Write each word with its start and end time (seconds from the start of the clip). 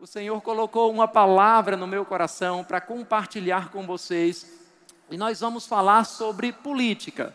o 0.00 0.06
Senhor 0.06 0.40
colocou 0.40 0.90
uma 0.90 1.06
palavra 1.06 1.76
no 1.76 1.86
meu 1.86 2.06
coração 2.06 2.64
para 2.64 2.80
compartilhar 2.80 3.70
com 3.70 3.86
vocês. 3.86 4.50
E 5.10 5.16
nós 5.18 5.40
vamos 5.40 5.66
falar 5.66 6.04
sobre 6.04 6.52
política. 6.52 7.34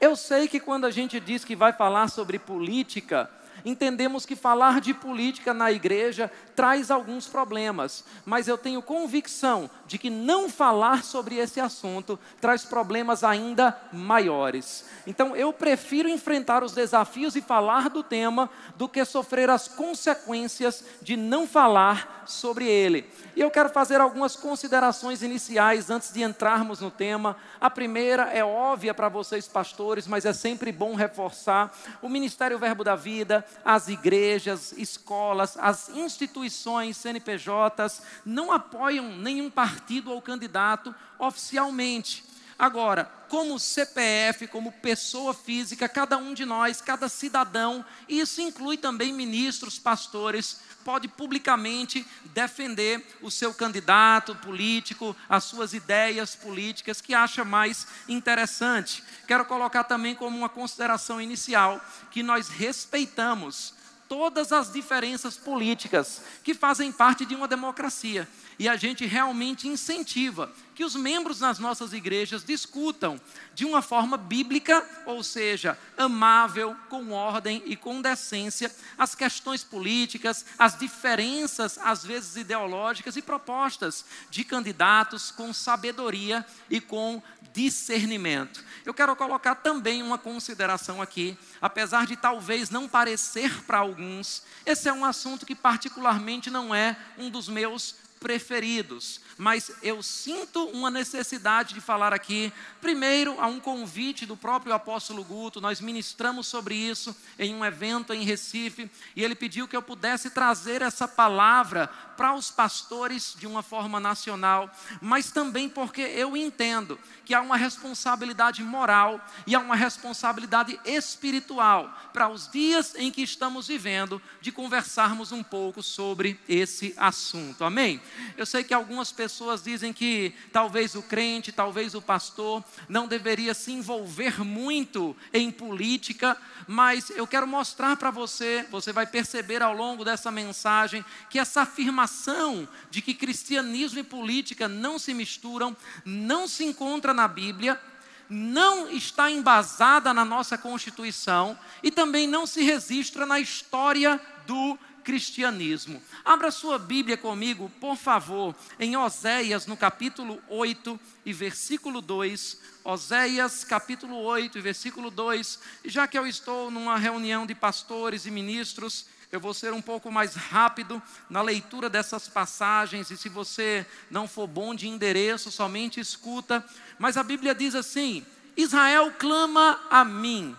Eu 0.00 0.16
sei 0.16 0.48
que 0.48 0.58
quando 0.58 0.86
a 0.86 0.90
gente 0.90 1.20
diz 1.20 1.44
que 1.44 1.54
vai 1.54 1.72
falar 1.72 2.08
sobre 2.08 2.36
política, 2.36 3.30
entendemos 3.64 4.26
que 4.26 4.34
falar 4.34 4.80
de 4.80 4.92
política 4.92 5.54
na 5.54 5.70
igreja 5.70 6.28
traz 6.56 6.90
alguns 6.90 7.28
problemas, 7.28 8.04
mas 8.24 8.48
eu 8.48 8.58
tenho 8.58 8.82
convicção 8.82 9.70
de 9.86 9.98
que 9.98 10.10
não 10.10 10.48
falar 10.48 11.04
sobre 11.04 11.36
esse 11.36 11.60
assunto 11.60 12.18
traz 12.40 12.64
problemas 12.64 13.22
ainda 13.22 13.78
maiores. 13.92 14.84
Então 15.06 15.36
eu 15.36 15.52
prefiro 15.52 16.08
enfrentar 16.08 16.64
os 16.64 16.72
desafios 16.72 17.36
e 17.36 17.40
falar 17.40 17.88
do 17.88 18.02
tema 18.02 18.50
do 18.76 18.88
que 18.88 19.04
sofrer 19.04 19.48
as 19.48 19.68
consequências 19.68 20.84
de 21.00 21.16
não 21.16 21.46
falar 21.46 22.24
sobre 22.26 22.66
ele. 22.66 23.08
E 23.36 23.40
eu 23.40 23.50
quero 23.50 23.68
fazer 23.68 24.00
algumas 24.00 24.34
considerações 24.34 25.22
iniciais 25.22 25.90
antes 25.90 26.12
de 26.12 26.22
entrarmos 26.22 26.80
no 26.80 26.90
tema. 26.90 27.36
A 27.60 27.70
primeira 27.70 28.24
é 28.24 28.44
óbvia 28.44 28.92
para 28.92 29.08
vocês, 29.08 29.46
pastores, 29.46 30.06
mas 30.06 30.24
é 30.24 30.32
sempre 30.32 30.72
bom 30.72 30.94
reforçar: 30.94 31.72
o 32.02 32.08
Ministério 32.08 32.58
Verbo 32.58 32.82
da 32.82 32.96
Vida, 32.96 33.44
as 33.64 33.88
igrejas, 33.88 34.72
escolas, 34.72 35.56
as 35.60 35.88
instituições, 35.90 36.96
CNPJs, 36.96 38.02
não 38.24 38.50
apoiam 38.50 39.16
nenhum 39.16 39.48
partido 39.48 39.75
ou 40.10 40.22
candidato 40.22 40.94
oficialmente. 41.18 42.24
Agora, 42.58 43.04
como 43.28 43.58
CPF, 43.58 44.46
como 44.46 44.72
pessoa 44.72 45.34
física, 45.34 45.88
cada 45.88 46.16
um 46.16 46.32
de 46.32 46.46
nós, 46.46 46.80
cada 46.80 47.06
cidadão, 47.06 47.84
e 48.08 48.20
isso 48.20 48.40
inclui 48.40 48.78
também 48.78 49.12
ministros, 49.12 49.78
pastores, 49.78 50.60
pode 50.82 51.06
publicamente 51.06 52.06
defender 52.26 53.04
o 53.20 53.30
seu 53.30 53.52
candidato 53.52 54.34
político, 54.36 55.14
as 55.28 55.44
suas 55.44 55.74
ideias 55.74 56.34
políticas 56.34 57.00
que 57.00 57.12
acha 57.12 57.44
mais 57.44 57.86
interessante. 58.08 59.02
Quero 59.26 59.44
colocar 59.44 59.84
também 59.84 60.14
como 60.14 60.38
uma 60.38 60.48
consideração 60.48 61.20
inicial 61.20 61.84
que 62.10 62.22
nós 62.22 62.48
respeitamos 62.48 63.74
todas 64.08 64.52
as 64.52 64.72
diferenças 64.72 65.36
políticas 65.36 66.22
que 66.42 66.54
fazem 66.54 66.92
parte 66.92 67.24
de 67.24 67.34
uma 67.34 67.48
democracia. 67.48 68.28
E 68.58 68.68
a 68.68 68.76
gente 68.76 69.04
realmente 69.04 69.68
incentiva 69.68 70.52
que 70.76 70.84
os 70.84 70.94
membros 70.94 71.40
nas 71.40 71.58
nossas 71.58 71.94
igrejas 71.94 72.44
discutam 72.44 73.18
de 73.54 73.64
uma 73.64 73.80
forma 73.80 74.18
bíblica, 74.18 74.86
ou 75.06 75.22
seja, 75.22 75.76
amável, 75.96 76.76
com 76.90 77.12
ordem 77.12 77.62
e 77.64 77.74
com 77.74 78.02
decência, 78.02 78.70
as 78.98 79.14
questões 79.14 79.64
políticas, 79.64 80.44
as 80.58 80.78
diferenças, 80.78 81.78
às 81.82 82.04
vezes 82.04 82.36
ideológicas 82.36 83.16
e 83.16 83.22
propostas 83.22 84.04
de 84.30 84.44
candidatos 84.44 85.30
com 85.30 85.50
sabedoria 85.50 86.44
e 86.68 86.78
com 86.78 87.22
discernimento. 87.54 88.62
Eu 88.84 88.92
quero 88.92 89.16
colocar 89.16 89.54
também 89.54 90.02
uma 90.02 90.18
consideração 90.18 91.00
aqui, 91.00 91.38
apesar 91.58 92.04
de 92.04 92.18
talvez 92.18 92.68
não 92.68 92.86
parecer 92.86 93.64
para 93.64 93.78
alguns, 93.78 94.42
esse 94.66 94.90
é 94.90 94.92
um 94.92 95.06
assunto 95.06 95.46
que 95.46 95.54
particularmente 95.54 96.50
não 96.50 96.74
é 96.74 96.94
um 97.16 97.30
dos 97.30 97.48
meus 97.48 97.94
preferidos, 98.20 99.20
mas 99.36 99.70
eu 99.82 100.02
sinto 100.02 100.64
uma 100.68 100.90
necessidade 100.90 101.74
de 101.74 101.80
falar 101.80 102.12
aqui. 102.12 102.52
Primeiro, 102.80 103.40
a 103.40 103.46
um 103.46 103.60
convite 103.60 104.24
do 104.24 104.36
próprio 104.36 104.72
apóstolo 104.72 105.22
Guto, 105.22 105.60
nós 105.60 105.80
ministramos 105.80 106.46
sobre 106.46 106.74
isso 106.74 107.14
em 107.38 107.54
um 107.54 107.64
evento 107.64 108.12
em 108.12 108.24
Recife, 108.24 108.90
e 109.14 109.22
ele 109.22 109.34
pediu 109.34 109.68
que 109.68 109.76
eu 109.76 109.82
pudesse 109.82 110.30
trazer 110.30 110.82
essa 110.82 111.06
palavra 111.06 111.88
para 112.16 112.34
os 112.34 112.50
pastores 112.50 113.36
de 113.38 113.46
uma 113.46 113.62
forma 113.62 114.00
nacional, 114.00 114.70
mas 115.00 115.30
também 115.30 115.68
porque 115.68 116.00
eu 116.00 116.36
entendo 116.36 116.98
que 117.24 117.34
há 117.34 117.40
uma 117.40 117.56
responsabilidade 117.56 118.62
moral 118.62 119.20
e 119.46 119.54
há 119.54 119.58
uma 119.58 119.76
responsabilidade 119.76 120.80
espiritual 120.84 121.92
para 122.12 122.28
os 122.28 122.50
dias 122.50 122.94
em 122.96 123.10
que 123.10 123.22
estamos 123.22 123.68
vivendo 123.68 124.20
de 124.40 124.50
conversarmos 124.50 125.32
um 125.32 125.42
pouco 125.42 125.82
sobre 125.82 126.40
esse 126.48 126.94
assunto. 126.96 127.62
Amém? 127.62 128.00
Eu 128.36 128.46
sei 128.46 128.64
que 128.64 128.74
algumas 128.74 129.12
pessoas 129.12 129.62
dizem 129.62 129.92
que 129.92 130.34
talvez 130.52 130.94
o 130.94 131.02
crente, 131.02 131.52
talvez 131.52 131.94
o 131.94 132.02
pastor 132.02 132.62
não 132.88 133.06
deveria 133.06 133.54
se 133.54 133.72
envolver 133.72 134.42
muito 134.44 135.16
em 135.32 135.50
política, 135.50 136.36
mas 136.66 137.10
eu 137.10 137.26
quero 137.26 137.46
mostrar 137.46 137.96
para 137.96 138.10
você, 138.10 138.66
você 138.70 138.92
vai 138.92 139.06
perceber 139.06 139.62
ao 139.62 139.74
longo 139.74 140.04
dessa 140.04 140.30
mensagem 140.30 141.04
que 141.30 141.38
essa 141.38 141.62
afirmação 141.62 142.68
de 142.90 143.00
que 143.02 143.14
cristianismo 143.14 143.98
e 143.98 144.02
política 144.02 144.68
não 144.68 144.98
se 144.98 145.14
misturam, 145.14 145.76
não 146.04 146.48
se 146.48 146.64
encontra 146.64 147.14
na 147.14 147.28
Bíblia, 147.28 147.80
não 148.28 148.90
está 148.90 149.30
embasada 149.30 150.12
na 150.12 150.24
nossa 150.24 150.58
Constituição 150.58 151.58
e 151.82 151.90
também 151.90 152.26
não 152.26 152.46
se 152.46 152.62
registra 152.62 153.24
na 153.24 153.38
história 153.38 154.20
do 154.46 154.78
cristianismo. 155.06 156.02
Abra 156.24 156.50
sua 156.50 156.80
Bíblia 156.80 157.16
comigo, 157.16 157.70
por 157.80 157.96
favor, 157.96 158.52
em 158.76 158.96
Oséias, 158.96 159.64
no 159.64 159.76
capítulo 159.76 160.42
8 160.48 160.98
e 161.24 161.32
versículo 161.32 162.00
2. 162.00 162.58
Oséias, 162.82 163.62
capítulo 163.62 164.16
8 164.16 164.58
e 164.58 164.60
versículo 164.60 165.08
2. 165.08 165.60
Já 165.84 166.08
que 166.08 166.18
eu 166.18 166.26
estou 166.26 166.72
numa 166.72 166.98
reunião 166.98 167.46
de 167.46 167.54
pastores 167.54 168.26
e 168.26 168.32
ministros, 168.32 169.06
eu 169.30 169.38
vou 169.38 169.54
ser 169.54 169.72
um 169.72 169.80
pouco 169.80 170.10
mais 170.10 170.34
rápido 170.34 171.00
na 171.30 171.40
leitura 171.40 171.88
dessas 171.88 172.26
passagens, 172.26 173.08
e 173.08 173.16
se 173.16 173.28
você 173.28 173.86
não 174.10 174.26
for 174.26 174.48
bom 174.48 174.74
de 174.74 174.88
endereço, 174.88 175.52
somente 175.52 176.00
escuta. 176.00 176.64
Mas 176.98 177.16
a 177.16 177.22
Bíblia 177.22 177.54
diz 177.54 177.76
assim: 177.76 178.26
Israel 178.56 179.12
clama 179.16 179.80
a 179.88 180.04
mim, 180.04 180.56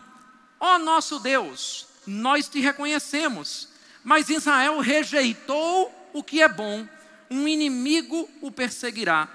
ó 0.58 0.79
nosso 0.79 1.19
Deus, 1.19 1.85
nós 2.06 2.47
te 2.47 2.62
reconhecemos. 2.62 3.75
Mas 4.07 4.29
Israel 4.29 4.79
rejeitou 4.79 5.94
o 6.13 6.23
que 6.23 6.41
é 6.41 6.47
bom, 6.47 6.88
um 7.29 7.45
inimigo 7.45 8.29
o 8.40 8.50
perseguirá. 8.50 9.28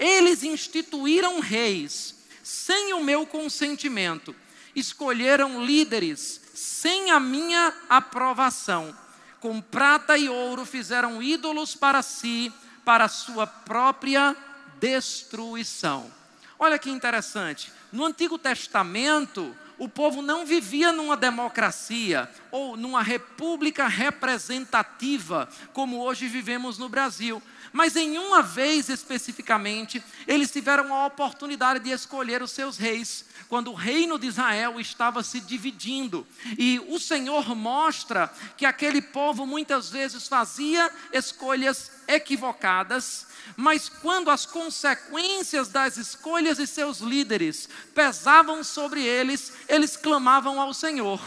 Eles 0.00 0.42
instituíram 0.42 1.38
reis 1.38 2.12
sem 2.42 2.92
o 2.92 3.04
meu 3.04 3.24
consentimento, 3.24 4.34
escolheram 4.74 5.64
líderes 5.64 6.40
sem 6.52 7.12
a 7.12 7.20
minha 7.20 7.72
aprovação. 7.88 8.92
Com 9.38 9.60
prata 9.60 10.18
e 10.18 10.28
ouro 10.28 10.66
fizeram 10.66 11.22
ídolos 11.22 11.76
para 11.76 12.02
si, 12.02 12.52
para 12.84 13.06
sua 13.06 13.46
própria 13.46 14.36
destruição. 14.80 16.12
Olha 16.58 16.80
que 16.80 16.90
interessante. 16.90 17.72
No 17.92 18.04
Antigo 18.04 18.38
Testamento, 18.38 19.54
o 19.78 19.88
povo 19.88 20.22
não 20.22 20.46
vivia 20.46 20.92
numa 20.92 21.16
democracia 21.16 22.30
ou 22.50 22.76
numa 22.76 23.02
república 23.02 23.86
representativa, 23.86 25.48
como 25.72 26.00
hoje 26.00 26.28
vivemos 26.28 26.78
no 26.78 26.88
Brasil. 26.88 27.42
Mas 27.72 27.94
em 27.94 28.16
uma 28.16 28.42
vez 28.42 28.88
especificamente, 28.88 30.02
eles 30.26 30.50
tiveram 30.50 30.94
a 30.94 31.06
oportunidade 31.06 31.80
de 31.80 31.90
escolher 31.90 32.42
os 32.42 32.52
seus 32.52 32.78
reis, 32.78 33.26
quando 33.48 33.70
o 33.70 33.74
reino 33.74 34.18
de 34.18 34.28
Israel 34.28 34.80
estava 34.80 35.22
se 35.22 35.40
dividindo. 35.40 36.26
E 36.58 36.80
o 36.88 36.98
Senhor 36.98 37.54
mostra 37.54 38.32
que 38.56 38.64
aquele 38.64 39.02
povo 39.02 39.44
muitas 39.44 39.90
vezes 39.90 40.26
fazia 40.26 40.90
escolhas 41.12 41.90
equivocadas, 42.08 43.26
mas 43.56 43.88
quando 43.88 44.30
as 44.30 44.46
consequências 44.46 45.68
das 45.68 45.96
escolhas 45.96 46.58
de 46.58 46.66
seus 46.66 46.98
líderes 46.98 47.68
pesavam 47.94 48.62
sobre 48.62 49.04
eles, 49.04 49.52
eles 49.68 49.96
clamavam 49.96 50.60
ao 50.60 50.74
Senhor. 50.74 51.20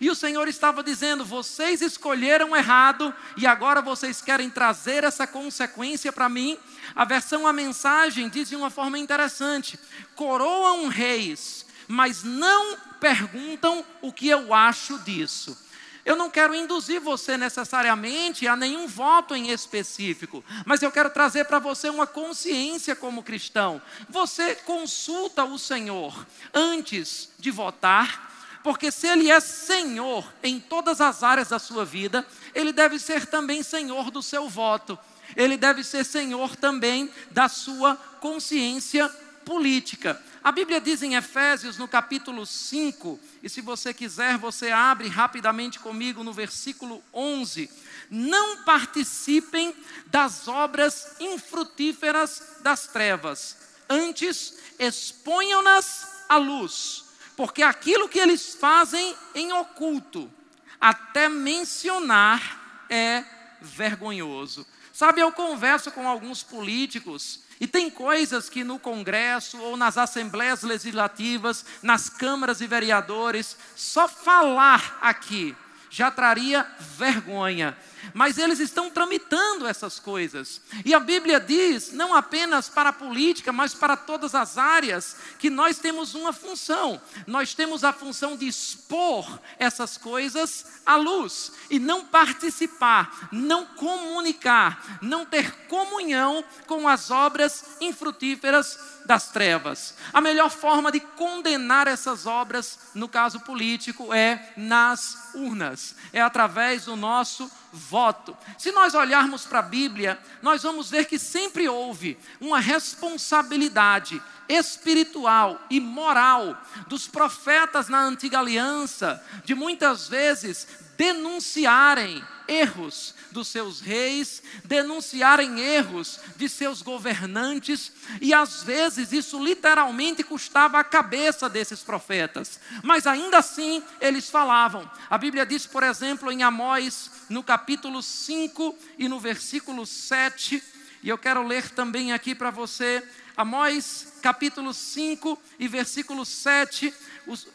E 0.00 0.10
o 0.10 0.14
Senhor 0.14 0.48
estava 0.48 0.82
dizendo: 0.82 1.24
vocês 1.24 1.82
escolheram 1.82 2.56
errado 2.56 3.14
e 3.36 3.46
agora 3.46 3.82
vocês 3.82 4.20
querem 4.20 4.48
trazer 4.50 5.04
essa 5.04 5.26
consequência 5.26 6.12
para 6.12 6.28
mim. 6.28 6.58
A 6.94 7.04
versão 7.04 7.46
A 7.46 7.52
Mensagem 7.52 8.28
diz 8.28 8.48
de 8.48 8.56
uma 8.56 8.70
forma 8.70 8.98
interessante: 8.98 9.78
coroam 10.14 10.88
reis, 10.88 11.66
mas 11.86 12.22
não 12.22 12.76
perguntam 12.98 13.84
o 14.00 14.12
que 14.12 14.28
eu 14.28 14.54
acho 14.54 14.98
disso. 15.00 15.56
Eu 16.04 16.16
não 16.16 16.28
quero 16.28 16.54
induzir 16.54 17.00
você 17.00 17.38
necessariamente 17.38 18.46
a 18.46 18.54
nenhum 18.54 18.86
voto 18.86 19.34
em 19.34 19.50
específico, 19.50 20.44
mas 20.66 20.82
eu 20.82 20.92
quero 20.92 21.08
trazer 21.08 21.46
para 21.46 21.58
você 21.58 21.88
uma 21.88 22.06
consciência 22.06 22.94
como 22.94 23.22
cristão. 23.22 23.80
Você 24.10 24.54
consulta 24.54 25.44
o 25.44 25.58
Senhor 25.58 26.26
antes 26.52 27.30
de 27.38 27.50
votar, 27.50 28.32
porque 28.62 28.90
se 28.90 29.06
Ele 29.06 29.30
é 29.30 29.40
Senhor 29.40 30.30
em 30.42 30.60
todas 30.60 31.00
as 31.00 31.22
áreas 31.22 31.48
da 31.48 31.58
sua 31.58 31.86
vida, 31.86 32.26
Ele 32.54 32.72
deve 32.72 32.98
ser 32.98 33.24
também 33.26 33.62
Senhor 33.62 34.10
do 34.10 34.22
seu 34.22 34.46
voto, 34.46 34.98
Ele 35.34 35.56
deve 35.56 35.82
ser 35.82 36.04
Senhor 36.04 36.54
também 36.54 37.10
da 37.30 37.48
sua 37.48 37.96
consciência 38.20 39.08
política. 39.44 40.20
A 40.44 40.52
Bíblia 40.52 40.78
diz 40.78 41.02
em 41.02 41.14
Efésios, 41.14 41.78
no 41.78 41.88
capítulo 41.88 42.44
5, 42.44 43.18
e 43.42 43.48
se 43.48 43.62
você 43.62 43.94
quiser, 43.94 44.36
você 44.36 44.70
abre 44.70 45.08
rapidamente 45.08 45.78
comigo 45.78 46.22
no 46.22 46.34
versículo 46.34 47.02
11. 47.14 47.70
Não 48.10 48.62
participem 48.62 49.74
das 50.08 50.46
obras 50.46 51.16
infrutíferas 51.18 52.58
das 52.60 52.86
trevas, 52.86 53.56
antes 53.88 54.58
exponham-nas 54.78 56.26
à 56.28 56.36
luz, 56.36 57.06
porque 57.38 57.62
aquilo 57.62 58.06
que 58.06 58.18
eles 58.18 58.54
fazem 58.54 59.16
em 59.34 59.50
oculto, 59.50 60.30
até 60.78 61.26
mencionar, 61.26 62.84
é 62.90 63.24
vergonhoso. 63.62 64.66
Sabe, 64.94 65.20
eu 65.20 65.32
converso 65.32 65.90
com 65.90 66.06
alguns 66.06 66.44
políticos 66.44 67.40
e 67.60 67.66
tem 67.66 67.90
coisas 67.90 68.48
que 68.48 68.62
no 68.62 68.78
Congresso 68.78 69.58
ou 69.58 69.76
nas 69.76 69.98
assembleias 69.98 70.62
legislativas, 70.62 71.66
nas 71.82 72.08
câmaras 72.08 72.60
e 72.60 72.68
vereadores, 72.68 73.56
só 73.74 74.06
falar 74.06 74.96
aqui 75.02 75.56
já 75.94 76.10
traria 76.10 76.66
vergonha 76.96 77.76
mas 78.12 78.38
eles 78.38 78.58
estão 78.58 78.90
tramitando 78.90 79.66
essas 79.66 79.98
coisas. 79.98 80.60
E 80.84 80.92
a 80.92 81.00
Bíblia 81.00 81.40
diz, 81.40 81.92
não 81.92 82.14
apenas 82.14 82.68
para 82.68 82.90
a 82.90 82.92
política, 82.92 83.52
mas 83.52 83.72
para 83.72 83.96
todas 83.96 84.34
as 84.34 84.58
áreas, 84.58 85.16
que 85.38 85.48
nós 85.48 85.78
temos 85.78 86.14
uma 86.14 86.32
função. 86.32 87.00
Nós 87.26 87.54
temos 87.54 87.84
a 87.84 87.92
função 87.92 88.36
de 88.36 88.46
expor 88.46 89.40
essas 89.58 89.96
coisas 89.96 90.66
à 90.84 90.96
luz 90.96 91.52
e 91.70 91.78
não 91.78 92.04
participar, 92.04 93.28
não 93.32 93.64
comunicar, 93.66 94.98
não 95.00 95.24
ter 95.24 95.50
comunhão 95.66 96.44
com 96.66 96.88
as 96.88 97.10
obras 97.10 97.64
infrutíferas 97.80 98.78
das 99.04 99.28
trevas. 99.28 99.94
A 100.12 100.20
melhor 100.20 100.50
forma 100.50 100.90
de 100.90 101.00
condenar 101.00 101.86
essas 101.86 102.26
obras, 102.26 102.78
no 102.94 103.08
caso 103.08 103.40
político, 103.40 104.12
é 104.12 104.52
nas 104.56 105.30
urnas, 105.34 105.94
é 106.12 106.20
através 106.20 106.86
do 106.86 106.96
nosso 106.96 107.50
voto. 107.72 108.36
Se 108.58 108.72
nós 108.72 108.94
olharmos 108.94 109.44
para 109.44 109.58
a 109.58 109.62
Bíblia, 109.62 110.18
nós 110.42 110.62
vamos 110.62 110.90
ver 110.90 111.06
que 111.06 111.18
sempre 111.18 111.68
houve 111.68 112.18
uma 112.40 112.60
responsabilidade 112.60 114.22
espiritual 114.48 115.60
e 115.70 115.80
moral 115.80 116.56
dos 116.86 117.08
profetas 117.08 117.88
na 117.88 118.02
antiga 118.02 118.38
aliança, 118.38 119.22
de 119.44 119.54
muitas 119.54 120.08
vezes 120.08 120.83
denunciarem 120.96 122.22
erros 122.46 123.14
dos 123.30 123.48
seus 123.48 123.80
reis, 123.80 124.42
denunciarem 124.64 125.60
erros 125.60 126.20
de 126.36 126.48
seus 126.48 126.82
governantes, 126.82 127.92
e 128.20 128.32
às 128.32 128.62
vezes 128.62 129.12
isso 129.12 129.42
literalmente 129.42 130.22
custava 130.22 130.78
a 130.78 130.84
cabeça 130.84 131.48
desses 131.48 131.80
profetas, 131.80 132.60
mas 132.82 133.06
ainda 133.06 133.38
assim 133.38 133.82
eles 134.00 134.30
falavam. 134.30 134.88
A 135.08 135.18
Bíblia 135.18 135.44
diz, 135.44 135.66
por 135.66 135.82
exemplo, 135.82 136.30
em 136.30 136.42
Amós, 136.42 137.10
no 137.28 137.42
capítulo 137.42 138.02
5 138.02 138.76
e 138.98 139.08
no 139.08 139.18
versículo 139.18 139.86
7, 139.86 140.62
e 141.02 141.08
eu 141.08 141.18
quero 141.18 141.46
ler 141.46 141.70
também 141.70 142.12
aqui 142.12 142.34
para 142.34 142.50
você, 142.50 143.02
Amós 143.36 144.14
capítulo 144.22 144.72
5 144.72 145.36
e 145.58 145.66
versículo 145.66 146.24
7, 146.24 146.94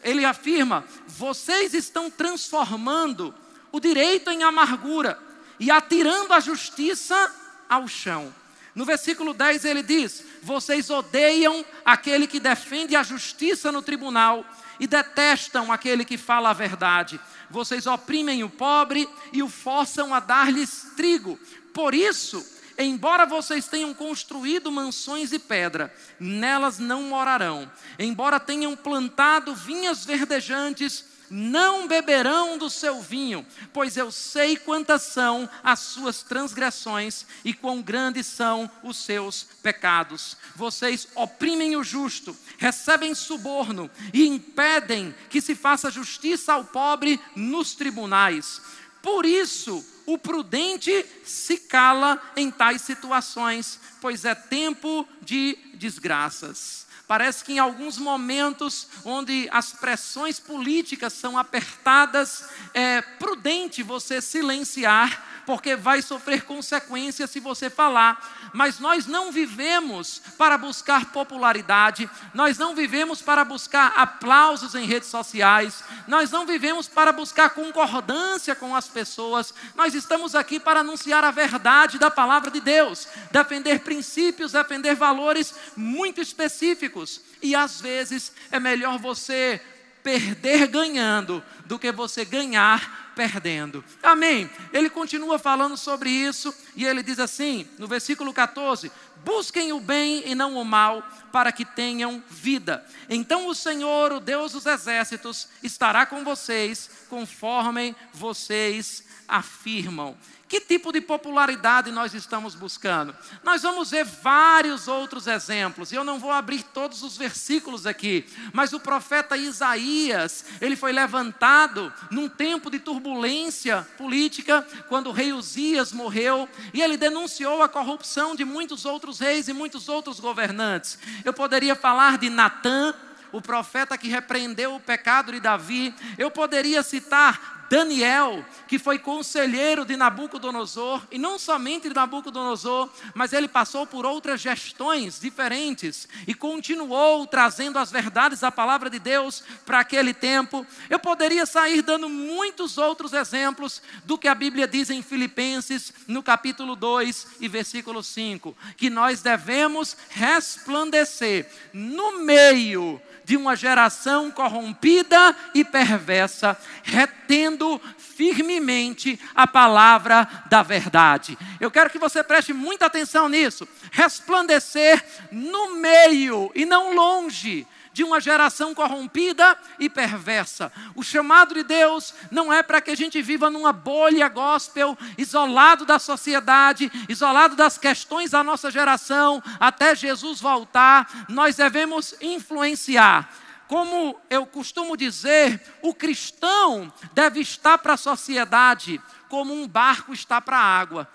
ele 0.04 0.24
afirma: 0.24 0.84
Vocês 1.06 1.72
estão 1.72 2.10
transformando 2.10 3.34
o 3.72 3.80
direito 3.80 4.30
em 4.30 4.42
amargura 4.42 5.18
e 5.58 5.70
atirando 5.70 6.34
a 6.34 6.40
justiça 6.40 7.34
ao 7.68 7.88
chão. 7.88 8.34
No 8.74 8.84
versículo 8.84 9.32
10 9.32 9.64
ele 9.64 9.82
diz: 9.82 10.22
Vocês 10.42 10.90
odeiam 10.90 11.64
aquele 11.82 12.26
que 12.26 12.38
defende 12.38 12.94
a 12.94 13.02
justiça 13.02 13.72
no 13.72 13.80
tribunal 13.80 14.44
e 14.78 14.86
detestam 14.86 15.72
aquele 15.72 16.04
que 16.04 16.18
fala 16.18 16.50
a 16.50 16.54
verdade. 16.54 17.18
Vocês 17.48 17.86
oprimem 17.86 18.44
o 18.44 18.50
pobre 18.50 19.08
e 19.32 19.42
o 19.42 19.48
forçam 19.48 20.14
a 20.14 20.20
dar-lhes 20.20 20.92
trigo. 20.94 21.38
Por 21.72 21.94
isso, 21.94 22.44
embora 22.84 23.26
vocês 23.26 23.68
tenham 23.68 23.92
construído 23.92 24.70
mansões 24.70 25.30
de 25.30 25.38
pedra, 25.38 25.94
nelas 26.18 26.78
não 26.78 27.02
morarão. 27.04 27.70
Embora 27.98 28.38
tenham 28.38 28.76
plantado 28.76 29.54
vinhas 29.54 30.04
verdejantes, 30.04 31.04
não 31.30 31.86
beberão 31.86 32.58
do 32.58 32.68
seu 32.68 33.00
vinho, 33.00 33.46
pois 33.72 33.96
eu 33.96 34.10
sei 34.10 34.56
quantas 34.56 35.02
são 35.02 35.48
as 35.62 35.78
suas 35.78 36.22
transgressões 36.22 37.24
e 37.44 37.54
quão 37.54 37.80
grandes 37.80 38.26
são 38.26 38.68
os 38.82 38.96
seus 38.96 39.46
pecados. 39.62 40.36
Vocês 40.56 41.06
oprimem 41.14 41.76
o 41.76 41.84
justo, 41.84 42.36
recebem 42.58 43.14
suborno 43.14 43.88
e 44.12 44.26
impedem 44.26 45.14
que 45.28 45.40
se 45.40 45.54
faça 45.54 45.90
justiça 45.90 46.52
ao 46.52 46.64
pobre 46.64 47.20
nos 47.36 47.74
tribunais. 47.74 48.60
Por 49.02 49.24
isso, 49.24 49.84
o 50.06 50.18
prudente 50.18 51.04
se 51.24 51.56
cala 51.56 52.20
em 52.36 52.50
tais 52.50 52.82
situações, 52.82 53.78
pois 54.00 54.24
é 54.24 54.34
tempo 54.34 55.06
de 55.22 55.56
desgraças. 55.74 56.86
Parece 57.10 57.42
que 57.42 57.54
em 57.54 57.58
alguns 57.58 57.98
momentos 57.98 58.86
onde 59.04 59.48
as 59.50 59.72
pressões 59.72 60.38
políticas 60.38 61.12
são 61.12 61.36
apertadas, 61.36 62.44
é 62.72 63.02
prudente 63.02 63.82
você 63.82 64.20
silenciar 64.20 65.40
porque 65.50 65.74
vai 65.74 66.02
sofrer 66.02 66.42
consequências 66.42 67.30
se 67.30 67.40
você 67.40 67.68
falar. 67.68 68.50
Mas 68.52 68.78
nós 68.78 69.06
não 69.06 69.32
vivemos 69.32 70.22
para 70.38 70.56
buscar 70.56 71.06
popularidade, 71.06 72.08
nós 72.32 72.56
não 72.58 72.74
vivemos 72.74 73.20
para 73.20 73.44
buscar 73.44 73.92
aplausos 73.96 74.76
em 74.76 74.86
redes 74.86 75.08
sociais, 75.08 75.82
nós 76.06 76.30
não 76.30 76.46
vivemos 76.46 76.86
para 76.86 77.10
buscar 77.10 77.50
concordância 77.50 78.54
com 78.54 78.76
as 78.76 78.86
pessoas, 78.86 79.52
nós 79.74 79.94
estamos 79.94 80.36
aqui 80.36 80.60
para 80.60 80.80
anunciar 80.80 81.24
a 81.24 81.30
verdade 81.32 81.98
da 81.98 82.10
palavra 82.10 82.50
de 82.50 82.60
Deus, 82.60 83.08
defender 83.32 83.80
princípios, 83.80 84.52
defender 84.52 84.94
valores 84.94 85.52
muito 85.76 86.20
específicos. 86.20 86.99
E 87.42 87.54
às 87.54 87.80
vezes 87.80 88.32
é 88.50 88.58
melhor 88.58 88.98
você 88.98 89.60
perder 90.02 90.66
ganhando 90.66 91.42
do 91.66 91.78
que 91.78 91.92
você 91.92 92.24
ganhar 92.24 93.12
perdendo. 93.14 93.84
Amém. 94.02 94.48
Ele 94.72 94.88
continua 94.88 95.38
falando 95.38 95.76
sobre 95.76 96.10
isso 96.10 96.54
e 96.74 96.86
ele 96.86 97.02
diz 97.02 97.18
assim, 97.18 97.68
no 97.78 97.86
versículo 97.86 98.32
14: 98.32 98.90
Busquem 99.24 99.72
o 99.72 99.80
bem 99.80 100.22
e 100.26 100.34
não 100.34 100.56
o 100.56 100.64
mal, 100.64 101.02
para 101.30 101.52
que 101.52 101.64
tenham 101.64 102.22
vida. 102.30 102.84
Então 103.08 103.46
o 103.46 103.54
Senhor, 103.54 104.12
o 104.12 104.20
Deus 104.20 104.52
dos 104.52 104.66
exércitos, 104.66 105.48
estará 105.62 106.06
com 106.06 106.24
vocês, 106.24 106.90
conforme 107.08 107.94
vocês 108.12 109.04
afirmam. 109.28 110.16
Que 110.50 110.60
tipo 110.60 110.90
de 110.90 111.00
popularidade 111.00 111.92
nós 111.92 112.12
estamos 112.12 112.56
buscando? 112.56 113.16
Nós 113.44 113.62
vamos 113.62 113.92
ver 113.92 114.04
vários 114.04 114.88
outros 114.88 115.28
exemplos, 115.28 115.92
e 115.92 115.94
eu 115.94 116.02
não 116.02 116.18
vou 116.18 116.32
abrir 116.32 116.64
todos 116.64 117.04
os 117.04 117.16
versículos 117.16 117.86
aqui, 117.86 118.26
mas 118.52 118.72
o 118.72 118.80
profeta 118.80 119.36
Isaías, 119.36 120.44
ele 120.60 120.74
foi 120.74 120.90
levantado 120.90 121.92
num 122.10 122.28
tempo 122.28 122.68
de 122.68 122.80
turbulência 122.80 123.86
política, 123.96 124.66
quando 124.88 125.06
o 125.06 125.12
rei 125.12 125.32
Uzias 125.32 125.92
morreu, 125.92 126.48
e 126.74 126.82
ele 126.82 126.96
denunciou 126.96 127.62
a 127.62 127.68
corrupção 127.68 128.34
de 128.34 128.44
muitos 128.44 128.84
outros 128.84 129.20
reis 129.20 129.46
e 129.46 129.52
muitos 129.52 129.88
outros 129.88 130.18
governantes. 130.18 130.98
Eu 131.24 131.32
poderia 131.32 131.76
falar 131.76 132.18
de 132.18 132.28
Natã, 132.28 132.92
o 133.30 133.40
profeta 133.40 133.96
que 133.96 134.08
repreendeu 134.08 134.74
o 134.74 134.80
pecado 134.80 135.30
de 135.30 135.38
Davi, 135.38 135.94
eu 136.18 136.28
poderia 136.28 136.82
citar 136.82 137.59
Daniel, 137.70 138.44
que 138.66 138.80
foi 138.80 138.98
conselheiro 138.98 139.84
de 139.84 139.96
Nabucodonosor, 139.96 141.06
e 141.08 141.16
não 141.16 141.38
somente 141.38 141.88
de 141.88 141.94
Nabucodonosor, 141.94 142.90
mas 143.14 143.32
ele 143.32 143.46
passou 143.46 143.86
por 143.86 144.04
outras 144.04 144.40
gestões 144.40 145.20
diferentes 145.20 146.08
e 146.26 146.34
continuou 146.34 147.24
trazendo 147.28 147.78
as 147.78 147.92
verdades 147.92 148.40
da 148.40 148.50
palavra 148.50 148.90
de 148.90 148.98
Deus 148.98 149.44
para 149.64 149.78
aquele 149.78 150.12
tempo. 150.12 150.66
Eu 150.88 150.98
poderia 150.98 151.46
sair 151.46 151.80
dando 151.80 152.08
muitos 152.08 152.76
outros 152.76 153.12
exemplos 153.12 153.80
do 154.04 154.18
que 154.18 154.26
a 154.26 154.34
Bíblia 154.34 154.66
diz 154.66 154.90
em 154.90 155.00
Filipenses, 155.00 155.92
no 156.08 156.24
capítulo 156.24 156.74
2 156.74 157.26
e 157.40 157.46
versículo 157.46 158.02
5, 158.02 158.56
que 158.76 158.90
nós 158.90 159.22
devemos 159.22 159.96
resplandecer 160.08 161.48
no 161.72 162.18
meio 162.24 163.00
de 163.30 163.36
uma 163.36 163.54
geração 163.54 164.28
corrompida 164.28 165.36
e 165.54 165.64
perversa, 165.64 166.58
retendo 166.82 167.59
firmemente 167.98 169.18
a 169.34 169.46
palavra 169.46 170.28
da 170.48 170.62
verdade. 170.62 171.36
Eu 171.60 171.70
quero 171.70 171.90
que 171.90 171.98
você 171.98 172.22
preste 172.22 172.52
muita 172.52 172.86
atenção 172.86 173.28
nisso. 173.28 173.66
Resplandecer 173.90 175.04
no 175.30 175.74
meio 175.76 176.50
e 176.54 176.64
não 176.64 176.94
longe 176.94 177.66
de 177.92 178.04
uma 178.04 178.20
geração 178.20 178.74
corrompida 178.74 179.56
e 179.78 179.88
perversa. 179.88 180.72
O 180.94 181.02
chamado 181.02 181.54
de 181.54 181.62
Deus 181.62 182.14
não 182.30 182.52
é 182.52 182.62
para 182.62 182.80
que 182.80 182.90
a 182.90 182.96
gente 182.96 183.20
viva 183.20 183.50
numa 183.50 183.72
bolha 183.72 184.28
gospel, 184.28 184.96
isolado 185.18 185.84
da 185.84 185.98
sociedade, 185.98 186.90
isolado 187.08 187.56
das 187.56 187.78
questões 187.78 188.30
da 188.30 188.42
nossa 188.42 188.70
geração, 188.70 189.42
até 189.58 189.94
Jesus 189.94 190.40
voltar. 190.40 191.26
Nós 191.28 191.56
devemos 191.56 192.14
influenciar 192.20 193.28
como 193.70 194.20
eu 194.28 194.44
costumo 194.44 194.96
dizer, 194.96 195.62
o 195.80 195.94
cristão 195.94 196.92
deve 197.12 197.38
estar 197.38 197.78
para 197.78 197.94
a 197.94 197.96
sociedade 197.96 199.00
como 199.28 199.54
um 199.54 199.68
barco 199.68 200.12
está 200.12 200.40
para 200.40 200.56
a 200.56 200.80
água. 200.80 201.08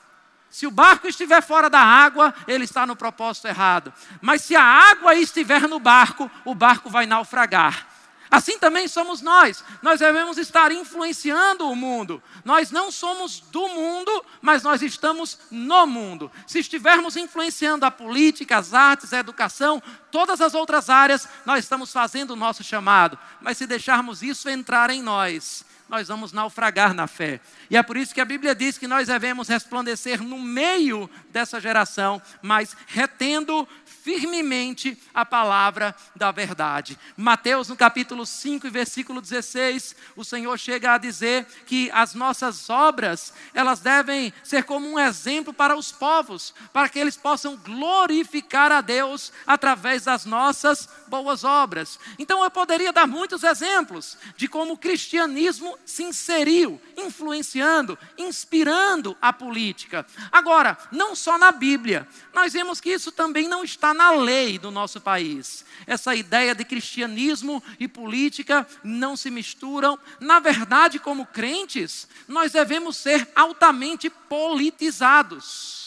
Se 0.49 0.65
o 0.65 0.71
barco 0.71 1.05
estiver 1.05 1.43
fora 1.43 1.69
da 1.69 1.81
água, 1.81 2.33
ele 2.47 2.63
está 2.63 2.87
no 2.87 2.95
propósito 2.95 3.49
errado. 3.49 3.93
Mas 4.21 4.41
se 4.41 4.55
a 4.55 4.63
água 4.63 5.13
estiver 5.15 5.67
no 5.67 5.81
barco, 5.81 6.31
o 6.45 6.55
barco 6.55 6.89
vai 6.89 7.05
naufragar. 7.05 7.89
Assim 8.29 8.57
também 8.57 8.87
somos 8.87 9.21
nós. 9.21 9.63
Nós 9.81 9.99
devemos 9.99 10.37
estar 10.37 10.71
influenciando 10.71 11.69
o 11.69 11.75
mundo. 11.75 12.21
Nós 12.43 12.71
não 12.71 12.91
somos 12.91 13.39
do 13.39 13.67
mundo, 13.69 14.25
mas 14.41 14.63
nós 14.63 14.81
estamos 14.81 15.39
no 15.51 15.85
mundo. 15.85 16.31
Se 16.47 16.59
estivermos 16.59 17.15
influenciando 17.15 17.85
a 17.85 17.91
política, 17.91 18.57
as 18.57 18.73
artes, 18.73 19.13
a 19.13 19.19
educação, 19.19 19.81
todas 20.11 20.41
as 20.41 20.53
outras 20.53 20.89
áreas, 20.89 21.27
nós 21.45 21.63
estamos 21.63 21.91
fazendo 21.91 22.31
o 22.31 22.35
nosso 22.35 22.63
chamado. 22.63 23.17
Mas 23.41 23.57
se 23.57 23.67
deixarmos 23.67 24.23
isso 24.23 24.49
entrar 24.49 24.89
em 24.89 25.01
nós, 25.01 25.63
nós 25.87 26.07
vamos 26.07 26.31
naufragar 26.31 26.93
na 26.93 27.07
fé. 27.07 27.39
E 27.69 27.77
é 27.77 27.83
por 27.83 27.95
isso 27.95 28.13
que 28.13 28.21
a 28.21 28.25
Bíblia 28.25 28.55
diz 28.55 28.77
que 28.77 28.87
nós 28.87 29.07
devemos 29.07 29.47
resplandecer 29.47 30.21
no 30.21 30.39
meio 30.39 31.09
dessa 31.29 31.61
geração, 31.61 32.21
mas 32.41 32.75
retendo 32.87 33.67
firmemente 34.05 34.95
a 35.11 35.25
palavra 35.25 35.95
da 36.15 36.31
verdade. 36.31 36.95
Mateus, 37.17 37.69
no 37.69 37.75
capítulo 37.75 38.23
5, 38.23 38.69
versículo 38.69 39.19
16, 39.19 39.95
o 40.15 40.23
Senhor 40.23 40.59
chega 40.59 40.93
a 40.93 40.99
dizer 40.99 41.47
que 41.65 41.89
as 41.91 42.13
nossas 42.13 42.69
obras, 42.69 43.33
elas 43.51 43.79
devem 43.79 44.31
ser 44.43 44.63
como 44.63 44.87
um 44.87 44.99
exemplo 44.99 45.51
para 45.51 45.75
os 45.75 45.91
povos, 45.91 46.53
para 46.71 46.87
que 46.87 46.99
eles 46.99 47.17
possam 47.17 47.57
glorificar 47.57 48.71
a 48.71 48.79
Deus 48.79 49.33
através 49.47 50.03
das 50.03 50.23
nossas 50.23 50.87
boas 51.07 51.43
obras. 51.43 51.99
Então 52.19 52.43
eu 52.43 52.51
poderia 52.51 52.93
dar 52.93 53.07
muitos 53.07 53.43
exemplos 53.43 54.19
de 54.37 54.47
como 54.47 54.73
o 54.73 54.77
cristianismo 54.77 55.75
se 55.83 56.03
inseriu, 56.03 56.79
influenciando, 56.95 57.97
inspirando 58.19 59.17
a 59.19 59.33
política. 59.33 60.05
Agora, 60.31 60.77
não 60.91 61.15
só 61.15 61.39
na 61.39 61.51
Bíblia, 61.51 62.07
nós 62.35 62.53
vemos 62.53 62.79
que 62.79 62.91
isso 62.91 63.11
também 63.11 63.47
não 63.47 63.63
está 63.63 63.94
na 63.95 64.11
lei 64.11 64.59
do 64.59 64.69
nosso 64.69 65.01
país. 65.01 65.65
Essa 65.87 66.13
ideia 66.13 66.53
de 66.53 66.63
cristianismo 66.63 67.63
e 67.79 67.87
política 67.87 68.67
não 68.83 69.15
se 69.15 69.31
misturam. 69.31 69.97
Na 70.19 70.39
verdade, 70.39 70.99
como 70.99 71.25
crentes, 71.25 72.07
nós 72.27 72.51
devemos 72.51 72.97
ser 72.97 73.27
altamente 73.35 74.09
politizados. 74.09 75.85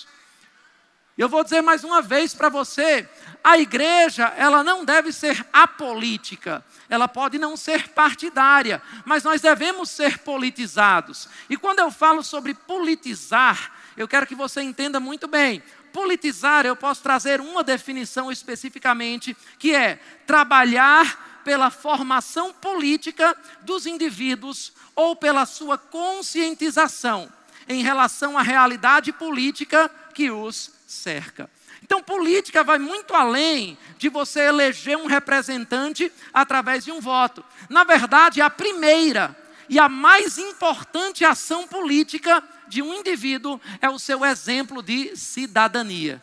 Eu 1.18 1.28
vou 1.28 1.42
dizer 1.42 1.60
mais 1.62 1.82
uma 1.82 2.00
vez 2.00 2.32
para 2.32 2.48
você, 2.48 3.08
a 3.42 3.58
igreja, 3.58 4.32
ela 4.36 4.62
não 4.62 4.84
deve 4.84 5.10
ser 5.10 5.44
apolítica, 5.52 6.64
ela 6.88 7.08
pode 7.08 7.40
não 7.40 7.56
ser 7.56 7.88
partidária, 7.88 8.80
mas 9.04 9.24
nós 9.24 9.40
devemos 9.40 9.90
ser 9.90 10.18
politizados. 10.18 11.28
E 11.50 11.56
quando 11.56 11.80
eu 11.80 11.90
falo 11.90 12.22
sobre 12.22 12.54
politizar, 12.54 13.72
eu 13.96 14.06
quero 14.06 14.28
que 14.28 14.34
você 14.36 14.62
entenda 14.62 15.00
muito 15.00 15.26
bem 15.26 15.60
politizar, 15.98 16.64
eu 16.64 16.76
posso 16.76 17.02
trazer 17.02 17.40
uma 17.40 17.64
definição 17.64 18.30
especificamente, 18.30 19.36
que 19.58 19.74
é 19.74 19.98
trabalhar 20.28 21.40
pela 21.44 21.72
formação 21.72 22.52
política 22.52 23.36
dos 23.62 23.84
indivíduos 23.84 24.72
ou 24.94 25.16
pela 25.16 25.44
sua 25.44 25.76
conscientização 25.76 27.28
em 27.68 27.82
relação 27.82 28.38
à 28.38 28.42
realidade 28.42 29.12
política 29.12 29.90
que 30.14 30.30
os 30.30 30.70
cerca. 30.86 31.50
Então, 31.82 32.00
política 32.00 32.62
vai 32.62 32.78
muito 32.78 33.12
além 33.12 33.76
de 33.98 34.08
você 34.08 34.42
eleger 34.42 34.96
um 34.96 35.06
representante 35.06 36.12
através 36.32 36.84
de 36.84 36.92
um 36.92 37.00
voto. 37.00 37.44
Na 37.68 37.82
verdade, 37.82 38.40
a 38.40 38.48
primeira 38.48 39.36
e 39.68 39.78
a 39.78 39.88
mais 39.88 40.38
importante 40.38 41.24
ação 41.24 41.66
política 41.66 42.42
de 42.66 42.82
um 42.82 42.94
indivíduo 42.94 43.60
é 43.80 43.88
o 43.88 43.98
seu 43.98 44.24
exemplo 44.24 44.82
de 44.82 45.16
cidadania. 45.16 46.22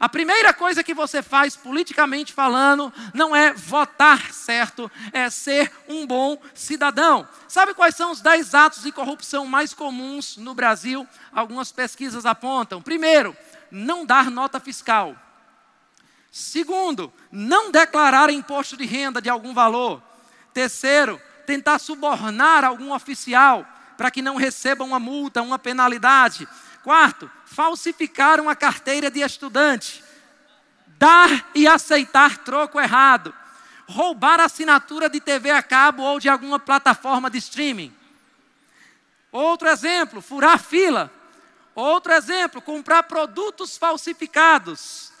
A 0.00 0.08
primeira 0.08 0.54
coisa 0.54 0.84
que 0.84 0.94
você 0.94 1.22
faz 1.22 1.56
politicamente 1.56 2.32
falando 2.32 2.92
não 3.12 3.34
é 3.34 3.52
votar 3.52 4.32
certo, 4.32 4.90
é 5.12 5.28
ser 5.28 5.72
um 5.88 6.06
bom 6.06 6.40
cidadão. 6.54 7.26
Sabe 7.48 7.74
quais 7.74 7.96
são 7.96 8.12
os 8.12 8.20
dez 8.20 8.54
atos 8.54 8.82
de 8.82 8.92
corrupção 8.92 9.44
mais 9.44 9.74
comuns 9.74 10.36
no 10.36 10.54
Brasil? 10.54 11.06
Algumas 11.32 11.72
pesquisas 11.72 12.24
apontam. 12.24 12.80
Primeiro, 12.80 13.36
não 13.72 14.06
dar 14.06 14.30
nota 14.30 14.60
fiscal. 14.60 15.16
Segundo, 16.30 17.12
não 17.32 17.72
declarar 17.72 18.30
imposto 18.30 18.76
de 18.76 18.84
renda 18.84 19.20
de 19.20 19.28
algum 19.28 19.52
valor. 19.52 20.00
Terceiro, 20.54 21.20
tentar 21.48 21.78
subornar 21.78 22.62
algum 22.62 22.92
oficial 22.92 23.66
para 23.96 24.10
que 24.10 24.20
não 24.20 24.36
receba 24.36 24.84
uma 24.84 24.98
multa, 24.98 25.40
uma 25.40 25.58
penalidade. 25.58 26.46
Quarto, 26.84 27.30
falsificar 27.46 28.38
uma 28.38 28.54
carteira 28.54 29.10
de 29.10 29.20
estudante. 29.20 30.04
Dar 30.98 31.48
e 31.54 31.66
aceitar 31.66 32.36
troco 32.44 32.78
errado. 32.78 33.34
Roubar 33.86 34.40
assinatura 34.40 35.08
de 35.08 35.20
TV 35.20 35.50
a 35.50 35.62
cabo 35.62 36.02
ou 36.02 36.20
de 36.20 36.28
alguma 36.28 36.58
plataforma 36.58 37.30
de 37.30 37.38
streaming. 37.38 37.96
Outro 39.32 39.68
exemplo, 39.68 40.20
furar 40.20 40.58
fila. 40.58 41.10
Outro 41.74 42.12
exemplo, 42.12 42.60
comprar 42.60 43.04
produtos 43.04 43.78
falsificados. 43.78 45.12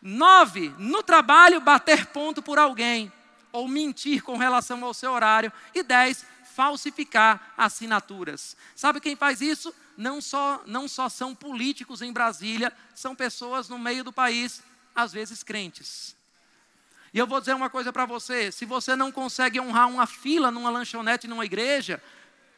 Nove, 0.00 0.74
no 0.78 1.02
trabalho 1.02 1.60
bater 1.60 2.06
ponto 2.06 2.40
por 2.40 2.58
alguém 2.58 3.12
ou 3.52 3.68
mentir 3.68 4.22
com 4.22 4.36
relação 4.36 4.82
ao 4.84 4.94
seu 4.94 5.12
horário. 5.12 5.52
E 5.74 5.82
10, 5.82 6.24
falsificar 6.54 7.52
assinaturas. 7.56 8.56
Sabe 8.74 9.00
quem 9.00 9.14
faz 9.14 9.40
isso? 9.40 9.74
Não 9.96 10.20
só, 10.20 10.62
não 10.66 10.88
só 10.88 11.08
são 11.08 11.34
políticos 11.34 12.02
em 12.02 12.12
Brasília, 12.12 12.72
são 12.94 13.14
pessoas 13.14 13.68
no 13.68 13.78
meio 13.78 14.02
do 14.02 14.12
país, 14.12 14.62
às 14.94 15.12
vezes 15.12 15.42
crentes. 15.42 16.16
E 17.12 17.18
eu 17.18 17.26
vou 17.26 17.40
dizer 17.40 17.54
uma 17.54 17.68
coisa 17.68 17.92
para 17.92 18.06
você: 18.06 18.50
se 18.50 18.64
você 18.64 18.96
não 18.96 19.12
consegue 19.12 19.60
honrar 19.60 19.88
uma 19.88 20.06
fila 20.06 20.50
numa 20.50 20.70
lanchonete, 20.70 21.28
numa 21.28 21.44
igreja, 21.44 22.02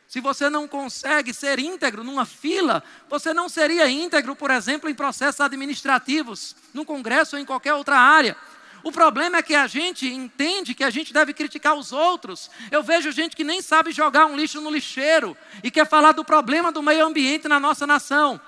se 0.07 0.21
você 0.21 0.49
não 0.49 0.69
consegue 0.69 1.35
ser 1.35 1.59
íntegro 1.59 2.05
numa 2.05 2.25
fila, 2.25 2.83
você 3.09 3.35
não 3.35 3.49
seria 3.49 3.89
íntegro, 3.89 4.37
por 4.37 4.51
exemplo, 4.51 4.89
em 4.89 4.95
processos 4.95 5.41
administrativos, 5.41 6.55
no 6.73 6.85
Congresso 6.85 7.35
ou 7.37 7.43
em 7.43 7.45
qualquer 7.45 7.75
outra 7.75 7.99
área. 7.99 8.37
O 8.85 8.93
problema 8.93 9.39
é 9.39 9.43
que 9.43 9.55
a 9.55 9.67
gente 9.67 10.07
entende 10.07 10.75
que 10.75 10.85
a 10.85 10.91
gente 10.91 11.11
deve 11.11 11.33
criticar 11.33 11.75
os 11.75 11.91
outros. 11.91 12.51
Eu 12.71 12.83
vejo 12.83 13.11
gente 13.11 13.35
que 13.35 13.43
nem 13.43 13.63
sabe 13.63 13.91
jogar 13.91 14.27
um 14.27 14.37
lixo 14.37 14.61
no 14.61 14.71
lixeiro 14.71 15.35
e 15.63 15.71
quer 15.71 15.89
falar 15.89 16.13
do 16.13 16.23
problema 16.23 16.71
do 16.71 16.83
meio 16.83 17.07
ambiente 17.07 17.49
na 17.49 17.59
nossa 17.59 17.87
nação. 17.87 18.39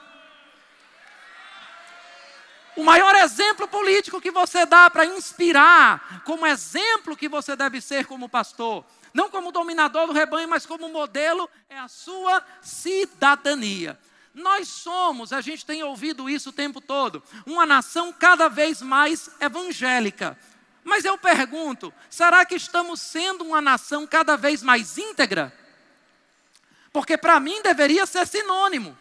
O 2.76 2.84
maior 2.84 3.14
exemplo 3.14 3.66
político 3.66 4.20
que 4.20 4.30
você 4.30 4.66
dá 4.66 4.90
para 4.90 5.06
inspirar, 5.06 6.22
como 6.26 6.46
exemplo 6.46 7.16
que 7.16 7.30
você 7.30 7.56
deve 7.56 7.80
ser 7.80 8.04
como 8.04 8.28
pastor, 8.28 8.84
não 9.14 9.30
como 9.30 9.50
dominador 9.50 10.06
do 10.06 10.12
rebanho, 10.12 10.46
mas 10.46 10.66
como 10.66 10.90
modelo, 10.90 11.48
é 11.70 11.78
a 11.78 11.88
sua 11.88 12.44
cidadania. 12.60 13.98
Nós 14.36 14.68
somos, 14.68 15.32
a 15.32 15.40
gente 15.40 15.64
tem 15.64 15.82
ouvido 15.82 16.28
isso 16.28 16.50
o 16.50 16.52
tempo 16.52 16.78
todo, 16.78 17.22
uma 17.46 17.64
nação 17.64 18.12
cada 18.12 18.48
vez 18.50 18.82
mais 18.82 19.30
evangélica. 19.40 20.38
Mas 20.84 21.06
eu 21.06 21.16
pergunto: 21.16 21.90
será 22.10 22.44
que 22.44 22.54
estamos 22.54 23.00
sendo 23.00 23.44
uma 23.46 23.62
nação 23.62 24.06
cada 24.06 24.36
vez 24.36 24.62
mais 24.62 24.98
íntegra? 24.98 25.56
Porque 26.92 27.16
para 27.16 27.40
mim 27.40 27.62
deveria 27.62 28.04
ser 28.04 28.26
sinônimo. 28.26 28.96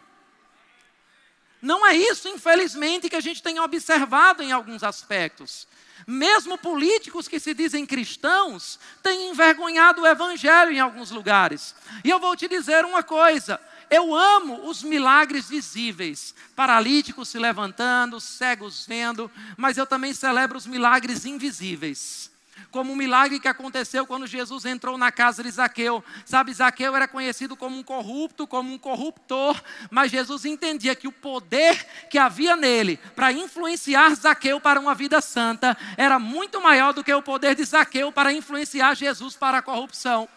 Não 1.62 1.86
é 1.86 1.94
isso, 1.94 2.30
infelizmente, 2.30 3.10
que 3.10 3.16
a 3.18 3.22
gente 3.22 3.44
tem 3.44 3.60
observado 3.60 4.42
em 4.42 4.54
alguns 4.54 4.84
aspectos. 4.84 5.68
Mesmo 6.08 6.58
políticos 6.58 7.28
que 7.28 7.42
se 7.42 7.54
dizem 7.54 7.86
cristãos 7.86 8.80
têm 9.04 9.32
envergonhado 9.32 10.04
o 10.04 10.08
evangelho 10.08 10.72
em 10.72 10.80
alguns 10.80 11.12
lugares. 11.12 11.76
E 12.06 12.10
eu 12.10 12.20
vou 12.20 12.38
te 12.38 12.48
dizer 12.48 12.86
uma 12.86 13.04
coisa: 13.04 13.60
eu 13.90 14.16
amo 14.16 14.68
os 14.68 14.84
milagres 14.84 15.50
visíveis, 15.50 16.34
paralíticos 16.56 17.30
se 17.30 17.40
levantando, 17.40 18.20
cegos 18.20 18.86
vendo, 18.88 19.30
mas 19.58 19.78
eu 19.78 19.86
também 19.86 20.14
celebro 20.14 20.58
os 20.58 20.66
milagres 20.68 21.26
invisíveis. 21.26 22.32
como 22.72 22.92
um 22.92 22.96
milagre 22.96 23.40
que 23.40 23.48
aconteceu 23.48 24.06
quando 24.06 24.28
Jesus 24.28 24.66
entrou 24.66 24.98
na 24.98 25.12
casa 25.12 25.42
de 25.42 25.50
Zaqueu. 25.50 26.04
Sabe, 26.26 26.54
Zaqueu 26.54 26.94
era 26.96 27.08
conhecido 27.08 27.56
como 27.56 27.78
um 27.78 27.84
corrupto, 27.84 28.46
como 28.46 28.74
um 28.74 28.78
corruptor, 28.78 29.62
mas 29.90 30.12
Jesus 30.12 30.44
entendia 30.44 30.96
que 30.96 31.08
o 31.08 31.12
poder 31.12 31.86
que 32.10 32.18
havia 32.18 32.56
nele 32.56 32.98
para 33.16 33.32
influenciar 33.32 34.14
Zaqueu 34.16 34.60
para 34.60 34.80
uma 34.80 34.94
vida 34.94 35.22
santa 35.22 35.78
era 35.96 36.20
muito 36.20 36.62
maior 36.62 36.94
do 36.94 37.04
que 37.04 37.14
o 37.14 37.22
poder 37.22 37.56
de 37.56 37.64
Zaqueu 37.64 38.12
para 38.12 38.34
influenciar 38.34 38.94
Jesus 38.94 39.36
para 39.36 39.60
a 39.60 39.62
corrupção. 39.62 40.28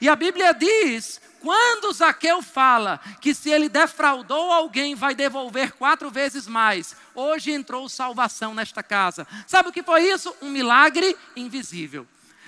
E 0.00 0.08
a 0.08 0.16
Bíblia 0.16 0.52
diz 0.52 1.20
quando 1.40 1.92
Zaqueu 1.92 2.42
fala 2.42 3.00
que 3.20 3.34
se 3.34 3.50
ele 3.50 3.68
defraudou 3.68 4.52
alguém, 4.52 4.94
vai 4.94 5.14
devolver 5.14 5.72
quatro 5.72 6.10
vezes 6.10 6.46
mais, 6.46 6.96
hoje 7.14 7.52
entrou 7.52 7.88
salvação 7.88 8.54
nesta 8.54 8.82
casa. 8.82 9.26
Sabe 9.46 9.68
o 9.68 9.72
que 9.72 9.82
foi 9.82 10.02
isso? 10.02 10.34
Um 10.42 10.50
milagre 10.50 11.16
invisível. 11.36 12.06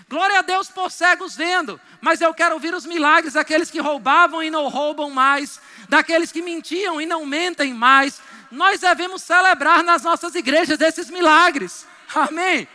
Glória 0.09 0.41
a 0.41 0.43
Deus 0.43 0.69
por 0.69 0.91
cegos 0.91 1.37
vendo, 1.37 1.81
mas 2.01 2.21
eu 2.21 2.35
quero 2.35 2.55
ouvir 2.55 2.75
os 2.75 2.85
milagres 2.85 3.35
daqueles 3.35 3.71
que 3.71 3.79
roubavam 3.79 4.43
e 4.43 4.51
não 4.51 4.67
roubam 4.69 5.09
mais, 5.09 5.61
daqueles 5.89 6.33
que 6.33 6.43
mentiam 6.43 7.01
e 7.01 7.07
não 7.07 7.25
mentem 7.25 7.73
mais. 7.73 8.21
Nós 8.51 8.81
devemos 8.81 9.23
celebrar 9.23 9.85
nas 9.85 10.03
nossas 10.03 10.35
igrejas 10.35 10.81
esses 10.81 11.09
milagres. 11.09 11.87
Amém. 12.13 12.67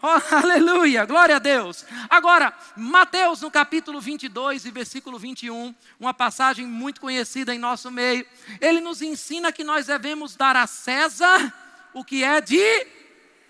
Oh, 0.02 0.34
aleluia, 0.34 1.04
glória 1.04 1.36
a 1.36 1.38
Deus. 1.38 1.84
Agora, 2.08 2.54
Mateus 2.74 3.42
no 3.42 3.50
capítulo 3.50 4.00
22 4.00 4.64
e 4.64 4.70
versículo 4.70 5.18
21, 5.18 5.74
uma 5.98 6.14
passagem 6.14 6.66
muito 6.66 7.02
conhecida 7.02 7.54
em 7.54 7.58
nosso 7.58 7.90
meio, 7.90 8.26
ele 8.62 8.80
nos 8.80 9.02
ensina 9.02 9.52
que 9.52 9.62
nós 9.62 9.86
devemos 9.86 10.34
dar 10.34 10.56
a 10.56 10.66
César 10.66 11.52
o 11.92 12.02
que 12.02 12.24
é 12.24 12.40
de 12.40 12.86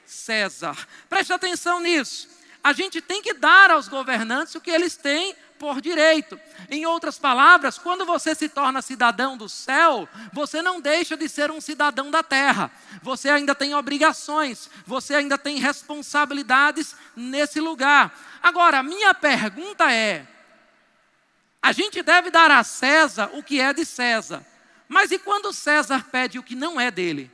César. 0.05 0.77
Preste 1.09 1.33
atenção 1.33 1.79
nisso. 1.79 2.29
A 2.65 2.73
gente 2.73 3.01
tem 3.01 3.23
que 3.23 3.33
dar 3.33 3.71
aos 3.71 3.87
governantes 3.87 4.57
o 4.57 4.61
que 4.61 4.71
eles 4.71 4.97
têm 4.97 5.37
por 5.61 5.83
direito. 5.83 6.41
Em 6.71 6.87
outras 6.87 7.19
palavras, 7.19 7.77
quando 7.77 8.07
você 8.07 8.35
se 8.35 8.49
torna 8.49 8.81
cidadão 8.81 9.37
do 9.37 9.47
céu, 9.47 10.09
você 10.33 10.63
não 10.63 10.81
deixa 10.81 11.19
de 11.19 11.29
ser 11.29 11.51
um 11.51 11.61
cidadão 11.61 12.11
da 12.11 12.23
terra. 12.23 12.73
Você 13.03 13.29
ainda 13.29 13.55
tem 13.55 13.75
obrigações, 13.75 14.71
você 14.87 15.15
ainda 15.15 15.37
tem 15.37 15.59
responsabilidades 15.59 16.97
nesse 17.15 17.61
lugar. 17.61 18.19
Agora, 18.43 18.83
minha 18.83 19.13
pergunta 19.13 19.93
é: 19.93 20.27
a 21.63 21.73
gente 21.73 22.03
deve 22.03 22.31
dar 22.31 22.51
a 22.51 22.65
César 22.65 23.31
o 23.35 23.43
que 23.43 23.61
é 23.61 23.75
de 23.75 23.85
César, 23.85 24.45
mas 24.89 25.13
e 25.13 25.19
quando 25.19 25.53
César 25.53 26.07
pede 26.11 26.39
o 26.39 26.43
que 26.43 26.55
não 26.55 26.81
é 26.81 26.91
dele? 26.91 27.31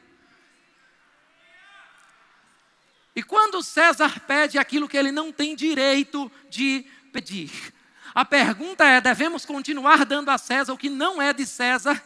E 3.15 3.23
quando 3.23 3.63
César 3.63 4.21
pede 4.27 4.59
aquilo 4.59 4.89
que 4.89 4.97
ele 4.97 5.13
não 5.13 5.31
tem 5.31 5.55
direito 5.55 6.31
de 6.51 6.85
pedir? 7.13 7.76
A 8.17 8.25
pergunta 8.25 8.83
é: 8.83 8.99
devemos 8.99 9.45
continuar 9.45 10.07
dando 10.07 10.31
a 10.31 10.39
César 10.39 10.73
o 10.73 10.79
que 10.79 10.89
não 10.89 11.21
é 11.21 11.35
de 11.35 11.45
César? 11.45 12.03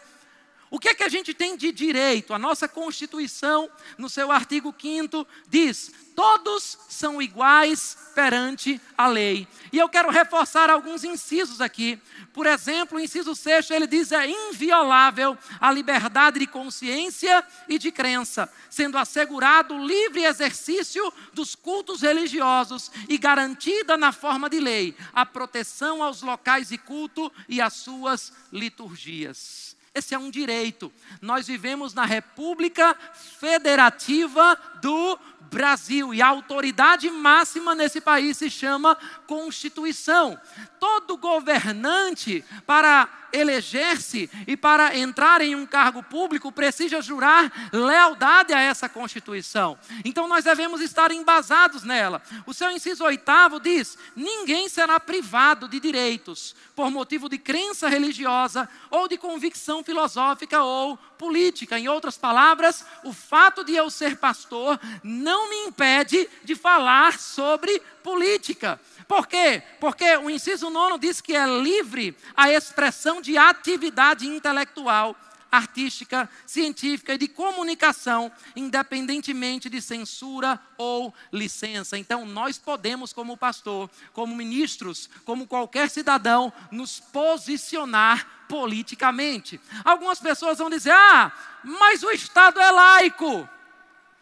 O 0.69 0.77
que 0.77 0.89
é 0.89 0.95
que 0.95 1.05
a 1.05 1.09
gente 1.09 1.33
tem 1.33 1.57
de 1.57 1.71
direito? 1.71 2.35
A 2.35 2.39
nossa 2.39 2.67
Constituição, 2.67 3.71
no 3.97 4.09
seu 4.09 4.33
artigo 4.33 4.75
5, 4.77 5.25
diz: 5.49 5.93
todos 6.21 6.77
são 6.87 7.23
iguais 7.23 7.97
perante 8.15 8.79
a 8.99 9.07
lei. 9.07 9.49
E 9.73 9.79
eu 9.79 9.89
quero 9.89 10.11
reforçar 10.11 10.69
alguns 10.69 11.03
incisos 11.03 11.63
aqui. 11.63 11.99
Por 12.35 12.45
exemplo, 12.45 12.99
o 12.99 13.01
inciso 13.01 13.35
6 13.35 13.71
ele 13.71 13.87
diz: 13.87 14.13
é 14.13 14.29
inviolável 14.29 15.39
a 15.59 15.73
liberdade 15.73 16.39
de 16.39 16.47
consciência 16.47 17.43
e 17.67 17.79
de 17.79 17.91
crença, 17.91 18.53
sendo 18.69 18.99
assegurado 18.99 19.75
o 19.75 19.87
livre 19.87 20.25
exercício 20.25 21.11
dos 21.33 21.55
cultos 21.55 22.03
religiosos 22.03 22.91
e 23.09 23.17
garantida 23.17 23.97
na 23.97 24.13
forma 24.13 24.51
de 24.51 24.61
lei 24.61 24.95
a 25.15 25.25
proteção 25.25 26.03
aos 26.03 26.21
locais 26.21 26.69
de 26.69 26.77
culto 26.77 27.33
e 27.49 27.63
às 27.63 27.73
suas 27.73 28.31
liturgias. 28.53 29.75
Esse 29.93 30.15
é 30.15 30.19
um 30.19 30.31
direito. 30.31 30.93
Nós 31.21 31.49
vivemos 31.49 31.95
na 31.95 32.05
República 32.05 32.97
Federativa 33.41 34.57
do 34.81 35.19
Brasil. 35.51 36.15
E 36.15 36.23
a 36.23 36.29
autoridade 36.29 37.11
máxima 37.11 37.75
nesse 37.75 38.01
país 38.01 38.37
se 38.37 38.49
chama 38.49 38.97
Constituição. 39.27 40.39
Todo 40.79 41.17
governante, 41.17 42.45
para 42.67 43.09
eleger-se 43.33 44.31
e 44.47 44.57
para 44.57 44.97
entrar 44.97 45.41
em 45.41 45.55
um 45.55 45.67
cargo 45.67 46.03
público, 46.03 46.51
precisa 46.51 47.01
jurar 47.01 47.71
lealdade 47.73 48.53
a 48.53 48.61
essa 48.61 48.89
Constituição. 48.89 49.79
Então 50.05 50.27
nós 50.27 50.45
devemos 50.45 50.81
estar 50.81 51.11
embasados 51.11 51.83
nela. 51.83 52.23
O 52.47 52.55
seu 52.55 52.71
inciso 52.71 53.05
oitavo 53.05 53.61
diz: 53.61 53.99
ninguém 54.15 54.69
será 54.69 54.99
privado 54.99 55.69
de 55.69 55.81
direitos 55.81 56.55
por 56.75 56.91
motivo 56.91 57.29
de 57.29 57.39
crença 57.39 57.89
religiosa 57.89 58.69
ou 58.91 59.07
de 59.07 59.19
convicção 59.19 59.85
filosófica 59.85 60.63
ou 60.63 60.97
política. 61.19 61.79
Em 61.79 61.89
outras 61.89 62.17
palavras, 62.17 62.85
o 63.05 63.13
fato 63.13 63.63
de 63.63 63.75
eu 63.75 63.91
ser 63.91 64.17
pastor 64.17 64.81
não 65.03 65.40
me 65.49 65.67
impede 65.67 66.29
de 66.45 66.55
falar 66.55 67.19
sobre 67.19 67.81
política. 68.03 68.81
Por 69.07 69.27
quê? 69.27 69.63
Porque 69.81 70.17
o 70.19 70.31
inciso 70.31 70.71
nono 70.71 70.99
diz 70.99 71.21
que 71.21 71.35
é 71.35 71.47
livre 71.47 72.17
a 72.37 72.51
expressão 72.53 73.21
de 73.21 73.37
atividade 73.37 74.27
intelectual 74.27 75.17
artística, 75.51 76.29
científica 76.47 77.15
e 77.15 77.19
de 77.19 77.27
comunicação, 77.27 78.31
independentemente 78.55 79.69
de 79.69 79.81
censura 79.81 80.61
ou 80.79 81.13
licença. 81.33 81.99
Então, 81.99 82.25
nós 82.25 82.59
podemos, 82.59 83.13
como 83.13 83.37
pastor, 83.37 83.91
como 84.13 84.37
ministros, 84.37 85.11
como 85.25 85.47
qualquer 85.47 85.91
cidadão, 85.91 86.53
nos 86.71 87.01
posicionar 87.01 88.45
politicamente. 88.49 89.61
Algumas 89.85 90.21
pessoas 90.21 90.59
vão 90.59 90.71
dizer: 90.71 90.93
ah, 90.93 91.33
mas 91.65 92.03
o 92.03 92.11
Estado 92.11 92.61
é 92.61 92.71
laico. 92.71 93.49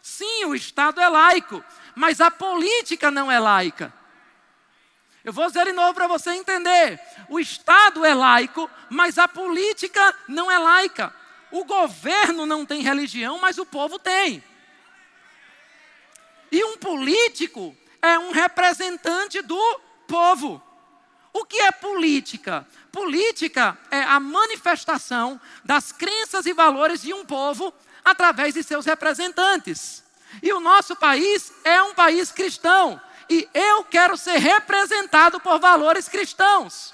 Sim, 0.09 0.45
o 0.45 0.55
Estado 0.55 0.99
é 0.99 1.07
laico, 1.07 1.63
mas 1.93 2.19
a 2.19 2.31
política 2.31 3.11
não 3.11 3.31
é 3.31 3.39
laica. 3.39 3.93
Eu 5.23 5.31
vou 5.31 5.45
dizer 5.45 5.65
de 5.65 5.71
novo 5.71 5.93
para 5.93 6.07
você 6.07 6.31
entender: 6.31 6.99
o 7.29 7.39
Estado 7.39 8.03
é 8.03 8.13
laico, 8.15 8.67
mas 8.89 9.19
a 9.19 9.27
política 9.27 10.15
não 10.27 10.49
é 10.49 10.57
laica. 10.57 11.13
O 11.51 11.63
governo 11.63 12.47
não 12.47 12.65
tem 12.65 12.81
religião, 12.81 13.37
mas 13.37 13.59
o 13.59 13.65
povo 13.67 13.99
tem. 13.99 14.43
E 16.51 16.63
um 16.63 16.75
político 16.77 17.77
é 18.01 18.17
um 18.17 18.31
representante 18.31 19.43
do 19.43 19.79
povo. 20.07 20.61
O 21.31 21.45
que 21.45 21.61
é 21.61 21.71
política? 21.71 22.67
Política 22.91 23.77
é 23.91 24.01
a 24.01 24.19
manifestação 24.19 25.39
das 25.63 25.91
crenças 25.91 26.47
e 26.47 26.53
valores 26.53 27.03
de 27.03 27.13
um 27.13 27.23
povo 27.23 27.71
através 28.09 28.53
de 28.53 28.63
seus 28.63 28.85
representantes. 28.85 30.03
E 30.41 30.51
o 30.53 30.59
nosso 30.59 30.95
país 30.95 31.51
é 31.63 31.81
um 31.81 31.93
país 31.93 32.31
cristão. 32.31 32.99
E 33.29 33.47
eu 33.53 33.83
quero 33.83 34.17
ser 34.17 34.37
representado 34.37 35.39
por 35.39 35.59
valores 35.59 36.07
cristãos. 36.07 36.93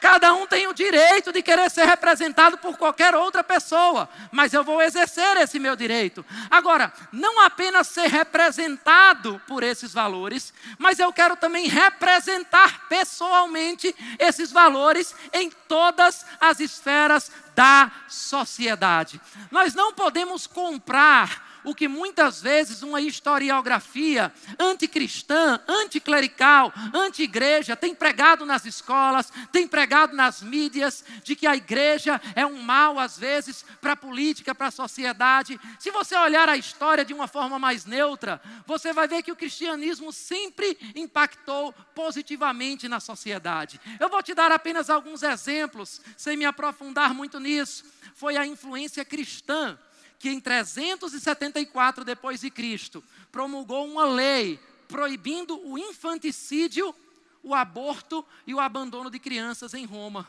Cada 0.00 0.32
um 0.32 0.46
tem 0.46 0.66
o 0.66 0.74
direito 0.74 1.32
de 1.32 1.42
querer 1.42 1.70
ser 1.70 1.84
representado 1.84 2.58
por 2.58 2.76
qualquer 2.76 3.14
outra 3.14 3.42
pessoa, 3.42 4.08
mas 4.30 4.52
eu 4.52 4.62
vou 4.62 4.80
exercer 4.80 5.36
esse 5.38 5.58
meu 5.58 5.74
direito. 5.74 6.24
Agora, 6.50 6.92
não 7.12 7.40
apenas 7.40 7.88
ser 7.88 8.08
representado 8.08 9.40
por 9.46 9.62
esses 9.62 9.92
valores, 9.92 10.52
mas 10.78 10.98
eu 10.98 11.12
quero 11.12 11.36
também 11.36 11.66
representar 11.66 12.88
pessoalmente 12.88 13.94
esses 14.18 14.52
valores 14.52 15.14
em 15.32 15.50
todas 15.50 16.24
as 16.40 16.60
esferas 16.60 17.30
da 17.54 17.90
sociedade. 18.08 19.20
Nós 19.50 19.74
não 19.74 19.92
podemos 19.92 20.46
comprar 20.46 21.47
o 21.68 21.74
que 21.74 21.86
muitas 21.86 22.40
vezes 22.40 22.82
uma 22.82 22.98
historiografia 22.98 24.32
anticristã, 24.58 25.60
anticlerical, 25.68 26.72
anti-igreja 26.94 27.76
tem 27.76 27.94
pregado 27.94 28.46
nas 28.46 28.64
escolas, 28.64 29.30
tem 29.52 29.68
pregado 29.68 30.16
nas 30.16 30.40
mídias, 30.40 31.04
de 31.22 31.36
que 31.36 31.46
a 31.46 31.54
igreja 31.54 32.18
é 32.34 32.46
um 32.46 32.62
mal, 32.62 32.98
às 32.98 33.18
vezes, 33.18 33.66
para 33.82 33.92
a 33.92 33.96
política, 33.96 34.54
para 34.54 34.68
a 34.68 34.70
sociedade. 34.70 35.60
Se 35.78 35.90
você 35.90 36.16
olhar 36.16 36.48
a 36.48 36.56
história 36.56 37.04
de 37.04 37.12
uma 37.12 37.28
forma 37.28 37.58
mais 37.58 37.84
neutra, 37.84 38.40
você 38.66 38.94
vai 38.94 39.06
ver 39.06 39.22
que 39.22 39.32
o 39.32 39.36
cristianismo 39.36 40.10
sempre 40.10 40.78
impactou 40.94 41.74
positivamente 41.94 42.88
na 42.88 42.98
sociedade. 42.98 43.78
Eu 44.00 44.08
vou 44.08 44.22
te 44.22 44.32
dar 44.32 44.50
apenas 44.50 44.88
alguns 44.88 45.22
exemplos, 45.22 46.00
sem 46.16 46.34
me 46.34 46.46
aprofundar 46.46 47.12
muito 47.12 47.38
nisso. 47.38 47.84
Foi 48.14 48.38
a 48.38 48.46
influência 48.46 49.04
cristã 49.04 49.78
que 50.18 50.28
em 50.28 50.40
374 50.40 52.04
depois 52.04 52.40
de 52.40 52.50
Cristo 52.50 53.02
promulgou 53.30 53.86
uma 53.86 54.04
lei 54.04 54.58
proibindo 54.88 55.60
o 55.68 55.78
infanticídio, 55.78 56.94
o 57.42 57.54
aborto 57.54 58.24
e 58.46 58.54
o 58.54 58.60
abandono 58.60 59.10
de 59.10 59.18
crianças 59.18 59.74
em 59.74 59.84
Roma. 59.84 60.28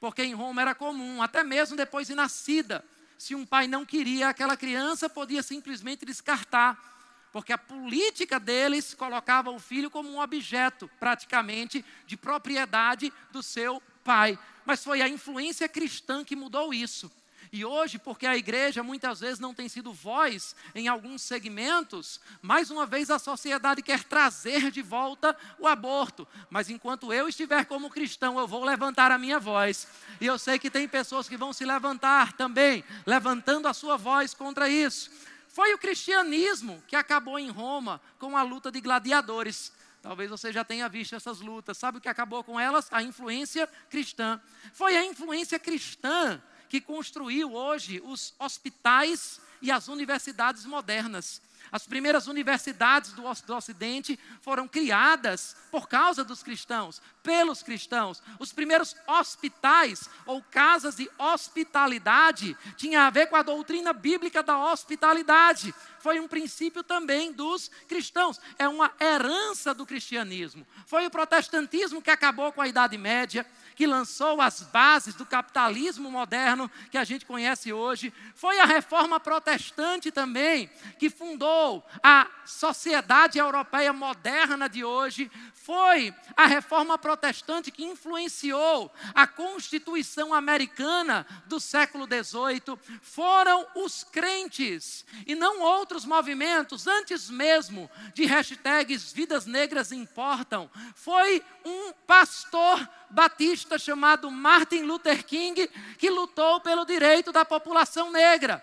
Porque 0.00 0.22
em 0.22 0.32
Roma 0.32 0.62
era 0.62 0.74
comum, 0.74 1.20
até 1.20 1.42
mesmo 1.42 1.76
depois 1.76 2.06
de 2.06 2.14
nascida, 2.14 2.84
se 3.18 3.34
um 3.34 3.44
pai 3.44 3.66
não 3.66 3.84
queria 3.84 4.28
aquela 4.28 4.56
criança, 4.56 5.10
podia 5.10 5.42
simplesmente 5.42 6.06
descartar. 6.06 6.86
porque 7.30 7.52
a 7.52 7.58
política 7.58 8.40
deles 8.40 8.94
colocava 8.94 9.50
o 9.50 9.58
filho 9.58 9.90
como 9.90 10.08
um 10.08 10.18
objeto, 10.18 10.90
praticamente, 10.98 11.84
de 12.06 12.16
propriedade 12.16 13.12
do 13.30 13.42
seu 13.42 13.82
pai. 14.02 14.38
Mas 14.64 14.82
foi 14.82 15.02
a 15.02 15.08
influência 15.08 15.68
cristã 15.68 16.24
que 16.24 16.34
mudou 16.34 16.72
isso. 16.72 17.12
E 17.52 17.64
hoje, 17.64 17.98
porque 17.98 18.26
a 18.26 18.36
igreja 18.36 18.82
muitas 18.82 19.20
vezes 19.20 19.38
não 19.38 19.54
tem 19.54 19.68
sido 19.68 19.92
voz 19.92 20.54
em 20.74 20.88
alguns 20.88 21.22
segmentos, 21.22 22.20
mais 22.42 22.70
uma 22.70 22.84
vez 22.86 23.10
a 23.10 23.18
sociedade 23.18 23.82
quer 23.82 24.04
trazer 24.04 24.70
de 24.70 24.82
volta 24.82 25.36
o 25.58 25.66
aborto. 25.66 26.26
Mas 26.50 26.68
enquanto 26.68 27.12
eu 27.12 27.28
estiver 27.28 27.64
como 27.64 27.90
cristão, 27.90 28.38
eu 28.38 28.46
vou 28.46 28.64
levantar 28.64 29.10
a 29.10 29.18
minha 29.18 29.38
voz. 29.38 29.88
E 30.20 30.26
eu 30.26 30.38
sei 30.38 30.58
que 30.58 30.70
tem 30.70 30.86
pessoas 30.86 31.28
que 31.28 31.36
vão 31.36 31.52
se 31.52 31.64
levantar 31.64 32.32
também, 32.34 32.84
levantando 33.06 33.68
a 33.68 33.74
sua 33.74 33.96
voz 33.96 34.34
contra 34.34 34.68
isso. 34.68 35.10
Foi 35.48 35.72
o 35.74 35.78
cristianismo 35.78 36.82
que 36.86 36.94
acabou 36.94 37.38
em 37.38 37.50
Roma 37.50 38.00
com 38.18 38.36
a 38.36 38.42
luta 38.42 38.70
de 38.70 38.80
gladiadores. 38.80 39.72
Talvez 40.00 40.30
você 40.30 40.52
já 40.52 40.64
tenha 40.64 40.88
visto 40.88 41.16
essas 41.16 41.40
lutas. 41.40 41.76
Sabe 41.76 41.98
o 41.98 42.00
que 42.00 42.08
acabou 42.08 42.44
com 42.44 42.60
elas? 42.60 42.86
A 42.92 43.02
influência 43.02 43.68
cristã. 43.90 44.40
Foi 44.72 44.96
a 44.96 45.04
influência 45.04 45.58
cristã 45.58 46.40
que 46.68 46.80
construiu 46.80 47.54
hoje 47.54 48.00
os 48.04 48.34
hospitais 48.38 49.40
e 49.60 49.70
as 49.70 49.88
universidades 49.88 50.64
modernas. 50.64 51.40
As 51.70 51.86
primeiras 51.86 52.26
universidades 52.26 53.12
do, 53.12 53.24
Ocidente 53.54 54.18
foram 54.40 54.66
criadas 54.66 55.56
por 55.70 55.88
causa 55.88 56.24
dos 56.24 56.42
cristãos, 56.42 57.02
pelos 57.22 57.62
cristãos. 57.62 58.22
Os 58.38 58.52
primeiros 58.52 58.96
hospitais 59.06 60.08
ou 60.24 60.42
casas 60.42 60.96
de 60.96 61.10
hospitalidade 61.18 62.56
tinha 62.76 63.02
a 63.02 63.10
ver 63.10 63.26
com 63.26 63.36
a 63.36 63.42
doutrina 63.42 63.92
bíblica 63.92 64.42
da 64.42 64.58
hospitalidade. 64.72 65.74
Foi 66.00 66.20
um 66.20 66.28
princípio 66.28 66.82
também 66.82 67.32
dos 67.32 67.70
cristãos, 67.86 68.40
é 68.58 68.68
uma 68.68 68.92
herança 69.00 69.74
do 69.74 69.84
cristianismo. 69.84 70.66
Foi 70.86 71.06
o 71.06 71.10
protestantismo 71.10 72.00
que 72.00 72.10
acabou 72.10 72.52
com 72.52 72.62
a 72.62 72.68
Idade 72.68 72.96
Média, 72.96 73.44
que 73.78 73.86
lançou 73.86 74.40
as 74.40 74.60
bases 74.60 75.14
do 75.14 75.24
capitalismo 75.24 76.10
moderno 76.10 76.68
que 76.90 76.98
a 76.98 77.04
gente 77.04 77.24
conhece 77.24 77.72
hoje. 77.72 78.12
Foi 78.34 78.58
a 78.58 78.64
reforma 78.64 79.20
protestante 79.20 80.10
também 80.10 80.68
que 80.98 81.08
fundou 81.08 81.86
a 82.02 82.26
sociedade 82.44 83.38
europeia 83.38 83.92
moderna 83.92 84.68
de 84.68 84.84
hoje. 84.84 85.30
Foi 85.54 86.12
a 86.36 86.46
reforma 86.46 86.98
protestante 86.98 87.70
que 87.70 87.84
influenciou 87.84 88.92
a 89.14 89.28
Constituição 89.28 90.34
americana 90.34 91.24
do 91.46 91.60
século 91.60 92.04
XVIII. 92.04 92.76
Foram 93.00 93.64
os 93.76 94.02
crentes 94.02 95.06
e 95.24 95.36
não 95.36 95.60
outros 95.60 96.04
movimentos, 96.04 96.88
antes 96.88 97.30
mesmo 97.30 97.88
de 98.12 98.26
hashtags 98.26 99.12
Vidas 99.12 99.46
Negras 99.46 99.92
Importam. 99.92 100.68
Foi 100.96 101.44
um 101.64 101.92
pastor 102.08 102.88
batista 103.10 103.78
chamado 103.78 104.30
Martin 104.30 104.82
Luther 104.82 105.24
King 105.24 105.68
que 105.98 106.10
lutou 106.10 106.60
pelo 106.60 106.84
direito 106.84 107.32
da 107.32 107.44
população 107.44 108.10
negra 108.10 108.62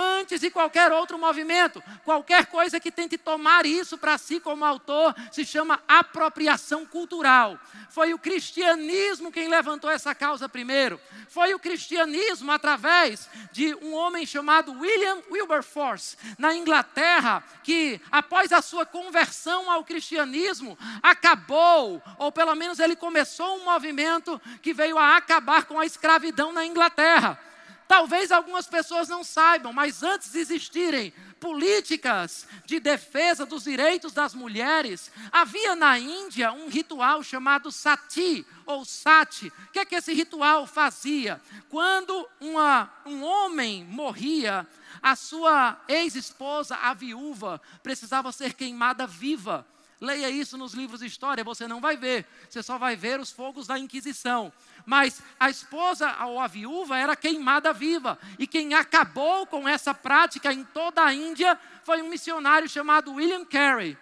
antes 0.00 0.40
de 0.40 0.50
qualquer 0.50 0.90
outro 0.92 1.18
movimento. 1.18 1.82
Qualquer 2.04 2.46
coisa 2.46 2.80
que 2.80 2.90
tente 2.90 3.18
tomar 3.18 3.66
isso 3.66 3.98
para 3.98 4.16
si 4.16 4.40
como 4.40 4.64
autor 4.64 5.14
se 5.30 5.44
chama 5.44 5.80
apropriação 5.86 6.86
cultural. 6.86 7.58
Foi 7.90 8.14
o 8.14 8.18
cristianismo 8.18 9.32
quem 9.32 9.48
levantou 9.48 9.90
essa 9.90 10.14
causa 10.14 10.48
primeiro. 10.48 11.00
Foi 11.28 11.54
o 11.54 11.58
cristianismo 11.58 12.50
através 12.50 13.28
de 13.52 13.74
um 13.76 13.92
homem 13.94 14.24
chamado 14.24 14.72
William 14.72 15.18
Wilberforce, 15.30 16.16
na 16.38 16.54
Inglaterra, 16.54 17.42
que 17.62 18.00
após 18.10 18.52
a 18.52 18.62
sua 18.62 18.86
conversão 18.86 19.70
ao 19.70 19.84
cristianismo, 19.84 20.78
acabou, 21.02 22.02
ou 22.18 22.32
pelo 22.32 22.54
menos 22.54 22.78
ele 22.78 22.96
começou 22.96 23.56
um 23.56 23.64
movimento 23.64 24.40
que 24.62 24.72
veio 24.72 24.98
a 24.98 25.16
acabar 25.16 25.64
com 25.64 25.78
a 25.78 25.86
escravidão 25.86 26.52
na 26.52 26.64
Inglaterra. 26.64 27.49
Talvez 27.90 28.30
algumas 28.30 28.68
pessoas 28.68 29.08
não 29.08 29.24
saibam, 29.24 29.72
mas 29.72 30.04
antes 30.04 30.30
de 30.30 30.38
existirem 30.38 31.12
políticas 31.40 32.46
de 32.64 32.78
defesa 32.78 33.44
dos 33.44 33.64
direitos 33.64 34.12
das 34.12 34.32
mulheres, 34.32 35.10
havia 35.32 35.74
na 35.74 35.98
Índia 35.98 36.52
um 36.52 36.68
ritual 36.68 37.20
chamado 37.24 37.72
sati 37.72 38.46
ou 38.64 38.84
sati. 38.84 39.48
O 39.48 39.72
que 39.72 39.80
é 39.80 39.84
que 39.84 39.96
esse 39.96 40.14
ritual 40.14 40.68
fazia? 40.68 41.40
Quando 41.68 42.28
uma, 42.38 42.88
um 43.04 43.24
homem 43.24 43.82
morria, 43.86 44.64
a 45.02 45.16
sua 45.16 45.76
ex-esposa, 45.88 46.76
a 46.76 46.94
viúva, 46.94 47.60
precisava 47.82 48.30
ser 48.30 48.54
queimada 48.54 49.04
viva. 49.04 49.66
Leia 50.00 50.30
isso 50.30 50.56
nos 50.56 50.72
livros 50.72 51.00
de 51.00 51.06
história, 51.06 51.44
você 51.44 51.68
não 51.68 51.78
vai 51.78 51.96
ver. 51.96 52.26
Você 52.48 52.62
só 52.62 52.78
vai 52.78 52.96
ver 52.96 53.20
os 53.20 53.30
fogos 53.30 53.66
da 53.66 53.78
Inquisição. 53.78 54.50
Mas 54.86 55.22
a 55.38 55.50
esposa 55.50 56.24
ou 56.24 56.40
a 56.40 56.46
viúva 56.46 56.96
era 56.96 57.14
queimada 57.14 57.70
viva. 57.72 58.18
E 58.38 58.46
quem 58.46 58.72
acabou 58.72 59.46
com 59.46 59.68
essa 59.68 59.92
prática 59.92 60.52
em 60.52 60.64
toda 60.64 61.04
a 61.04 61.12
Índia 61.12 61.58
foi 61.84 62.00
um 62.00 62.08
missionário 62.08 62.66
chamado 62.66 63.12
William 63.12 63.44
Carey. 63.44 63.98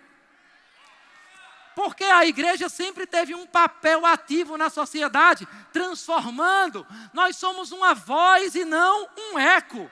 Porque 1.74 2.04
a 2.04 2.26
igreja 2.26 2.68
sempre 2.68 3.04
teve 3.06 3.34
um 3.34 3.46
papel 3.46 4.06
ativo 4.06 4.56
na 4.56 4.70
sociedade, 4.70 5.48
transformando. 5.72 6.86
Nós 7.12 7.36
somos 7.36 7.72
uma 7.72 7.94
voz 7.94 8.54
e 8.54 8.64
não 8.64 9.08
um 9.16 9.38
eco. 9.38 9.90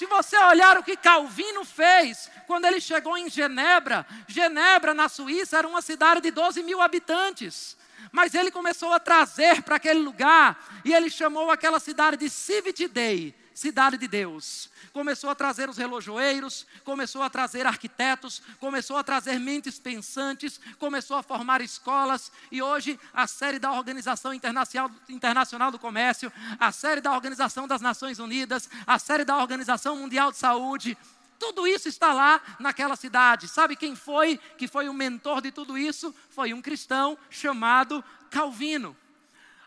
Se 0.00 0.06
você 0.06 0.34
olhar 0.44 0.78
o 0.78 0.82
que 0.82 0.96
Calvino 0.96 1.62
fez 1.62 2.30
quando 2.46 2.64
ele 2.64 2.80
chegou 2.80 3.18
em 3.18 3.28
Genebra, 3.28 4.06
Genebra, 4.26 4.94
na 4.94 5.10
Suíça, 5.10 5.58
era 5.58 5.68
uma 5.68 5.82
cidade 5.82 6.22
de 6.22 6.30
12 6.30 6.62
mil 6.62 6.80
habitantes. 6.80 7.76
Mas 8.10 8.34
ele 8.34 8.50
começou 8.50 8.94
a 8.94 8.98
trazer 8.98 9.62
para 9.62 9.76
aquele 9.76 10.00
lugar, 10.00 10.58
e 10.86 10.94
ele 10.94 11.10
chamou 11.10 11.50
aquela 11.50 11.78
cidade 11.78 12.16
de 12.16 12.30
Civit 12.30 12.88
Dei, 12.88 13.34
cidade 13.60 13.98
de 13.98 14.08
Deus. 14.08 14.70
Começou 14.90 15.28
a 15.28 15.34
trazer 15.34 15.68
os 15.68 15.76
relojoeiros, 15.76 16.66
começou 16.82 17.22
a 17.22 17.28
trazer 17.28 17.66
arquitetos, 17.66 18.40
começou 18.58 18.96
a 18.96 19.04
trazer 19.04 19.38
mentes 19.38 19.78
pensantes, 19.78 20.58
começou 20.78 21.18
a 21.18 21.22
formar 21.22 21.60
escolas, 21.60 22.32
e 22.50 22.62
hoje 22.62 22.98
a 23.12 23.26
série 23.26 23.58
da 23.58 23.70
Organização 23.72 24.32
Internacional, 24.32 25.70
do 25.70 25.78
Comércio, 25.78 26.32
a 26.58 26.72
série 26.72 27.02
da 27.02 27.12
Organização 27.12 27.68
das 27.68 27.82
Nações 27.82 28.18
Unidas, 28.18 28.66
a 28.86 28.98
série 28.98 29.26
da 29.26 29.36
Organização 29.36 29.94
Mundial 29.94 30.32
de 30.32 30.38
Saúde, 30.38 30.96
tudo 31.38 31.66
isso 31.66 31.86
está 31.86 32.14
lá 32.14 32.40
naquela 32.58 32.96
cidade. 32.96 33.46
Sabe 33.46 33.76
quem 33.76 33.94
foi 33.94 34.38
que 34.56 34.66
foi 34.68 34.88
o 34.88 34.94
mentor 34.94 35.42
de 35.42 35.52
tudo 35.52 35.76
isso? 35.76 36.14
Foi 36.30 36.54
um 36.54 36.62
cristão 36.62 37.18
chamado 37.28 38.02
Calvino. 38.30 38.96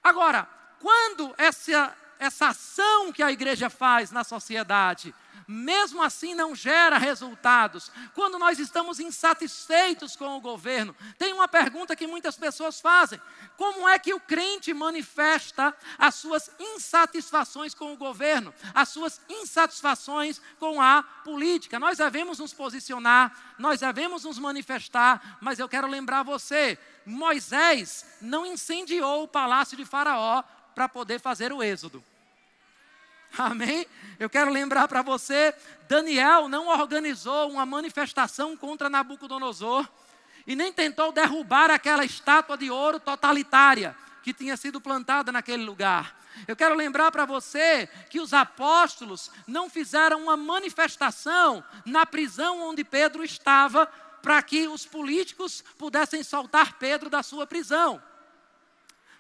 Agora, 0.04 0.48
quando 0.80 1.34
essa 1.38 1.96
essa 2.24 2.48
ação 2.48 3.12
que 3.12 3.22
a 3.22 3.32
igreja 3.32 3.70
faz 3.70 4.12
na 4.12 4.24
sociedade, 4.24 5.14
mesmo 5.48 6.02
assim 6.02 6.34
não 6.34 6.56
gera 6.56 6.98
resultados. 6.98 7.92
Quando 8.14 8.40
nós 8.40 8.60
estamos 8.60 9.00
insatisfeitos 9.00 10.16
com 10.16 10.38
o 10.38 10.42
governo, 10.42 10.96
tem 11.18 11.34
uma 11.34 11.48
pergunta 11.48 11.96
que 11.96 12.08
muitas 12.08 12.38
pessoas 12.38 12.80
fazem: 12.80 13.20
como 13.58 13.88
é 13.88 14.00
que 14.00 14.14
o 14.14 14.20
crente 14.20 14.74
manifesta 14.74 15.76
as 15.98 16.16
suas 16.16 16.50
insatisfações 16.60 17.74
com 17.74 17.94
o 17.94 17.98
governo, 17.98 18.54
as 18.74 18.90
suas 18.90 19.20
insatisfações 19.30 20.42
com 20.60 20.82
a 20.82 21.04
política? 21.04 21.80
Nós 21.80 21.98
devemos 21.98 22.40
nos 22.40 22.54
posicionar, 22.54 23.56
nós 23.60 23.82
devemos 23.82 24.24
nos 24.24 24.40
manifestar, 24.40 25.38
mas 25.42 25.60
eu 25.60 25.68
quero 25.68 25.88
lembrar 25.88 26.24
você: 26.24 26.80
Moisés 27.06 28.06
não 28.22 28.46
incendiou 28.46 29.24
o 29.24 29.28
palácio 29.28 29.76
de 29.76 29.86
Faraó 29.86 30.42
para 30.74 30.90
poder 30.90 31.20
fazer 31.20 31.52
o 31.52 31.62
êxodo. 31.62 32.04
Amém? 33.38 33.86
Eu 34.20 34.30
quero 34.30 34.52
lembrar 34.52 34.88
para 34.88 35.02
você: 35.02 35.54
Daniel 35.88 36.48
não 36.48 36.68
organizou 36.68 37.50
uma 37.52 37.66
manifestação 37.66 38.56
contra 38.56 38.90
Nabucodonosor 38.90 39.88
e 40.46 40.56
nem 40.56 40.72
tentou 40.72 41.12
derrubar 41.12 41.72
aquela 41.72 42.06
estátua 42.06 42.58
de 42.58 42.70
ouro 42.70 43.00
totalitária 43.00 43.96
que 44.22 44.34
tinha 44.34 44.56
sido 44.56 44.80
plantada 44.80 45.32
naquele 45.32 45.64
lugar. 45.64 46.22
Eu 46.48 46.56
quero 46.56 46.76
lembrar 46.76 47.12
para 47.12 47.26
você 47.26 47.88
que 48.10 48.20
os 48.20 48.34
apóstolos 48.34 49.30
não 49.46 49.70
fizeram 49.70 50.24
uma 50.24 50.36
manifestação 50.36 51.64
na 51.86 52.06
prisão 52.06 52.62
onde 52.62 52.84
Pedro 52.84 53.24
estava 53.24 53.86
para 54.22 54.42
que 54.42 54.68
os 54.68 54.86
políticos 54.86 55.64
pudessem 55.78 56.24
soltar 56.24 56.74
Pedro 56.80 57.10
da 57.10 57.22
sua 57.22 57.46
prisão. 57.46 58.02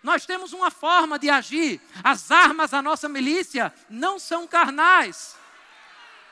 Nós 0.03 0.25
temos 0.25 0.51
uma 0.51 0.69
forma 0.69 1.17
de 1.17 1.29
agir. 1.29 1.81
As 2.03 2.29
armas 2.29 2.71
da 2.71 2.81
nossa 2.81 3.07
milícia 3.07 3.73
não 3.89 4.19
são 4.19 4.45
carnais. 4.45 5.35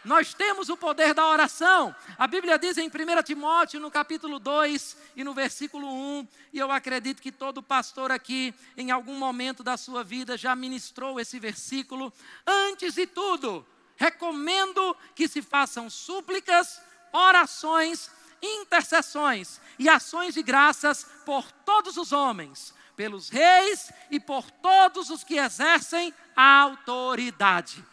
Nós 0.03 0.33
temos 0.33 0.67
o 0.67 0.75
poder 0.75 1.13
da 1.13 1.27
oração. 1.27 1.95
A 2.17 2.27
Bíblia 2.27 2.59
diz 2.59 2.77
em 2.77 2.87
1 2.87 3.23
Timóteo, 3.23 3.79
no 3.79 3.89
capítulo 3.89 4.39
2 4.39 4.97
e 5.15 5.23
no 5.23 5.33
versículo 5.33 5.87
1, 5.87 6.27
e 6.51 6.59
eu 6.59 6.71
acredito 6.71 7.21
que 7.21 7.31
todo 7.31 7.61
pastor 7.61 8.11
aqui, 8.11 8.53
em 8.75 8.91
algum 8.91 9.15
momento 9.15 9.63
da 9.63 9.77
sua 9.77 10.03
vida, 10.03 10.37
já 10.37 10.55
ministrou 10.55 11.19
esse 11.19 11.39
versículo. 11.39 12.11
Antes 12.45 12.95
de 12.95 13.05
tudo, 13.05 13.65
recomendo 13.95 14.97
que 15.15 15.27
se 15.27 15.41
façam 15.41 15.89
súplicas, 15.89 16.81
orações 17.13 18.09
intercessões 18.41 19.61
e 19.77 19.87
ações 19.87 20.33
de 20.33 20.41
graças 20.41 21.05
por 21.25 21.51
todos 21.51 21.97
os 21.97 22.11
homens, 22.11 22.73
pelos 22.95 23.29
reis 23.29 23.91
e 24.09 24.19
por 24.19 24.49
todos 24.49 25.09
os 25.09 25.23
que 25.23 25.37
exercem 25.37 26.13
a 26.35 26.59
autoridade. 26.61 27.83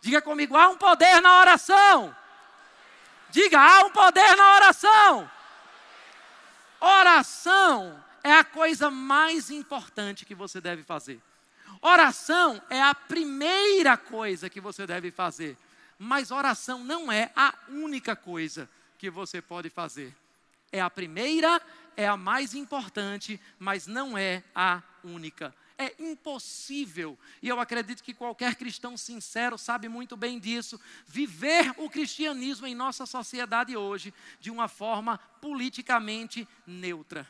Diga 0.00 0.22
comigo, 0.22 0.56
há 0.56 0.68
um 0.68 0.76
poder 0.76 1.20
na 1.20 1.40
oração. 1.40 2.14
Diga, 3.30 3.60
há 3.60 3.84
um 3.84 3.90
poder 3.90 4.36
na 4.36 4.54
oração. 4.54 5.30
Oração 6.80 8.04
é 8.22 8.32
a 8.32 8.44
coisa 8.44 8.90
mais 8.90 9.50
importante 9.50 10.24
que 10.24 10.34
você 10.34 10.60
deve 10.60 10.82
fazer. 10.82 11.20
Oração 11.80 12.62
é 12.70 12.80
a 12.80 12.94
primeira 12.94 13.96
coisa 13.96 14.48
que 14.48 14.60
você 14.60 14.86
deve 14.86 15.10
fazer. 15.10 15.56
Mas 15.98 16.30
oração 16.30 16.84
não 16.84 17.10
é 17.10 17.30
a 17.34 17.54
única 17.68 18.14
coisa 18.14 18.68
que 18.98 19.08
você 19.10 19.40
pode 19.40 19.70
fazer. 19.70 20.14
É 20.72 20.80
a 20.80 20.90
primeira, 20.90 21.60
é 21.96 22.06
a 22.06 22.16
mais 22.16 22.54
importante, 22.54 23.40
mas 23.58 23.86
não 23.86 24.16
é 24.16 24.44
a 24.54 24.82
única. 25.02 25.54
É 25.78 25.94
impossível, 25.98 27.18
e 27.42 27.48
eu 27.48 27.60
acredito 27.60 28.02
que 28.02 28.14
qualquer 28.14 28.54
cristão 28.54 28.96
sincero 28.96 29.58
sabe 29.58 29.88
muito 29.88 30.16
bem 30.16 30.38
disso, 30.38 30.80
viver 31.06 31.74
o 31.76 31.90
cristianismo 31.90 32.66
em 32.66 32.74
nossa 32.74 33.04
sociedade 33.04 33.76
hoje 33.76 34.12
de 34.40 34.50
uma 34.50 34.68
forma 34.68 35.18
politicamente 35.40 36.48
neutra. 36.66 37.28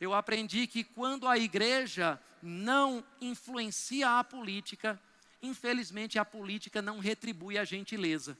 Eu 0.00 0.12
aprendi 0.12 0.66
que 0.66 0.84
quando 0.84 1.26
a 1.26 1.38
igreja 1.38 2.20
não 2.42 3.02
influencia 3.20 4.18
a 4.18 4.24
política, 4.24 5.00
infelizmente 5.42 6.18
a 6.18 6.24
política 6.24 6.82
não 6.82 6.98
retribui 6.98 7.56
a 7.58 7.64
gentileza 7.64 8.36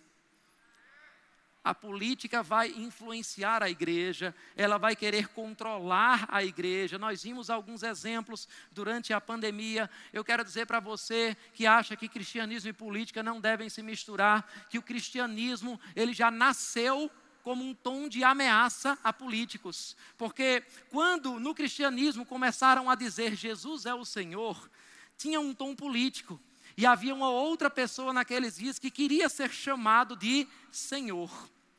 a 1.69 1.75
política 1.75 2.43
vai 2.43 2.69
influenciar 2.69 3.63
a 3.63 3.69
igreja, 3.69 4.35
ela 4.57 4.79
vai 4.79 4.97
querer 4.97 5.29
controlar 5.29 6.27
a 6.31 6.43
igreja. 6.43 6.97
Nós 6.97 7.23
vimos 7.23 7.51
alguns 7.51 7.83
exemplos 7.83 8.49
durante 8.73 9.13
a 9.13 9.21
pandemia. 9.21 9.91
Eu 10.11 10.25
quero 10.25 10.43
dizer 10.43 10.67
para 10.67 10.81
você 10.81 11.37
que 11.53 11.67
acha 11.67 11.95
que 11.95 12.09
cristianismo 12.09 12.71
e 12.71 12.73
política 12.73 13.23
não 13.23 13.39
devem 13.39 13.69
se 13.69 13.83
misturar, 13.83 14.51
que 14.71 14.79
o 14.79 14.83
cristianismo, 14.83 15.79
ele 15.95 16.15
já 16.15 16.31
nasceu 16.31 17.11
como 17.43 17.63
um 17.63 17.75
tom 17.75 18.09
de 18.09 18.25
ameaça 18.25 18.99
a 19.05 19.13
políticos. 19.13 19.95
Porque 20.17 20.65
quando 20.89 21.39
no 21.39 21.55
cristianismo 21.55 22.25
começaram 22.25 22.89
a 22.89 22.95
dizer 22.95 23.37
Jesus 23.37 23.85
é 23.85 23.93
o 23.93 24.07
Senhor, 24.07 24.71
tinha 25.19 25.39
um 25.39 25.53
tom 25.53 25.77
político. 25.77 26.41
E 26.79 26.87
havia 26.87 27.13
uma 27.13 27.29
outra 27.29 27.69
pessoa 27.69 28.13
naqueles 28.13 28.57
dias 28.57 28.79
que 28.79 28.89
queria 28.89 29.29
ser 29.29 29.51
chamado 29.51 30.15
de 30.15 30.47
Senhor, 30.71 31.29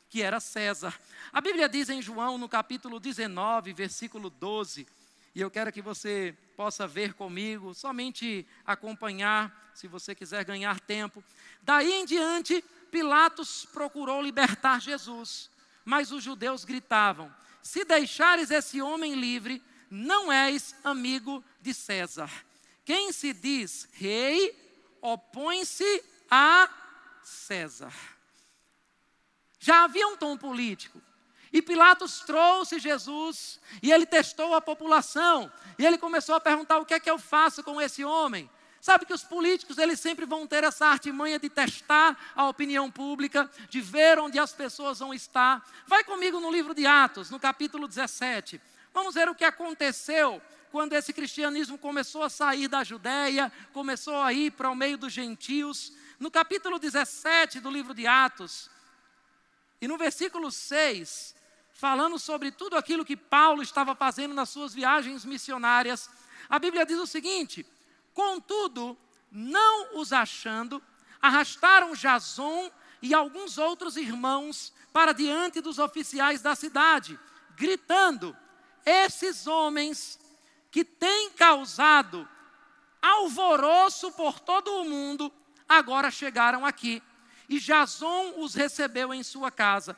que 0.10 0.22
era 0.22 0.40
César. 0.40 1.00
A 1.32 1.40
Bíblia 1.40 1.70
diz 1.70 1.90
em 1.90 2.02
João, 2.02 2.38
no 2.38 2.50
capítulo 2.50 3.00
19, 3.00 3.74
versículo 3.74 4.30
12, 4.30 4.88
e 5.36 5.42
eu 5.42 5.52
quero 5.52 5.72
que 5.72 5.82
você 5.82 6.36
possa 6.58 6.88
ver 6.88 7.14
comigo, 7.14 7.74
somente 7.74 8.46
acompanhar, 8.66 9.72
se 9.76 9.88
você 9.88 10.14
quiser 10.14 10.44
ganhar 10.44 10.80
tempo. 10.80 11.24
Daí 11.62 11.94
em 11.94 12.06
diante, 12.06 12.64
Pilatos 12.92 13.66
procurou 13.72 14.22
libertar 14.22 14.82
Jesus, 14.82 15.50
mas 15.86 16.12
os 16.12 16.24
judeus 16.24 16.66
gritavam: 16.66 17.34
Se 17.62 17.86
deixares 17.86 18.52
esse 18.52 18.82
homem 18.82 19.16
livre, 19.16 19.64
não 19.90 20.32
és 20.32 20.76
amigo 20.84 21.44
de 21.62 21.74
César. 21.74 22.30
Quem 22.84 23.14
se 23.14 23.32
diz 23.32 23.88
rei 23.94 24.54
opõe-se 25.02 26.04
a 26.30 26.70
César. 27.24 27.94
Já 29.60 29.84
havia 29.84 30.08
um 30.08 30.18
tom 30.18 30.38
político. 30.38 31.02
E 31.52 31.62
Pilatos 31.62 32.22
trouxe 32.22 32.80
Jesus 32.80 33.60
e 33.82 33.92
ele 33.92 34.06
testou 34.06 34.54
a 34.54 34.62
população. 34.62 35.52
E 35.78 35.86
ele 35.86 35.98
começou 35.98 36.36
a 36.36 36.40
perguntar: 36.40 36.78
o 36.80 36.86
que 36.86 36.94
é 36.94 37.00
que 37.00 37.10
eu 37.10 37.18
faço 37.18 37.64
com 37.64 37.82
esse 37.82 38.04
homem? 38.04 38.50
Sabe 38.82 39.06
que 39.06 39.14
os 39.14 39.24
políticos, 39.24 39.78
eles 39.78 40.00
sempre 40.00 40.26
vão 40.26 40.48
ter 40.48 40.64
essa 40.64 40.86
artimanha 40.88 41.38
de 41.38 41.50
testar 41.50 42.18
a 42.34 42.48
opinião 42.48 42.90
pública, 42.90 43.50
de 43.70 43.82
ver 43.82 44.18
onde 44.20 44.40
as 44.40 44.54
pessoas 44.54 45.00
vão 45.00 45.14
estar. 45.14 45.68
Vai 45.86 46.04
comigo 46.04 46.40
no 46.40 46.50
livro 46.50 46.74
de 46.74 46.86
Atos, 46.86 47.30
no 47.30 47.40
capítulo 47.40 47.88
17. 47.88 48.62
Vamos 48.94 49.14
ver 49.14 49.28
o 49.28 49.36
que 49.36 49.44
aconteceu 49.44 50.42
quando 50.72 50.94
esse 50.94 51.12
cristianismo 51.12 51.78
começou 51.78 52.24
a 52.24 52.30
sair 52.30 52.68
da 52.68 52.84
Judéia, 52.84 53.52
começou 53.74 54.22
a 54.22 54.32
ir 54.32 54.52
para 54.52 54.70
o 54.70 54.76
meio 54.76 54.98
dos 54.98 55.12
gentios. 55.12 55.92
No 56.18 56.32
capítulo 56.32 56.80
17 56.80 57.60
do 57.60 57.70
livro 57.70 57.94
de 57.94 58.08
Atos, 58.08 58.70
e 59.82 59.88
no 59.88 59.98
versículo 59.98 60.52
6, 60.52 61.36
falando 61.74 62.20
sobre 62.20 62.52
tudo 62.52 62.76
aquilo 62.76 63.06
que 63.06 63.16
Paulo 63.16 63.62
estava 63.62 63.96
fazendo 63.96 64.34
nas 64.34 64.50
suas 64.50 64.74
viagens 64.74 65.24
missionárias, 65.24 66.10
a 66.50 66.60
Bíblia 66.60 66.86
diz 66.86 67.00
o 67.00 67.08
seguinte: 67.08 67.66
Contudo, 68.14 68.98
não 69.32 69.98
os 70.00 70.12
achando, 70.12 70.82
arrastaram 71.22 71.94
Jason 71.94 72.70
e 73.02 73.14
alguns 73.14 73.58
outros 73.58 73.96
irmãos 73.96 74.74
para 74.92 75.14
diante 75.14 75.62
dos 75.62 75.80
oficiais 75.80 76.42
da 76.42 76.56
cidade, 76.56 77.18
gritando: 77.56 78.36
Esses 78.86 79.48
homens 79.48 80.20
que 80.70 80.84
tem 80.84 81.32
causado 81.32 82.28
alvoroço 83.02 84.12
por 84.12 84.40
todo 84.40 84.82
o 84.82 84.86
mundo, 84.86 85.32
agora 85.68 86.12
chegaram 86.12 86.66
aqui. 86.66 87.02
E 87.50 87.60
Jason 87.60 88.36
os 88.38 88.54
recebeu 88.54 89.14
em 89.14 89.24
sua 89.24 89.50
casa. 89.50 89.98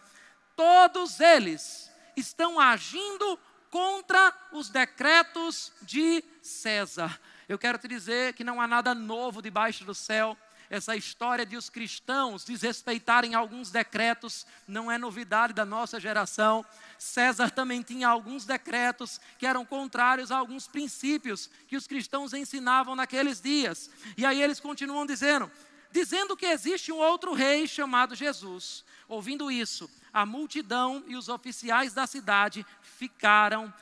Todos 0.55 1.19
eles 1.19 1.91
estão 2.15 2.59
agindo 2.59 3.37
contra 3.69 4.33
os 4.51 4.69
decretos 4.69 5.71
de 5.81 6.23
César. 6.41 7.19
Eu 7.47 7.59
quero 7.59 7.77
te 7.77 7.87
dizer 7.87 8.33
que 8.33 8.43
não 8.43 8.61
há 8.61 8.67
nada 8.67 8.95
novo 8.95 9.41
debaixo 9.41 9.83
do 9.83 9.93
céu. 9.93 10.37
Essa 10.69 10.95
história 10.95 11.45
de 11.45 11.57
os 11.57 11.69
cristãos 11.69 12.45
desrespeitarem 12.45 13.35
alguns 13.35 13.71
decretos 13.71 14.45
não 14.65 14.89
é 14.89 14.97
novidade 14.97 15.51
da 15.51 15.65
nossa 15.65 15.99
geração. 15.99 16.65
César 16.97 17.49
também 17.49 17.81
tinha 17.81 18.07
alguns 18.07 18.45
decretos 18.45 19.19
que 19.37 19.45
eram 19.45 19.65
contrários 19.65 20.31
a 20.31 20.37
alguns 20.37 20.69
princípios 20.69 21.49
que 21.67 21.75
os 21.75 21.87
cristãos 21.87 22.33
ensinavam 22.33 22.95
naqueles 22.95 23.41
dias. 23.41 23.89
E 24.15 24.25
aí 24.25 24.41
eles 24.41 24.61
continuam 24.61 25.05
dizendo: 25.05 25.51
dizendo 25.91 26.38
que 26.38 26.45
existe 26.45 26.91
um 26.91 26.97
outro 26.97 27.34
rei 27.34 27.67
chamado 27.67 28.15
Jesus. 28.15 28.84
Ouvindo 29.08 29.51
isso, 29.51 29.89
a 30.13 30.25
multidão 30.25 31.04
e 31.08 31.15
os 31.15 31.30
oficiais 31.30 31.93
da 31.93 32.08
cidade 32.08 32.65
ficaram 32.82 33.73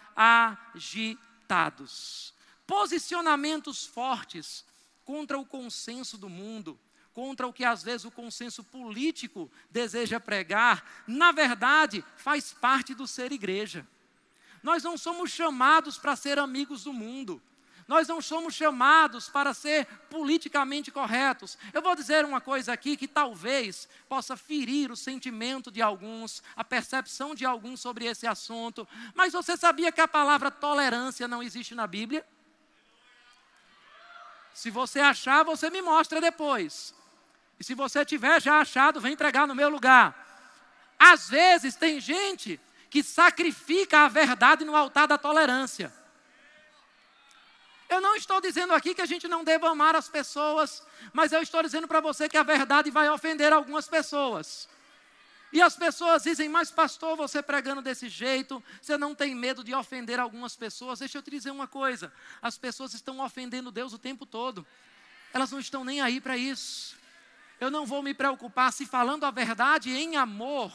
agitados. 0.76 1.54
Posicionamentos 2.66 3.86
fortes 3.86 4.66
contra 5.06 5.38
o 5.38 5.46
consenso 5.46 6.18
do 6.18 6.30
mundo 6.30 6.80
contra 7.20 7.46
o 7.46 7.52
que 7.52 7.66
às 7.66 7.84
vezes 7.84 8.06
o 8.06 8.12
consenso 8.12 8.64
político 8.64 9.52
deseja 9.70 10.22
pregar, 10.22 11.04
na 11.06 11.34
verdade, 11.34 12.02
faz 12.16 12.54
parte 12.54 12.94
do 12.94 13.06
ser 13.06 13.34
igreja. 13.34 13.86
Nós 14.64 14.84
não 14.84 14.98
somos 14.98 15.30
chamados 15.30 15.98
para 15.98 16.16
ser 16.16 16.40
amigos 16.40 16.86
do 16.86 16.94
mundo. 16.94 17.42
Nós 17.90 18.08
não 18.08 18.22
somos 18.22 18.54
chamados 18.54 19.30
para 19.30 19.52
ser 19.52 19.88
politicamente 20.12 20.92
corretos. 20.92 21.58
Eu 21.74 21.82
vou 21.82 21.96
dizer 21.96 22.24
uma 22.24 22.40
coisa 22.40 22.72
aqui 22.72 22.96
que 22.96 23.08
talvez 23.08 23.90
possa 24.08 24.38
ferir 24.38 24.92
o 24.92 24.96
sentimento 24.96 25.72
de 25.72 25.82
alguns, 25.82 26.44
a 26.56 26.64
percepção 26.64 27.34
de 27.34 27.48
alguns 27.48 27.80
sobre 27.80 28.06
esse 28.06 28.28
assunto. 28.28 28.88
Mas 29.16 29.34
você 29.34 29.58
sabia 29.58 29.92
que 29.92 30.00
a 30.00 30.08
palavra 30.08 30.52
tolerância 30.52 31.28
não 31.28 31.42
existe 31.42 31.74
na 31.74 31.88
Bíblia? 31.88 32.24
Se 34.54 34.70
você 34.70 35.00
achar, 35.00 35.44
você 35.44 35.72
me 35.72 35.82
mostra 35.82 36.22
depois. 36.22 36.94
E 37.60 37.64
se 37.64 37.74
você 37.74 38.06
tiver 38.06 38.40
já 38.40 38.62
achado, 38.62 39.02
vem 39.02 39.18
pregar 39.18 39.48
no 39.48 39.56
meu 39.56 39.68
lugar. 39.68 40.14
Às 41.00 41.28
vezes 41.28 41.76
tem 41.76 42.00
gente 42.00 42.62
que 42.88 43.02
sacrifica 43.02 44.06
a 44.06 44.08
verdade 44.08 44.64
no 44.64 44.76
altar 44.76 45.08
da 45.08 45.18
tolerância. 45.18 45.92
Eu 47.90 48.00
não 48.00 48.16
estou 48.16 48.40
dizendo 48.40 48.72
aqui 48.74 48.94
que 48.94 49.02
a 49.02 49.06
gente 49.08 49.28
não 49.28 49.44
deva 49.44 49.68
amar 49.68 49.96
as 49.96 50.08
pessoas, 50.08 50.84
mas 51.12 51.32
eu 51.32 51.42
estou 51.42 51.64
dizendo 51.64 51.88
para 51.88 52.00
você 52.00 52.30
que 52.30 52.38
a 52.38 52.44
verdade 52.44 52.92
vai 52.92 53.10
ofender 53.10 53.52
algumas 53.52 53.88
pessoas. 53.88 54.70
E 55.52 55.60
as 55.60 55.76
pessoas 55.76 56.22
dizem, 56.22 56.48
mas 56.48 56.70
pastor, 56.70 57.18
você 57.18 57.42
pregando 57.42 57.82
desse 57.82 58.08
jeito, 58.08 58.64
você 58.80 58.96
não 58.96 59.16
tem 59.16 59.34
medo 59.34 59.64
de 59.64 59.74
ofender 59.74 60.20
algumas 60.20 60.56
pessoas. 60.56 61.00
Deixa 61.00 61.18
eu 61.18 61.24
te 61.24 61.32
dizer 61.32 61.50
uma 61.50 61.68
coisa: 61.68 62.14
as 62.40 62.60
pessoas 62.60 62.94
estão 62.94 63.20
ofendendo 63.22 63.72
Deus 63.72 63.92
o 63.92 63.98
tempo 63.98 64.24
todo, 64.24 64.66
elas 65.34 65.52
não 65.52 65.60
estão 65.60 65.84
nem 65.84 66.00
aí 66.00 66.22
para 66.22 66.38
isso. 66.38 66.99
Eu 67.60 67.70
não 67.70 67.86
vou 67.86 68.02
me 68.02 68.14
preocupar 68.14 68.72
se 68.72 68.86
falando 68.86 69.26
a 69.26 69.32
verdade 69.32 69.92
em 69.92 70.16
amor, 70.16 70.72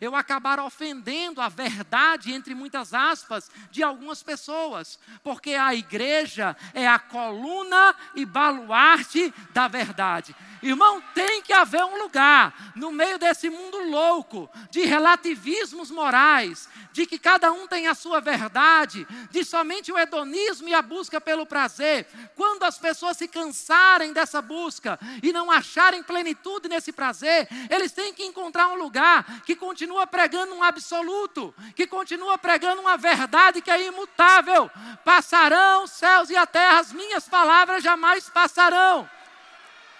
eu 0.00 0.14
acabar 0.14 0.60
ofendendo 0.60 1.40
a 1.40 1.48
verdade, 1.48 2.32
entre 2.32 2.54
muitas 2.54 2.92
aspas, 2.92 3.50
de 3.70 3.82
algumas 3.82 4.22
pessoas, 4.22 4.98
porque 5.22 5.54
a 5.54 5.74
igreja 5.74 6.56
é 6.74 6.86
a 6.86 6.98
coluna 6.98 7.94
e 8.14 8.24
baluarte 8.24 9.32
da 9.52 9.66
verdade. 9.66 10.36
Irmão, 10.62 11.00
tem 11.14 11.40
que 11.40 11.52
haver 11.52 11.84
um 11.84 12.02
lugar 12.02 12.72
no 12.74 12.90
meio 12.90 13.16
desse 13.18 13.48
mundo 13.48 13.78
louco 13.88 14.50
de 14.70 14.80
relativismos 14.80 15.90
morais, 15.90 16.68
de 16.92 17.06
que 17.06 17.18
cada 17.18 17.52
um 17.52 17.66
tem 17.66 17.86
a 17.86 17.94
sua 17.94 18.20
verdade, 18.20 19.06
de 19.30 19.44
somente 19.44 19.92
o 19.92 19.98
hedonismo 19.98 20.68
e 20.68 20.74
a 20.74 20.82
busca 20.82 21.20
pelo 21.20 21.46
prazer. 21.46 22.06
Quando 22.34 22.64
as 22.64 22.76
pessoas 22.76 23.16
se 23.16 23.28
cansarem 23.28 24.12
dessa 24.12 24.42
busca 24.42 24.98
e 25.22 25.32
não 25.32 25.50
acharem 25.50 26.02
plenitude 26.02 26.27
nesse 26.68 26.92
prazer, 26.92 27.48
eles 27.70 27.92
têm 27.92 28.12
que 28.12 28.24
encontrar 28.24 28.68
um 28.68 28.76
lugar 28.76 29.42
que 29.42 29.54
continua 29.54 30.06
pregando 30.06 30.54
um 30.54 30.62
absoluto, 30.62 31.54
que 31.74 31.86
continua 31.86 32.38
pregando 32.38 32.80
uma 32.80 32.96
verdade 32.96 33.62
que 33.62 33.70
é 33.70 33.86
imutável. 33.86 34.70
Passarão 35.04 35.86
céus 35.86 36.30
e 36.30 36.36
a 36.36 36.46
terra, 36.46 36.80
as 36.80 36.92
minhas 36.92 37.28
palavras 37.28 37.82
jamais 37.82 38.28
passarão. 38.28 39.08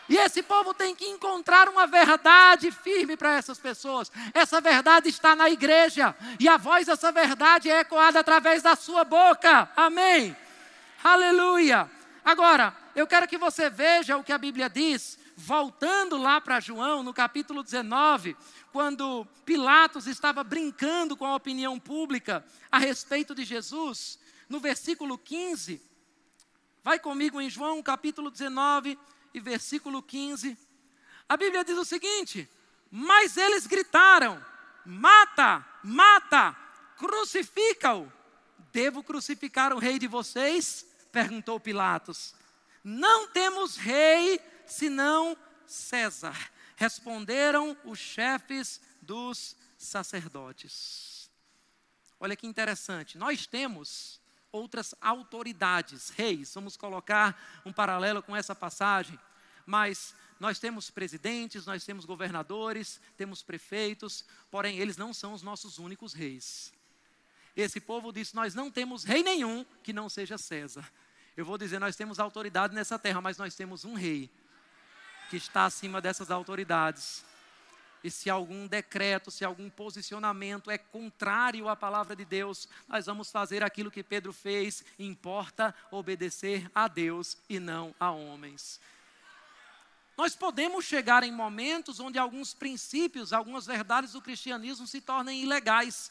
E 0.09 0.17
esse 0.17 0.43
povo 0.43 0.73
tem 0.73 0.95
que 0.95 1.07
encontrar 1.07 1.69
uma 1.69 1.87
verdade 1.87 2.71
firme 2.71 3.17
para 3.17 3.35
essas 3.35 3.59
pessoas. 3.59 4.11
Essa 4.33 4.61
verdade 4.61 5.11
está 5.11 5.37
na 5.37 5.51
igreja. 5.51 6.17
E 6.41 6.49
a 6.49 6.57
voz 6.57 6.87
dessa 6.87 7.13
verdade 7.13 7.71
é 7.71 7.81
ecoada 7.81 8.19
através 8.19 8.63
da 8.63 8.75
sua 8.75 9.05
boca. 9.05 9.69
Amém. 9.77 10.35
Aleluia. 11.05 11.91
Agora, 12.25 12.75
eu 12.97 13.07
quero 13.07 13.29
que 13.29 13.37
você 13.37 13.69
veja 13.69 14.17
o 14.17 14.25
que 14.25 14.33
a 14.33 14.39
Bíblia 14.39 14.69
diz, 14.71 15.19
voltando 15.49 16.19
lá 16.19 16.43
para 16.43 16.61
João, 16.61 17.03
no 17.03 17.15
capítulo 17.15 17.63
19, 17.63 18.37
quando 18.71 19.27
Pilatos 19.47 20.07
estava 20.07 20.45
brincando 20.45 21.17
com 21.17 21.25
a 21.25 21.35
opinião 21.35 21.81
pública 21.81 22.45
a 22.71 22.79
respeito 22.79 23.35
de 23.35 23.47
Jesus, 23.47 24.19
no 24.47 24.61
versículo 24.61 25.17
15. 25.17 25.81
Vai 26.85 26.99
comigo 26.99 27.41
em 27.41 27.49
João, 27.49 27.83
capítulo 27.83 28.31
19 28.31 28.99
e 29.33 29.41
versículo 29.41 30.03
15. 30.03 30.55
A 31.27 31.35
Bíblia 31.35 31.65
diz 31.65 31.79
o 31.79 31.85
seguinte: 31.85 32.47
Mas 32.91 33.39
eles 33.39 33.67
gritaram: 33.67 34.45
Mata, 34.85 35.65
mata, 35.83 36.55
crucifica-o. 36.99 38.13
Devo 38.71 39.03
crucificar 39.03 39.73
o 39.73 39.79
rei 39.79 39.99
de 39.99 40.07
vocês? 40.07 40.85
perguntou 41.11 41.59
Pilatos. 41.59 42.35
Não 42.85 43.29
temos 43.29 43.79
rei 43.79 44.39
senão 44.69 45.37
César. 45.67 46.37
Responderam 46.77 47.77
os 47.85 47.99
chefes 47.99 48.81
dos 49.03 49.57
sacerdotes. 49.77 51.31
Olha 52.21 52.37
que 52.37 52.47
interessante, 52.47 53.19
nós 53.19 53.47
temos 53.47 54.21
outras 54.51 54.95
autoridades, 55.01 56.11
reis. 56.11 56.55
Vamos 56.55 56.77
colocar 56.77 57.61
um 57.65 57.73
paralelo 57.73 58.23
com 58.23 58.35
essa 58.35 58.55
passagem. 58.55 59.19
Mas 59.67 60.15
nós 60.41 60.59
temos 60.59 60.91
presidentes, 60.91 61.67
nós 61.67 61.85
temos 61.85 62.05
governadores, 62.05 63.01
temos 63.17 63.43
prefeitos, 63.43 64.25
porém 64.51 64.79
eles 64.79 64.97
não 64.97 65.13
são 65.13 65.33
os 65.33 65.43
nossos 65.43 65.79
únicos 65.79 66.13
reis. 66.13 66.73
Esse 67.57 67.81
povo 67.81 68.13
disse: 68.13 68.35
Nós 68.35 68.55
não 68.55 68.71
temos 68.71 69.05
rei 69.05 69.23
nenhum 69.23 69.65
que 69.83 69.93
não 69.93 70.09
seja 70.09 70.39
César. 70.39 70.91
Eu 71.37 71.45
vou 71.45 71.59
dizer: 71.59 71.79
Nós 71.79 71.97
temos 71.97 72.19
autoridade 72.19 72.75
nessa 72.75 72.99
terra, 72.99 73.21
mas 73.21 73.37
nós 73.37 73.55
temos 73.55 73.85
um 73.85 73.95
rei 73.95 74.31
que 75.29 75.37
está 75.37 75.65
acima 75.65 76.01
dessas 76.01 76.31
autoridades. 76.31 77.25
E 78.03 78.11
se 78.11 78.31
algum 78.31 78.67
decreto, 78.67 79.31
se 79.31 79.45
algum 79.45 79.69
posicionamento 79.69 80.71
é 80.71 80.79
contrário 80.79 81.69
à 81.69 81.75
palavra 81.75 82.15
de 82.15 82.25
Deus, 82.25 82.69
nós 82.87 83.07
vamos 83.07 83.31
fazer 83.31 83.63
aquilo 83.63 83.91
que 83.91 84.05
Pedro 84.05 84.33
fez: 84.33 84.85
importa 84.99 85.75
obedecer 85.91 86.71
a 86.75 86.87
Deus 86.87 87.37
e 87.49 87.59
não 87.59 87.95
a 87.99 88.11
homens. 88.11 88.81
Nós 90.17 90.35
podemos 90.35 90.85
chegar 90.85 91.23
em 91.23 91.31
momentos 91.31 92.01
onde 92.01 92.19
alguns 92.19 92.53
princípios, 92.53 93.33
algumas 93.33 93.67
verdades 93.67 94.13
do 94.13 94.23
cristianismo 94.23 94.87
se 94.87 95.01
tornem 95.01 95.43
ilegais. 95.43 96.11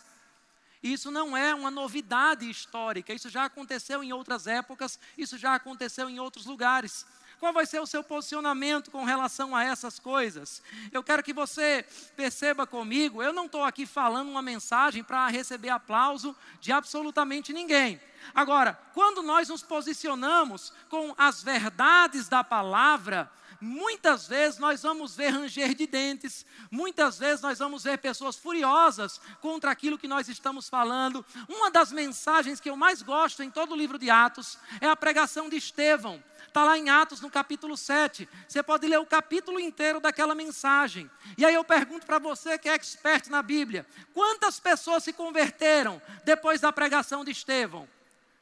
Isso 0.82 1.10
não 1.10 1.36
é 1.36 1.54
uma 1.54 1.72
novidade 1.72 2.50
histórica, 2.50 3.14
isso 3.14 3.30
já 3.30 3.46
aconteceu 3.46 4.04
em 4.04 4.14
outras 4.14 4.48
épocas, 4.48 5.00
isso 5.18 5.38
já 5.38 5.56
aconteceu 5.56 6.10
em 6.10 6.20
outros 6.20 6.46
lugares. 6.46 7.06
Qual 7.40 7.54
vai 7.54 7.66
ser 7.68 7.80
o 7.80 7.86
seu 7.86 8.04
posicionamento 8.04 8.90
com 8.90 9.04
relação 9.04 9.56
a 9.56 9.64
essas 9.64 10.00
coisas? 10.00 10.62
Eu 10.92 11.04
quero 11.04 11.22
que 11.22 11.34
você 11.34 11.86
perceba 12.16 12.66
comigo, 12.66 13.22
eu 13.22 13.32
não 13.32 13.46
estou 13.46 13.64
aqui 13.64 13.86
falando 13.86 14.30
uma 14.30 14.42
mensagem 14.42 15.04
para 15.04 15.28
receber 15.28 15.70
aplauso 15.70 16.36
de 16.60 16.72
absolutamente 16.72 17.54
ninguém. 17.54 18.02
Agora, 18.34 18.80
quando 18.94 19.22
nós 19.22 19.50
nos 19.50 19.62
posicionamos 19.62 20.74
com 20.90 21.14
as 21.16 21.44
verdades 21.44 22.28
da 22.28 22.44
palavra, 22.44 23.32
muitas 23.62 24.28
vezes 24.28 24.60
nós 24.60 24.82
vamos 24.82 25.16
ver 25.16 25.30
ranger 25.30 25.74
de 25.76 25.88
dentes, 25.88 26.46
muitas 26.72 27.20
vezes 27.20 27.42
nós 27.42 27.60
vamos 27.60 27.84
ver 27.84 27.98
pessoas 28.00 28.36
furiosas 28.36 29.22
contra 29.42 29.72
aquilo 29.72 29.98
que 29.98 30.08
nós 30.08 30.28
estamos 30.28 30.70
falando. 30.70 31.26
Uma 31.48 31.70
das 31.70 31.92
mensagens 31.92 32.60
que 32.60 32.70
eu 32.70 32.76
mais 32.76 33.02
gosto 33.02 33.44
em 33.44 33.50
todo 33.50 33.74
o 33.74 33.78
livro 33.78 33.98
de 33.98 34.10
Atos 34.10 34.58
é 34.82 34.88
a 34.88 34.96
pregação 34.96 35.50
de 35.50 35.58
Estevão. 35.58 36.24
Está 36.48 36.64
lá 36.64 36.78
em 36.78 36.90
Atos, 36.90 37.22
no 37.22 37.30
capítulo 37.30 37.78
7. 37.78 38.28
Você 38.48 38.64
pode 38.64 38.88
ler 38.88 39.00
o 39.00 39.06
capítulo 39.06 39.60
inteiro 39.60 40.00
daquela 40.00 40.34
mensagem. 40.34 41.10
E 41.38 41.46
aí 41.46 41.54
eu 41.54 41.64
pergunto 41.64 42.06
para 42.06 42.18
você 42.18 42.58
que 42.58 42.68
é 42.68 42.74
expert 42.74 43.30
na 43.30 43.44
Bíblia: 43.44 43.86
quantas 44.14 44.60
pessoas 44.60 45.04
se 45.04 45.14
converteram 45.14 46.02
depois 46.24 46.62
da 46.62 46.72
pregação 46.72 47.24
de 47.24 47.32
Estevão? 47.32 47.88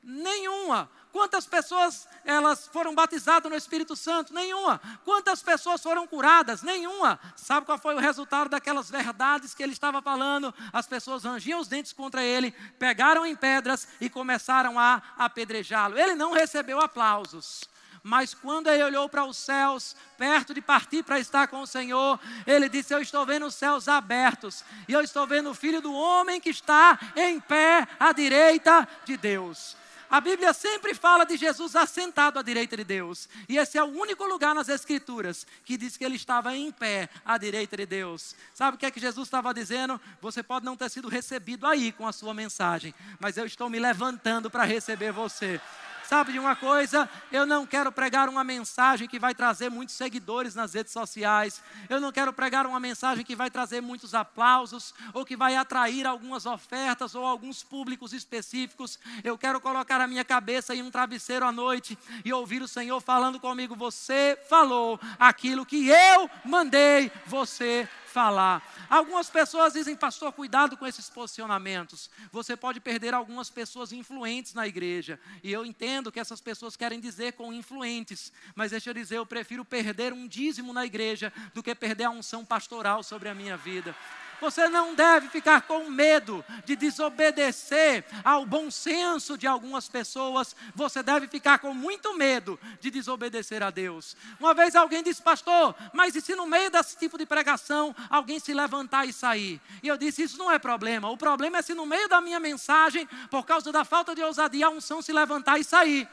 Nenhuma. 0.02 0.89
Quantas 1.12 1.46
pessoas 1.46 2.08
elas 2.26 2.68
foram 2.68 2.94
batizadas 2.94 3.50
no 3.50 3.58
Espírito 3.58 3.96
Santo? 3.96 4.34
Nenhuma. 4.34 4.82
Quantas 5.06 5.41
pessoas 5.41 5.82
foram 5.82 6.06
curadas? 6.06 6.62
Nenhuma. 6.62 7.20
Sabe 7.38 7.65
qual 7.65 7.78
foi 7.78 7.96
o 7.96 8.00
resultado 8.00 8.50
daquelas 8.50 8.89
verdades 8.89 9.56
que 9.56 9.63
ele 9.63 9.72
estava 9.72 10.02
falando? 10.02 10.54
As 10.74 10.86
pessoas 10.86 11.24
rangiam 11.24 11.60
os 11.60 11.70
dentes 11.70 11.94
contra 11.94 12.22
ele, 12.22 12.52
pegaram 12.78 13.26
em 13.26 13.36
pedras 13.36 13.88
e 14.00 14.10
começaram 14.10 14.78
a 14.78 15.02
apedrejá-lo. 15.18 15.98
Ele 15.98 16.15
não 16.15 16.34
recebeu 16.34 16.82
aplausos 16.82 17.63
mas 18.06 18.36
quando 18.36 18.68
ele 18.68 18.84
olhou 18.84 19.10
para 19.10 19.26
os 19.26 19.36
céus, 19.36 19.96
perto 20.15 20.54
de 20.54 20.62
partir 20.62 21.02
para 21.02 21.20
estar 21.20 21.48
com 21.48 21.62
o 21.62 21.65
Senhor, 21.65 22.20
ele 22.46 22.70
disse: 22.70 22.94
Eu 22.94 23.02
estou 23.02 23.26
vendo 23.26 23.48
os 23.48 23.56
céus 23.56 23.88
abertos, 23.88 24.63
e 24.88 24.94
eu 24.94 25.02
estou 25.02 25.26
vendo 25.26 25.50
o 25.50 25.56
filho 25.56 25.82
do 25.82 25.91
homem 25.91 26.39
que 26.39 26.52
está 26.52 27.00
em 27.15 27.39
pé 27.39 27.88
à 28.00 28.13
direita 28.13 28.88
de 29.06 29.18
Deus. 29.18 29.76
A 30.08 30.22
Bíblia 30.22 30.54
sempre 30.54 30.94
fala 30.94 31.26
de 31.26 31.36
Jesus 31.36 31.76
assentado 31.76 32.38
à 32.38 32.44
direita 32.44 32.78
de 32.78 32.84
Deus. 32.84 33.28
E 33.50 33.58
esse 33.58 33.76
é 33.76 33.84
o 33.84 33.88
único 33.88 34.24
lugar 34.26 34.54
nas 34.54 34.70
Escrituras 34.70 35.48
que 35.65 35.76
diz 35.76 35.98
que 35.98 36.06
ele 36.06 36.15
estava 36.15 36.56
em 36.56 36.72
pé 36.72 37.10
à 37.26 37.39
direita 37.39 37.76
de 37.76 37.88
Deus. 37.88 38.36
Sabe 38.54 38.76
o 38.76 38.80
que 38.80 38.86
é 38.86 38.91
que 38.91 39.00
Jesus 39.00 39.26
estava 39.26 39.52
dizendo? 39.52 40.00
Você 40.22 40.44
pode 40.44 40.63
não 40.63 40.78
ter 40.78 40.91
sido 40.91 41.10
recebido 41.10 41.65
aí 41.65 41.91
com 41.91 42.08
a 42.08 42.13
sua 42.13 42.36
mensagem, 42.36 42.94
mas 43.20 43.36
eu 43.36 43.48
estou 43.48 43.68
me 43.68 43.80
levantando 43.80 44.48
para 44.48 44.63
receber 44.63 45.12
você. 45.12 45.60
Sabe 46.08 46.34
de 46.34 46.39
uma 46.39 46.56
coisa? 46.56 47.10
Eu 47.32 47.48
não 47.48 47.65
quero 47.65 47.91
pregar 47.91 48.30
uma 48.30 48.44
mensagem 48.44 49.08
que 49.08 49.18
vai 49.18 49.34
trazer 49.34 49.72
muitos 49.72 49.96
seguidores 49.96 50.54
nas 50.54 50.76
redes 50.76 50.94
sociais. 50.94 51.63
Eu 51.89 52.00
não 52.00 52.12
quero 52.12 52.32
pregar 52.32 52.68
uma 52.68 52.80
mensagem 52.80 53.26
que 53.26 53.36
vai 53.36 53.50
trazer 53.50 53.82
muitos 53.82 54.13
aplausos 54.13 54.94
ou 55.13 55.26
que 55.26 55.36
vai 55.36 55.56
atrair 55.56 56.06
algumas 56.06 56.46
ofertas 56.46 57.15
ou 57.15 57.26
alguns 57.26 57.63
públicos 57.63 58.13
específicos. 58.13 59.00
Eu 59.24 59.36
quero 59.36 59.60
colocar 59.60 60.00
a 60.00 60.06
minha 60.06 60.24
cabeça 60.24 60.76
em 60.76 60.84
um 60.84 60.91
travesseiro 60.91 61.44
à 61.44 61.52
noite 61.52 61.98
e 62.24 62.32
ouvir 62.32 62.62
o 62.62 62.68
Senhor 62.68 63.02
falando 63.02 63.39
comigo: 63.39 63.76
Você 63.76 64.38
falou 64.48 65.00
aquilo 65.18 65.65
que 65.65 65.89
eu 65.89 66.30
mandei 66.44 67.12
você 67.26 67.89
falar. 68.15 68.63
Algumas 68.89 69.30
pessoas 69.30 69.73
dizem, 69.73 69.93
pastor, 69.93 70.32
cuidado 70.32 70.78
com 70.78 70.88
esses 70.88 71.10
posicionamentos. 71.10 72.10
Você 72.32 72.56
pode 72.56 72.80
perder 72.80 73.13
algumas 73.13 73.49
pessoas 73.49 73.91
influentes 73.91 74.54
na 74.54 74.65
igreja. 74.65 75.19
E 75.43 75.51
eu 75.51 75.65
entendo 75.65 76.10
que 76.13 76.19
essas 76.19 76.39
pessoas 76.39 76.78
querem 76.78 77.01
dizer 77.01 77.34
com 77.34 77.51
influentes. 77.51 78.32
Mas 78.56 78.71
deixa 78.71 78.89
eu 78.89 78.93
dizer, 78.93 79.17
eu 79.17 79.25
prefiro 79.25 79.65
perder 79.65 80.13
um 80.13 80.30
dízimo 80.30 80.71
na 80.71 80.86
igreja 80.86 81.34
do 81.54 81.62
que 81.62 81.75
perder 81.75 82.06
a 82.06 82.10
unção 82.10 82.45
pastoral 82.45 83.04
sobre 83.04 83.28
a 83.28 83.36
minha 83.36 83.58
vida. 83.58 83.93
Você 84.41 84.67
não 84.67 84.93
deve 84.93 85.30
ficar 85.30 85.62
com 85.62 85.89
medo 85.89 86.43
de 86.65 86.76
desobedecer 86.76 88.06
ao 88.24 88.45
bom 88.45 88.69
senso 88.69 89.38
de 89.38 89.48
algumas 89.48 89.88
pessoas. 89.88 90.56
Você 90.74 91.02
deve 91.02 91.28
ficar 91.28 91.60
com 91.60 91.74
muito 91.74 92.15
medo 92.17 92.60
de 92.80 92.89
desobedecer 92.89 93.63
a 93.63 93.69
Deus. 93.69 94.15
Uma 94.39 94.54
vez 94.54 94.76
alguém 94.76 95.04
disse, 95.04 95.21
pastor, 95.21 95.76
mas 95.93 96.15
e 96.15 96.21
se 96.21 96.36
no 96.36 96.45
meio 96.45 96.69
desse 96.69 96.98
tipo 96.98 97.17
de 97.17 97.26
pregação 97.26 97.95
alguém 98.10 98.39
se 98.39 98.54
levantar 98.54 99.06
e 99.06 99.13
sair? 99.13 99.62
E 99.82 99.88
eu 99.88 99.98
disse, 99.98 100.24
isso 100.24 100.38
não 100.38 100.52
é 100.52 100.60
problema. 100.60 101.10
O 101.10 101.17
problema 101.17 101.58
é 101.58 101.62
se 101.62 101.74
no 101.74 101.86
meio 101.86 102.08
da 102.10 102.21
minha 102.21 102.39
mensagem, 102.39 103.08
por 103.30 103.45
causa 103.45 103.71
da 103.71 103.84
falta 103.84 104.13
de 104.13 104.21
ousadia, 104.21 104.67
a 104.67 104.69
unção 104.69 105.02
se 105.02 105.12
levantar 105.13 105.60
e 105.60 105.63
sair. 105.63 106.08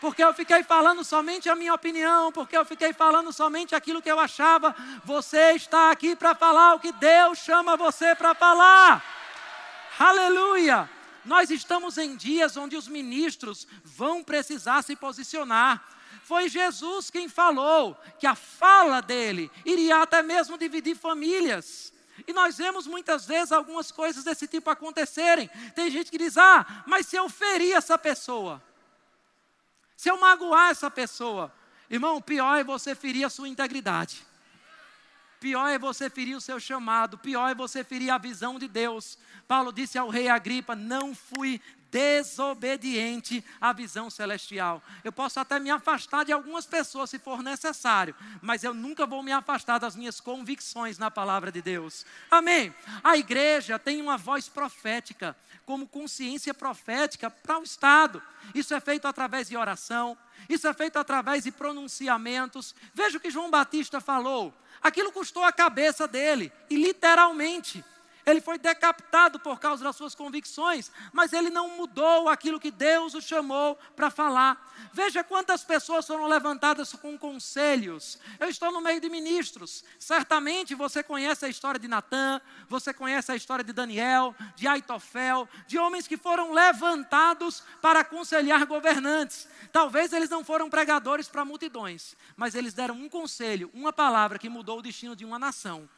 Porque 0.00 0.22
eu 0.22 0.32
fiquei 0.32 0.62
falando 0.62 1.02
somente 1.04 1.48
a 1.48 1.54
minha 1.54 1.74
opinião, 1.74 2.30
porque 2.30 2.56
eu 2.56 2.64
fiquei 2.64 2.92
falando 2.92 3.32
somente 3.32 3.74
aquilo 3.74 4.00
que 4.00 4.10
eu 4.10 4.18
achava. 4.18 4.74
Você 5.04 5.52
está 5.52 5.90
aqui 5.90 6.14
para 6.14 6.34
falar 6.34 6.74
o 6.74 6.80
que 6.80 6.92
Deus 6.92 7.38
chama 7.38 7.76
você 7.76 8.14
para 8.14 8.34
falar. 8.34 9.04
Aleluia! 9.98 10.88
Nós 11.24 11.50
estamos 11.50 11.98
em 11.98 12.16
dias 12.16 12.56
onde 12.56 12.76
os 12.76 12.86
ministros 12.86 13.66
vão 13.84 14.22
precisar 14.22 14.82
se 14.82 14.94
posicionar. 14.94 15.82
Foi 16.22 16.48
Jesus 16.48 17.10
quem 17.10 17.28
falou 17.28 17.96
que 18.18 18.26
a 18.26 18.34
fala 18.34 19.00
dele 19.00 19.50
iria 19.64 20.02
até 20.02 20.22
mesmo 20.22 20.56
dividir 20.56 20.96
famílias. 20.96 21.92
E 22.26 22.32
nós 22.32 22.58
vemos 22.58 22.86
muitas 22.86 23.26
vezes 23.26 23.52
algumas 23.52 23.90
coisas 23.90 24.24
desse 24.24 24.46
tipo 24.46 24.70
acontecerem. 24.70 25.50
Tem 25.74 25.90
gente 25.90 26.10
que 26.10 26.18
diz: 26.18 26.36
ah, 26.36 26.84
mas 26.86 27.06
se 27.06 27.16
eu 27.16 27.28
ferir 27.28 27.74
essa 27.74 27.96
pessoa, 27.98 28.62
se 29.98 30.08
eu 30.08 30.16
magoar 30.20 30.70
essa 30.70 30.88
pessoa, 30.88 31.52
irmão, 31.90 32.22
pior 32.22 32.54
é 32.54 32.62
você 32.62 32.94
ferir 32.94 33.24
a 33.24 33.28
sua 33.28 33.48
integridade. 33.48 34.24
Pior 35.40 35.66
é 35.66 35.76
você 35.76 36.08
ferir 36.08 36.36
o 36.36 36.40
seu 36.40 36.60
chamado, 36.60 37.18
pior 37.18 37.48
é 37.48 37.54
você 37.54 37.82
ferir 37.82 38.08
a 38.10 38.16
visão 38.16 38.60
de 38.60 38.68
Deus. 38.68 39.18
Paulo 39.48 39.72
disse 39.72 39.98
ao 39.98 40.08
rei 40.08 40.28
Agripa: 40.28 40.76
Não 40.76 41.16
fui 41.16 41.60
desobediente 41.90 43.44
à 43.60 43.72
visão 43.72 44.10
celestial. 44.10 44.82
Eu 45.02 45.12
posso 45.12 45.40
até 45.40 45.58
me 45.58 45.70
afastar 45.70 46.24
de 46.24 46.32
algumas 46.32 46.66
pessoas 46.66 47.10
se 47.10 47.18
for 47.18 47.42
necessário, 47.42 48.14
mas 48.42 48.64
eu 48.64 48.74
nunca 48.74 49.06
vou 49.06 49.22
me 49.22 49.32
afastar 49.32 49.78
das 49.78 49.96
minhas 49.96 50.20
convicções 50.20 50.98
na 50.98 51.10
palavra 51.10 51.50
de 51.50 51.62
Deus. 51.62 52.04
Amém. 52.30 52.74
A 53.02 53.16
igreja 53.16 53.78
tem 53.78 54.00
uma 54.00 54.16
voz 54.16 54.48
profética, 54.48 55.36
como 55.64 55.86
consciência 55.86 56.54
profética 56.54 57.30
para 57.30 57.58
o 57.58 57.62
Estado. 57.62 58.22
Isso 58.54 58.74
é 58.74 58.80
feito 58.80 59.06
através 59.06 59.48
de 59.48 59.56
oração, 59.56 60.16
isso 60.48 60.66
é 60.66 60.72
feito 60.72 60.98
através 60.98 61.44
de 61.44 61.52
pronunciamentos. 61.52 62.74
Veja 62.94 63.18
o 63.18 63.20
que 63.20 63.30
João 63.30 63.50
Batista 63.50 64.00
falou. 64.00 64.54
Aquilo 64.82 65.12
custou 65.12 65.42
a 65.44 65.52
cabeça 65.52 66.06
dele, 66.06 66.52
e 66.70 66.76
literalmente. 66.76 67.84
Ele 68.28 68.42
foi 68.42 68.58
decapitado 68.58 69.40
por 69.40 69.58
causa 69.58 69.82
das 69.82 69.96
suas 69.96 70.14
convicções, 70.14 70.92
mas 71.14 71.32
ele 71.32 71.48
não 71.48 71.70
mudou 71.76 72.28
aquilo 72.28 72.60
que 72.60 72.70
Deus 72.70 73.14
o 73.14 73.22
chamou 73.22 73.74
para 73.96 74.10
falar. 74.10 74.68
Veja 74.92 75.24
quantas 75.24 75.64
pessoas 75.64 76.06
foram 76.06 76.26
levantadas 76.26 76.92
com 76.92 77.16
conselhos. 77.16 78.18
Eu 78.38 78.50
estou 78.50 78.70
no 78.70 78.82
meio 78.82 79.00
de 79.00 79.08
ministros. 79.08 79.82
Certamente 79.98 80.74
você 80.74 81.02
conhece 81.02 81.46
a 81.46 81.48
história 81.48 81.80
de 81.80 81.88
Natã, 81.88 82.38
você 82.68 82.92
conhece 82.92 83.32
a 83.32 83.36
história 83.36 83.64
de 83.64 83.72
Daniel, 83.72 84.34
de 84.54 84.68
Aitofel, 84.68 85.48
de 85.66 85.78
homens 85.78 86.06
que 86.06 86.18
foram 86.18 86.52
levantados 86.52 87.62
para 87.80 88.00
aconselhar 88.00 88.66
governantes. 88.66 89.48
Talvez 89.72 90.12
eles 90.12 90.28
não 90.28 90.44
foram 90.44 90.68
pregadores 90.68 91.28
para 91.28 91.46
multidões, 91.46 92.14
mas 92.36 92.54
eles 92.54 92.74
deram 92.74 92.94
um 92.94 93.08
conselho, 93.08 93.70
uma 93.72 93.92
palavra 93.92 94.38
que 94.38 94.50
mudou 94.50 94.80
o 94.80 94.82
destino 94.82 95.16
de 95.16 95.24
uma 95.24 95.38
nação. 95.38 95.88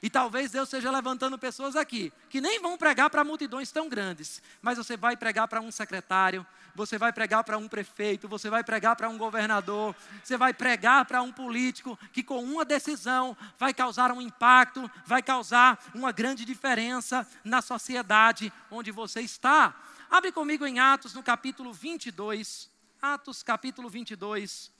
E 0.00 0.08
talvez 0.08 0.52
Deus 0.52 0.68
esteja 0.68 0.90
levantando 0.90 1.36
pessoas 1.36 1.74
aqui 1.74 2.12
que 2.30 2.40
nem 2.40 2.60
vão 2.60 2.78
pregar 2.78 3.10
para 3.10 3.24
multidões 3.24 3.72
tão 3.72 3.88
grandes, 3.88 4.40
mas 4.62 4.78
você 4.78 4.96
vai 4.96 5.16
pregar 5.16 5.48
para 5.48 5.60
um 5.60 5.72
secretário, 5.72 6.46
você 6.74 6.96
vai 6.96 7.12
pregar 7.12 7.42
para 7.42 7.58
um 7.58 7.66
prefeito, 7.66 8.28
você 8.28 8.48
vai 8.48 8.62
pregar 8.62 8.94
para 8.94 9.08
um 9.08 9.18
governador, 9.18 9.96
você 10.22 10.36
vai 10.36 10.54
pregar 10.54 11.04
para 11.04 11.20
um 11.20 11.32
político 11.32 11.98
que 12.12 12.22
com 12.22 12.42
uma 12.44 12.64
decisão 12.64 13.36
vai 13.58 13.74
causar 13.74 14.12
um 14.12 14.20
impacto, 14.20 14.88
vai 15.04 15.20
causar 15.20 15.82
uma 15.92 16.12
grande 16.12 16.44
diferença 16.44 17.26
na 17.42 17.60
sociedade 17.60 18.52
onde 18.70 18.92
você 18.92 19.20
está. 19.20 19.74
Abre 20.08 20.30
comigo 20.30 20.64
em 20.64 20.78
Atos 20.78 21.12
no 21.12 21.22
capítulo 21.22 21.72
22. 21.72 22.70
Atos 23.02 23.42
capítulo 23.42 23.88
22. 23.88 24.77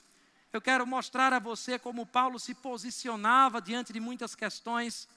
Eu 0.51 0.59
quero 0.59 0.85
mostrar 0.85 1.31
a 1.31 1.39
você 1.39 1.77
como 1.77 2.05
Paulo 2.05 2.39
se 2.39 2.55
posicionava 2.55 3.61
diante 3.61 3.93
de 3.93 3.99
muitas 3.99 4.33
questões. 4.33 5.07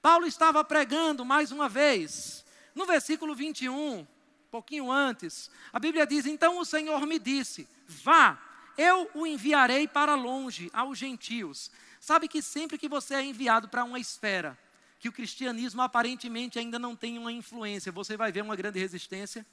Paulo 0.00 0.26
estava 0.26 0.64
pregando 0.64 1.24
mais 1.24 1.52
uma 1.52 1.68
vez, 1.68 2.44
no 2.74 2.86
versículo 2.86 3.34
21, 3.34 4.06
pouquinho 4.50 4.90
antes, 4.90 5.50
a 5.72 5.78
Bíblia 5.78 6.06
diz: 6.06 6.24
Então 6.24 6.58
o 6.58 6.64
Senhor 6.64 7.06
me 7.06 7.18
disse: 7.18 7.68
Vá, 7.86 8.38
eu 8.78 9.10
o 9.12 9.26
enviarei 9.26 9.86
para 9.86 10.14
longe, 10.14 10.70
aos 10.72 10.96
gentios. 10.96 11.70
Sabe 12.00 12.28
que 12.28 12.40
sempre 12.40 12.78
que 12.78 12.88
você 12.88 13.14
é 13.14 13.22
enviado 13.22 13.68
para 13.68 13.84
uma 13.84 13.98
esfera, 13.98 14.56
que 14.98 15.08
o 15.08 15.12
cristianismo 15.12 15.82
aparentemente 15.82 16.58
ainda 16.58 16.78
não 16.78 16.96
tem 16.96 17.18
uma 17.18 17.32
influência, 17.32 17.92
você 17.92 18.16
vai 18.16 18.32
ver 18.32 18.42
uma 18.42 18.56
grande 18.56 18.78
resistência. 18.78 19.44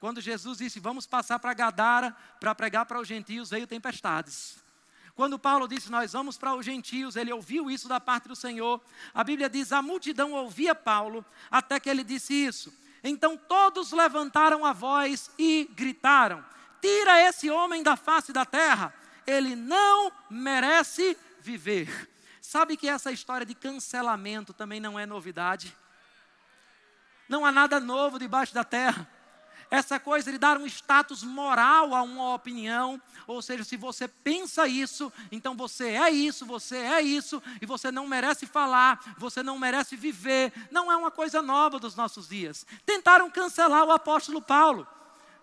Quando 0.00 0.20
Jesus 0.20 0.58
disse, 0.58 0.78
vamos 0.78 1.06
passar 1.06 1.38
para 1.38 1.52
Gadara 1.54 2.16
para 2.38 2.54
pregar 2.54 2.86
para 2.86 3.00
os 3.00 3.08
gentios, 3.08 3.50
veio 3.50 3.66
tempestades. 3.66 4.56
Quando 5.14 5.38
Paulo 5.38 5.66
disse, 5.66 5.90
nós 5.90 6.12
vamos 6.12 6.38
para 6.38 6.54
os 6.54 6.64
gentios, 6.64 7.16
ele 7.16 7.32
ouviu 7.32 7.68
isso 7.68 7.88
da 7.88 7.98
parte 7.98 8.28
do 8.28 8.36
Senhor. 8.36 8.80
A 9.12 9.24
Bíblia 9.24 9.50
diz, 9.50 9.72
a 9.72 9.82
multidão 9.82 10.32
ouvia 10.32 10.74
Paulo, 10.74 11.24
até 11.50 11.80
que 11.80 11.90
ele 11.90 12.04
disse 12.04 12.32
isso. 12.32 12.72
Então 13.02 13.36
todos 13.36 13.90
levantaram 13.90 14.64
a 14.64 14.72
voz 14.72 15.30
e 15.36 15.68
gritaram: 15.74 16.44
Tira 16.80 17.20
esse 17.20 17.50
homem 17.50 17.82
da 17.82 17.96
face 17.96 18.32
da 18.32 18.44
terra, 18.44 18.94
ele 19.26 19.56
não 19.56 20.12
merece 20.30 21.16
viver. 21.40 22.08
Sabe 22.40 22.76
que 22.76 22.88
essa 22.88 23.10
história 23.10 23.44
de 23.44 23.54
cancelamento 23.54 24.52
também 24.52 24.80
não 24.80 24.98
é 24.98 25.04
novidade? 25.04 25.76
Não 27.28 27.44
há 27.44 27.52
nada 27.52 27.78
novo 27.78 28.18
debaixo 28.18 28.54
da 28.54 28.64
terra 28.64 29.17
essa 29.70 30.00
coisa 30.00 30.32
de 30.32 30.38
dar 30.38 30.56
um 30.56 30.66
status 30.66 31.22
moral 31.22 31.94
a 31.94 32.02
uma 32.02 32.34
opinião, 32.34 33.00
ou 33.26 33.42
seja, 33.42 33.64
se 33.64 33.76
você 33.76 34.08
pensa 34.08 34.66
isso, 34.66 35.12
então 35.30 35.54
você 35.54 35.88
é 35.90 36.10
isso, 36.10 36.46
você 36.46 36.76
é 36.76 37.02
isso, 37.02 37.42
e 37.60 37.66
você 37.66 37.92
não 37.92 38.06
merece 38.06 38.46
falar, 38.46 39.14
você 39.18 39.42
não 39.42 39.58
merece 39.58 39.94
viver, 39.94 40.52
não 40.70 40.90
é 40.90 40.96
uma 40.96 41.10
coisa 41.10 41.42
nova 41.42 41.78
dos 41.78 41.94
nossos 41.94 42.28
dias. 42.28 42.66
Tentaram 42.86 43.30
cancelar 43.30 43.84
o 43.84 43.92
apóstolo 43.92 44.40
Paulo, 44.40 44.86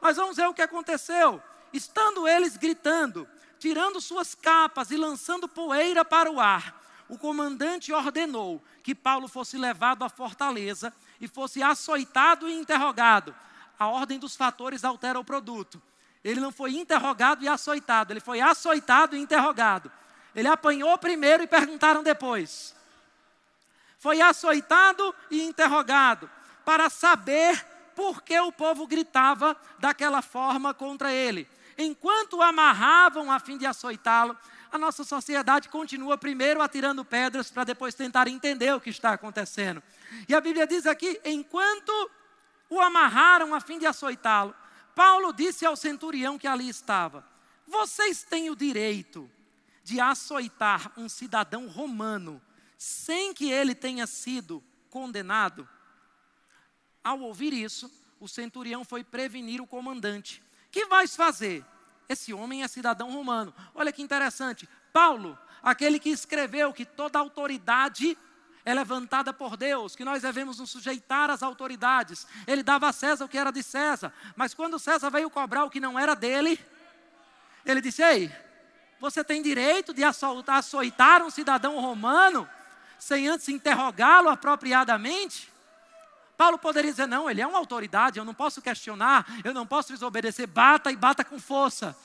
mas 0.01 0.17
vamos 0.17 0.37
ver 0.37 0.47
o 0.47 0.53
que 0.53 0.61
aconteceu. 0.61 1.41
Estando 1.71 2.27
eles 2.27 2.57
gritando, 2.57 3.27
tirando 3.59 4.01
suas 4.01 4.33
capas 4.33 4.89
e 4.89 4.97
lançando 4.97 5.47
poeira 5.47 6.03
para 6.03 6.31
o 6.31 6.39
ar, 6.39 6.81
o 7.07 7.17
comandante 7.17 7.93
ordenou 7.93 8.63
que 8.81 8.95
Paulo 8.95 9.27
fosse 9.27 9.55
levado 9.57 10.03
à 10.03 10.09
fortaleza 10.09 10.91
e 11.21 11.27
fosse 11.27 11.61
açoitado 11.61 12.49
e 12.49 12.53
interrogado 12.53 13.35
a 13.79 13.87
ordem 13.87 14.19
dos 14.19 14.35
fatores 14.35 14.83
altera 14.83 15.19
o 15.19 15.23
produto. 15.23 15.81
Ele 16.23 16.39
não 16.39 16.51
foi 16.51 16.75
interrogado 16.75 17.43
e 17.43 17.47
açoitado, 17.47 18.11
ele 18.11 18.19
foi 18.19 18.41
açoitado 18.41 19.15
e 19.15 19.19
interrogado. 19.19 19.91
Ele 20.35 20.47
apanhou 20.47 20.97
primeiro 20.97 21.43
e 21.43 21.47
perguntaram 21.47 22.03
depois. 22.03 22.75
Foi 23.99 24.21
açoitado 24.21 25.15
e 25.31 25.43
interrogado 25.43 26.29
para 26.65 26.89
saber 26.89 27.63
por 27.95 28.21
que 28.21 28.37
o 28.39 28.51
povo 28.51 28.85
gritava 28.85 29.55
daquela 29.79 30.21
forma 30.21 30.73
contra 30.73 31.11
ele. 31.11 31.47
Enquanto 31.77 32.37
o 32.37 32.41
amarravam 32.41 33.31
a 33.31 33.39
fim 33.39 33.57
de 33.57 33.65
açoitá-lo, 33.65 34.37
a 34.71 34.77
nossa 34.77 35.03
sociedade 35.03 35.69
continua 35.69 36.17
primeiro 36.17 36.61
atirando 36.61 37.05
pedras 37.05 37.49
para 37.49 37.63
depois 37.63 37.95
tentar 37.95 38.27
entender 38.27 38.73
o 38.73 38.81
que 38.81 38.89
está 38.89 39.13
acontecendo. 39.13 39.81
E 40.27 40.35
a 40.35 40.41
Bíblia 40.41 40.67
diz 40.67 40.85
aqui: 40.85 41.19
enquanto 41.23 42.11
o 42.69 42.79
amarraram 42.79 43.53
a 43.53 43.61
fim 43.61 43.77
de 43.77 43.85
açoitá-lo. 43.85 44.55
Paulo 44.93 45.33
disse 45.33 45.65
ao 45.65 45.75
centurião 45.75 46.37
que 46.37 46.47
ali 46.47 46.69
estava: 46.69 47.25
Vocês 47.67 48.23
têm 48.23 48.49
o 48.49 48.55
direito 48.55 49.29
de 49.83 49.99
açoitar 49.99 50.91
um 50.97 51.07
cidadão 51.07 51.67
romano 51.67 52.41
sem 52.77 53.33
que 53.33 53.51
ele 53.51 53.75
tenha 53.75 54.07
sido 54.07 54.63
condenado? 54.89 55.67
Ao 57.03 57.19
ouvir 57.19 57.53
isso, 57.53 57.91
o 58.19 58.27
centurião 58.27 58.83
foi 58.83 59.03
prevenir 59.03 59.61
o 59.61 59.67
comandante: 59.67 60.41
Que 60.71 60.85
vais 60.85 61.15
fazer? 61.15 61.63
Esse 62.07 62.33
homem 62.33 62.63
é 62.63 62.67
cidadão 62.67 63.11
romano. 63.11 63.53
Olha 63.73 63.91
que 63.91 64.01
interessante. 64.01 64.69
Paulo, 64.93 65.37
aquele 65.61 65.99
que 65.99 66.09
escreveu 66.09 66.71
que 66.71 66.85
toda 66.85 67.19
autoridade 67.19 68.17
é 68.65 68.73
levantada 68.73 69.31
por 69.31 69.55
Deus, 69.55 69.95
que 69.95 70.03
nós 70.03 70.23
devemos 70.23 70.57
nos 70.57 70.71
sujeitar 70.71 71.29
às 71.29 71.43
autoridades. 71.43 72.25
Ele 72.47 72.63
dava 72.63 72.89
a 72.89 72.91
César 72.91 73.25
o 73.25 73.29
que 73.29 73.37
era 73.37 73.51
de 73.51 73.61
César, 73.61 74.11
mas 74.35 74.55
quando 74.55 74.79
César 74.79 75.11
veio 75.11 75.29
cobrar 75.29 75.63
o 75.63 75.69
que 75.69 75.79
não 75.79 75.99
era 75.99 76.15
dele, 76.15 76.59
ele 77.63 77.79
disse: 77.79 78.01
Ei, 78.01 78.31
você 78.99 79.23
tem 79.23 79.41
direito 79.43 79.93
de 79.93 80.03
açoitar 80.03 81.21
um 81.21 81.29
cidadão 81.29 81.79
romano 81.79 82.49
sem 82.97 83.27
antes 83.27 83.47
interrogá-lo 83.49 84.29
apropriadamente? 84.29 85.53
Paulo 86.35 86.57
poderia 86.57 86.89
dizer: 86.89 87.07
Não, 87.07 87.29
ele 87.29 87.41
é 87.41 87.47
uma 87.47 87.59
autoridade, 87.59 88.17
eu 88.17 88.25
não 88.25 88.33
posso 88.33 88.63
questionar, 88.63 89.27
eu 89.43 89.53
não 89.53 89.67
posso 89.67 89.93
desobedecer, 89.93 90.47
bata 90.47 90.91
e 90.91 90.95
bata 90.95 91.23
com 91.23 91.39
força. 91.39 91.95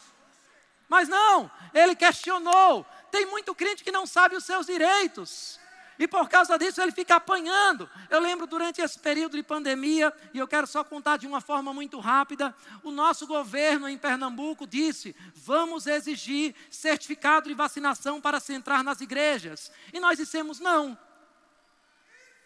Mas 0.91 1.09
não, 1.09 1.49
ele 1.73 1.95
questionou. 1.95 2.85
Tem 3.13 3.25
muito 3.27 3.55
crente 3.55 3.85
que 3.85 3.93
não 3.93 4.07
sabe 4.07 4.35
os 4.35 4.45
seus 4.45 4.67
direitos. 4.67 5.60
E 6.01 6.09
por 6.09 6.31
causa 6.31 6.59
disso 6.59 6.81
ele 6.81 6.93
fica 6.93 7.17
apanhando. 7.17 7.89
Eu 8.09 8.21
lembro 8.21 8.47
durante 8.47 8.81
esse 8.81 8.99
período 8.99 9.37
de 9.37 9.43
pandemia, 9.43 10.11
e 10.33 10.39
eu 10.39 10.49
quero 10.49 10.67
só 10.67 10.83
contar 10.83 11.19
de 11.19 11.27
uma 11.27 11.43
forma 11.43 11.75
muito 11.75 12.01
rápida: 12.01 12.57
o 12.83 12.91
nosso 12.91 13.27
governo 13.27 13.87
em 13.87 13.99
Pernambuco 13.99 14.67
disse: 14.67 15.15
vamos 15.35 15.87
exigir 15.87 16.55
certificado 16.71 17.51
de 17.51 17.55
vacinação 17.55 18.19
para 18.19 18.41
se 18.41 18.55
entrar 18.55 18.83
nas 18.83 19.03
igrejas. 19.03 19.71
E 19.93 20.01
nós 20.01 20.17
dissemos: 20.17 20.59
não. 20.59 20.97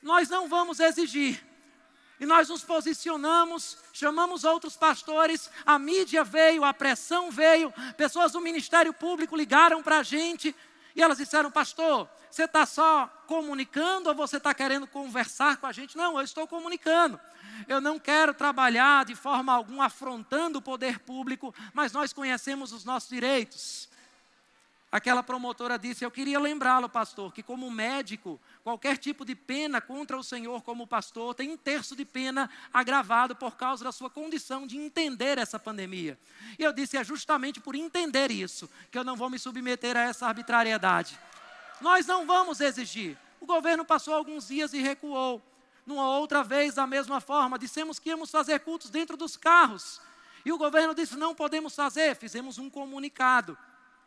Nós 0.02 0.28
não 0.28 0.48
vamos 0.48 0.80
exigir. 0.80 1.40
E 2.18 2.26
nós 2.26 2.48
nos 2.48 2.64
posicionamos, 2.64 3.78
chamamos 3.92 4.42
outros 4.42 4.76
pastores, 4.76 5.48
a 5.64 5.78
mídia 5.78 6.24
veio, 6.24 6.64
a 6.64 6.74
pressão 6.74 7.30
veio, 7.30 7.72
pessoas 7.96 8.32
do 8.32 8.40
Ministério 8.40 8.92
Público 8.92 9.36
ligaram 9.36 9.80
para 9.80 9.98
a 9.98 10.02
gente 10.02 10.54
e 10.94 11.02
elas 11.02 11.18
disseram: 11.18 11.50
Pastor, 11.50 12.08
você 12.30 12.44
está 12.44 12.64
só 12.66 13.06
comunicando 13.26 14.08
ou 14.08 14.14
você 14.14 14.36
está 14.36 14.54
querendo 14.54 14.86
conversar 14.86 15.56
com 15.56 15.66
a 15.66 15.72
gente? 15.72 15.96
Não, 15.96 16.18
eu 16.18 16.24
estou 16.24 16.46
comunicando. 16.46 17.18
Eu 17.68 17.80
não 17.80 17.98
quero 17.98 18.34
trabalhar 18.34 19.04
de 19.04 19.14
forma 19.14 19.52
alguma 19.52 19.86
afrontando 19.86 20.58
o 20.58 20.62
poder 20.62 20.98
público, 20.98 21.54
mas 21.72 21.92
nós 21.92 22.12
conhecemos 22.12 22.72
os 22.72 22.84
nossos 22.84 23.08
direitos. 23.08 23.88
Aquela 24.94 25.24
promotora 25.24 25.76
disse: 25.76 26.04
Eu 26.04 26.10
queria 26.10 26.38
lembrá-lo, 26.38 26.88
pastor, 26.88 27.32
que 27.32 27.42
como 27.42 27.68
médico, 27.68 28.40
qualquer 28.62 28.96
tipo 28.96 29.24
de 29.24 29.34
pena 29.34 29.80
contra 29.80 30.16
o 30.16 30.22
senhor 30.22 30.62
como 30.62 30.86
pastor 30.86 31.34
tem 31.34 31.50
um 31.50 31.56
terço 31.56 31.96
de 31.96 32.04
pena 32.04 32.48
agravado 32.72 33.34
por 33.34 33.56
causa 33.56 33.82
da 33.82 33.90
sua 33.90 34.08
condição 34.08 34.68
de 34.68 34.76
entender 34.78 35.36
essa 35.36 35.58
pandemia. 35.58 36.16
E 36.56 36.62
eu 36.62 36.72
disse: 36.72 36.96
É 36.96 37.02
justamente 37.02 37.58
por 37.58 37.74
entender 37.74 38.30
isso 38.30 38.70
que 38.88 38.96
eu 38.96 39.02
não 39.02 39.16
vou 39.16 39.28
me 39.28 39.36
submeter 39.36 39.96
a 39.96 40.02
essa 40.02 40.28
arbitrariedade. 40.28 41.18
Nós 41.80 42.06
não 42.06 42.24
vamos 42.24 42.60
exigir. 42.60 43.18
O 43.40 43.46
governo 43.46 43.84
passou 43.84 44.14
alguns 44.14 44.46
dias 44.46 44.72
e 44.72 44.80
recuou. 44.80 45.42
Numa 45.84 46.08
outra 46.18 46.44
vez, 46.44 46.76
da 46.76 46.86
mesma 46.86 47.20
forma, 47.20 47.58
dissemos 47.58 47.98
que 47.98 48.10
íamos 48.10 48.30
fazer 48.30 48.60
cultos 48.60 48.90
dentro 48.90 49.16
dos 49.16 49.36
carros. 49.36 50.00
E 50.44 50.52
o 50.52 50.56
governo 50.56 50.94
disse: 50.94 51.16
Não 51.16 51.34
podemos 51.34 51.74
fazer. 51.74 52.14
Fizemos 52.14 52.58
um 52.58 52.70
comunicado 52.70 53.58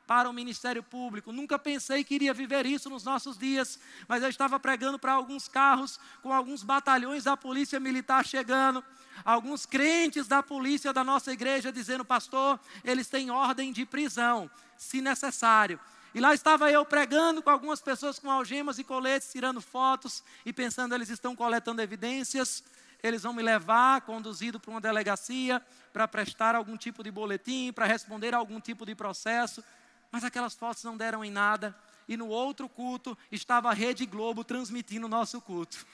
para 0.08 0.30
o 0.30 0.34
ministério 0.34 0.82
público. 0.82 1.34
Nunca 1.34 1.60
pensei 1.60 2.04
que 2.04 2.16
iria 2.16 2.34
viver 2.34 2.66
isso 2.66 2.90
nos 2.90 3.04
nossos 3.04 3.38
dias, 3.38 3.78
mas 4.08 4.24
eu 4.24 4.30
estava 4.30 4.58
pregando 4.58 4.98
para 4.98 5.12
alguns 5.12 5.50
carros 5.50 6.00
com 6.24 6.34
alguns 6.34 6.64
batalhões 6.64 7.26
da 7.26 7.36
polícia 7.36 7.78
militar 7.80 8.26
chegando, 8.26 8.84
alguns 9.26 9.66
crentes 9.66 10.26
da 10.26 10.42
polícia 10.42 10.94
da 10.94 11.04
nossa 11.04 11.34
igreja 11.34 11.72
dizendo: 11.72 12.06
"Pastor, 12.06 12.58
eles 12.84 13.08
têm 13.08 13.30
ordem 13.30 13.74
de 13.74 13.86
prisão, 13.86 14.50
se 14.78 15.02
necessário". 15.02 15.78
E 16.16 16.22
lá 16.22 16.34
estava 16.34 16.72
eu 16.72 16.86
pregando 16.86 17.44
com 17.44 17.50
algumas 17.50 17.82
pessoas 17.82 18.18
com 18.18 18.32
algemas 18.32 18.80
e 18.80 18.84
coletes, 18.84 19.32
tirando 19.32 19.60
fotos 19.60 20.24
e 20.46 20.54
pensando 20.54 20.96
eles 20.96 21.10
estão 21.10 21.36
coletando 21.36 21.82
evidências, 21.82 22.64
eles 23.04 23.24
vão 23.24 23.34
me 23.34 23.44
levar 23.44 24.02
conduzido 24.02 24.60
para 24.60 24.72
uma 24.72 24.82
delegacia 24.82 25.62
para 25.94 26.08
prestar 26.08 26.56
algum 26.56 26.78
tipo 26.78 27.04
de 27.04 27.12
boletim, 27.12 27.72
para 27.74 27.86
responder 27.86 28.34
a 28.34 28.38
algum 28.38 28.60
tipo 28.60 28.86
de 28.86 28.96
processo. 28.96 29.64
Mas 30.12 30.24
aquelas 30.24 30.54
fotos 30.54 30.84
não 30.84 30.98
deram 30.98 31.24
em 31.24 31.32
nada. 31.32 31.76
E 32.08 32.16
no 32.16 32.28
outro 32.28 32.70
culto 32.70 33.18
estava 33.32 33.70
a 33.70 33.74
Rede 33.74 34.06
Globo 34.06 34.44
transmitindo 34.44 35.08
o 35.08 35.10
nosso 35.10 35.42
culto, 35.42 35.86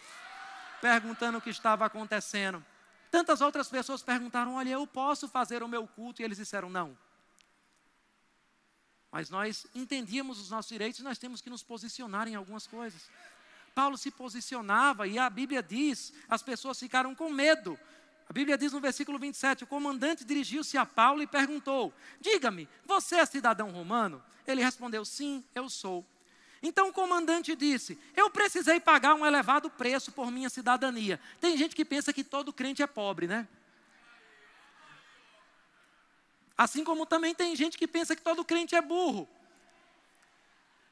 perguntando 0.79 1.39
o 1.39 1.41
que 1.41 1.49
estava 1.49 1.85
acontecendo. 1.85 2.63
Tantas 3.09 3.41
outras 3.41 3.67
pessoas 3.67 4.03
perguntaram: 4.03 4.55
Olha, 4.55 4.69
eu 4.69 4.85
posso 4.85 5.27
fazer 5.27 5.63
o 5.63 5.67
meu 5.67 5.87
culto? 5.87 6.21
E 6.21 6.25
eles 6.25 6.37
disseram: 6.37 6.69
Não. 6.69 6.97
Mas 9.11 9.29
nós 9.29 9.67
entendíamos 9.75 10.39
os 10.39 10.49
nossos 10.49 10.69
direitos 10.69 10.99
e 10.99 11.03
nós 11.03 11.19
temos 11.19 11.41
que 11.41 11.49
nos 11.49 11.63
posicionar 11.63 12.27
em 12.27 12.35
algumas 12.35 12.65
coisas. 12.65 13.09
Paulo 13.73 13.97
se 13.97 14.11
posicionava 14.11 15.07
e 15.07 15.17
a 15.17 15.29
Bíblia 15.29 15.61
diz: 15.61 16.13
as 16.29 16.41
pessoas 16.41 16.79
ficaram 16.79 17.13
com 17.15 17.29
medo 17.29 17.79
a 18.29 18.33
Bíblia 18.33 18.57
diz 18.57 18.71
no 18.71 18.79
versículo 18.79 19.19
27: 19.19 19.63
o 19.63 19.67
comandante 19.67 20.23
dirigiu-se 20.23 20.77
a 20.77 20.85
Paulo 20.85 21.21
e 21.21 21.27
perguntou: 21.27 21.93
Diga-me, 22.19 22.67
você 22.85 23.17
é 23.17 23.25
cidadão 23.25 23.71
romano? 23.71 24.23
Ele 24.47 24.63
respondeu: 24.63 25.03
Sim, 25.05 25.43
eu 25.53 25.69
sou. 25.69 26.05
Então 26.61 26.89
o 26.89 26.93
comandante 26.93 27.55
disse: 27.55 27.99
Eu 28.15 28.29
precisei 28.29 28.79
pagar 28.79 29.15
um 29.15 29.25
elevado 29.25 29.69
preço 29.69 30.11
por 30.11 30.31
minha 30.31 30.49
cidadania. 30.49 31.19
Tem 31.41 31.57
gente 31.57 31.75
que 31.75 31.83
pensa 31.83 32.13
que 32.13 32.23
todo 32.23 32.53
crente 32.53 32.81
é 32.81 32.87
pobre, 32.87 33.27
né? 33.27 33.47
Assim 36.57 36.83
como 36.83 37.05
também 37.05 37.35
tem 37.35 37.55
gente 37.55 37.77
que 37.77 37.87
pensa 37.87 38.15
que 38.15 38.21
todo 38.21 38.45
crente 38.45 38.75
é 38.75 38.81
burro. 38.81 39.27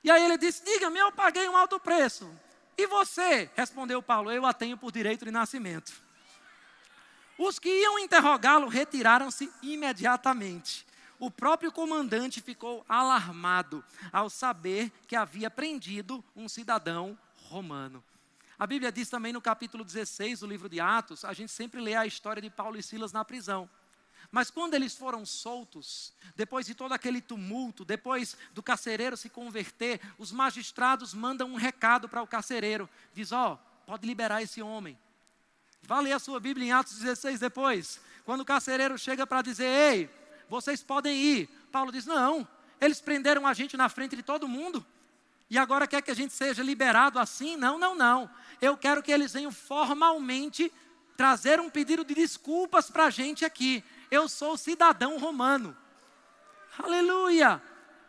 E 0.03 0.11
aí 0.11 0.23
ele 0.23 0.37
disse: 0.37 0.63
Diga-me, 0.65 0.99
eu 0.99 1.11
paguei 1.13 1.47
um 1.47 1.55
alto 1.55 1.79
preço. 1.79 2.29
E 2.77 2.85
você? 2.87 3.49
Respondeu 3.55 4.01
Paulo: 4.03 4.29
Eu 4.29 4.45
a 4.45 4.53
tenho 4.53 4.77
por 4.77 4.91
direito 4.91 5.23
de 5.23 5.31
nascimento. 5.31 6.10
Os 7.43 7.57
que 7.57 7.69
iam 7.69 7.97
interrogá-lo 7.97 8.67
retiraram-se 8.67 9.51
imediatamente. 9.63 10.85
O 11.17 11.31
próprio 11.31 11.71
comandante 11.71 12.39
ficou 12.39 12.85
alarmado 12.87 13.83
ao 14.13 14.29
saber 14.29 14.91
que 15.07 15.15
havia 15.15 15.49
prendido 15.49 16.23
um 16.35 16.47
cidadão 16.47 17.17
romano. 17.49 18.03
A 18.59 18.67
Bíblia 18.67 18.91
diz 18.91 19.09
também 19.09 19.33
no 19.33 19.41
capítulo 19.41 19.83
16 19.83 20.41
do 20.41 20.45
livro 20.45 20.69
de 20.69 20.79
Atos, 20.79 21.25
a 21.25 21.33
gente 21.33 21.51
sempre 21.51 21.81
lê 21.81 21.95
a 21.95 22.05
história 22.05 22.43
de 22.43 22.49
Paulo 22.51 22.77
e 22.77 22.83
Silas 22.83 23.11
na 23.11 23.25
prisão. 23.25 23.67
Mas 24.29 24.51
quando 24.51 24.75
eles 24.75 24.95
foram 24.95 25.25
soltos, 25.25 26.13
depois 26.35 26.67
de 26.67 26.75
todo 26.75 26.91
aquele 26.91 27.21
tumulto, 27.21 27.83
depois 27.83 28.37
do 28.53 28.61
carcereiro 28.61 29.17
se 29.17 29.31
converter, 29.31 29.99
os 30.19 30.31
magistrados 30.31 31.11
mandam 31.11 31.49
um 31.49 31.55
recado 31.55 32.07
para 32.07 32.21
o 32.21 32.27
carcereiro: 32.27 32.87
diz, 33.15 33.31
ó, 33.31 33.53
oh, 33.53 33.83
pode 33.87 34.05
liberar 34.05 34.43
esse 34.43 34.61
homem. 34.61 34.95
Vá 35.83 35.99
ler 35.99 36.13
a 36.13 36.19
sua 36.19 36.39
Bíblia 36.39 36.67
em 36.67 36.71
Atos 36.71 36.99
16 36.99 37.39
depois. 37.39 37.99
Quando 38.23 38.41
o 38.41 38.45
carcereiro 38.45 38.97
chega 38.97 39.25
para 39.25 39.41
dizer: 39.41 39.65
Ei, 39.65 40.09
vocês 40.49 40.83
podem 40.83 41.15
ir. 41.15 41.49
Paulo 41.71 41.91
diz: 41.91 42.05
Não, 42.05 42.47
eles 42.79 43.01
prenderam 43.01 43.47
a 43.47 43.53
gente 43.53 43.75
na 43.75 43.89
frente 43.89 44.15
de 44.15 44.23
todo 44.23 44.47
mundo. 44.47 44.85
E 45.49 45.57
agora 45.57 45.85
quer 45.85 46.01
que 46.01 46.11
a 46.11 46.15
gente 46.15 46.33
seja 46.33 46.63
liberado 46.63 47.19
assim? 47.19 47.57
Não, 47.57 47.77
não, 47.77 47.93
não. 47.93 48.29
Eu 48.61 48.77
quero 48.77 49.03
que 49.03 49.11
eles 49.11 49.33
venham 49.33 49.51
formalmente 49.51 50.71
trazer 51.17 51.59
um 51.59 51.69
pedido 51.69 52.05
de 52.05 52.13
desculpas 52.13 52.89
para 52.89 53.05
a 53.05 53.09
gente 53.09 53.43
aqui. 53.43 53.83
Eu 54.09 54.29
sou 54.29 54.55
cidadão 54.55 55.17
romano. 55.17 55.75
Aleluia! 56.77 57.61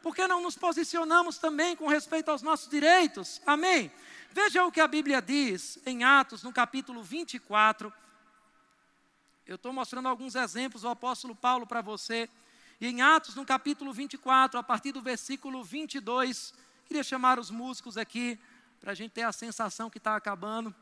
Por 0.03 0.14
que 0.14 0.27
não 0.27 0.41
nos 0.41 0.57
posicionamos 0.57 1.39
também 1.39 1.77
com 1.77 1.87
respeito 1.87 2.31
aos 2.31 2.43
nossos 2.43 2.68
direitos? 2.68 3.41
Amém? 3.47 3.91
Veja 4.35 4.64
o 4.64 4.72
que 4.72 4.80
a 4.80 4.89
Bíblia 4.89 5.20
diz 5.20 5.78
em 5.85 6.05
Atos, 6.05 6.43
no 6.43 6.51
capítulo 6.51 7.03
24. 7.03 7.93
Eu 9.47 9.57
estou 9.57 9.74
mostrando 9.74 10.09
alguns 10.09 10.35
exemplos 10.35 10.83
do 10.83 10.89
apóstolo 10.89 11.37
Paulo 11.37 11.66
para 11.66 11.83
você. 11.83 12.30
E 12.80 12.87
em 12.87 13.03
Atos, 13.03 13.35
no 13.35 13.45
capítulo 13.45 13.93
24, 13.93 14.59
a 14.59 14.62
partir 14.62 14.91
do 14.91 15.03
versículo 15.03 15.62
22, 15.62 16.55
queria 16.87 17.03
chamar 17.03 17.39
os 17.39 17.51
músicos 17.51 17.99
aqui, 17.99 18.39
para 18.80 18.93
a 18.93 18.95
gente 18.95 19.12
ter 19.12 19.22
a 19.22 19.33
sensação 19.33 19.91
que 19.91 19.99
está 19.99 20.16
acabando. 20.16 20.74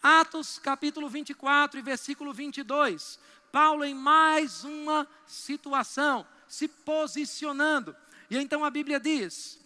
Atos, 0.00 0.60
capítulo 0.60 1.08
24 1.08 1.80
e 1.80 1.82
versículo 1.82 2.32
22. 2.32 3.18
Paulo, 3.50 3.84
em 3.84 3.94
mais 3.94 4.62
uma 4.62 5.08
situação, 5.26 6.24
se 6.46 6.68
posicionando. 6.68 7.96
E 8.30 8.38
então 8.38 8.64
a 8.64 8.70
Bíblia 8.70 9.00
diz: 9.00 9.61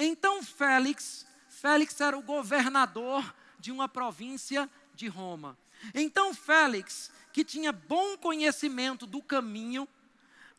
então 0.00 0.42
Félix, 0.42 1.26
Félix 1.48 2.00
era 2.00 2.16
o 2.16 2.22
governador 2.22 3.34
de 3.58 3.70
uma 3.70 3.88
província 3.88 4.68
de 4.94 5.06
Roma. 5.06 5.56
Então 5.94 6.34
Félix, 6.34 7.10
que 7.32 7.44
tinha 7.44 7.70
bom 7.70 8.16
conhecimento 8.16 9.06
do 9.06 9.22
caminho, 9.22 9.86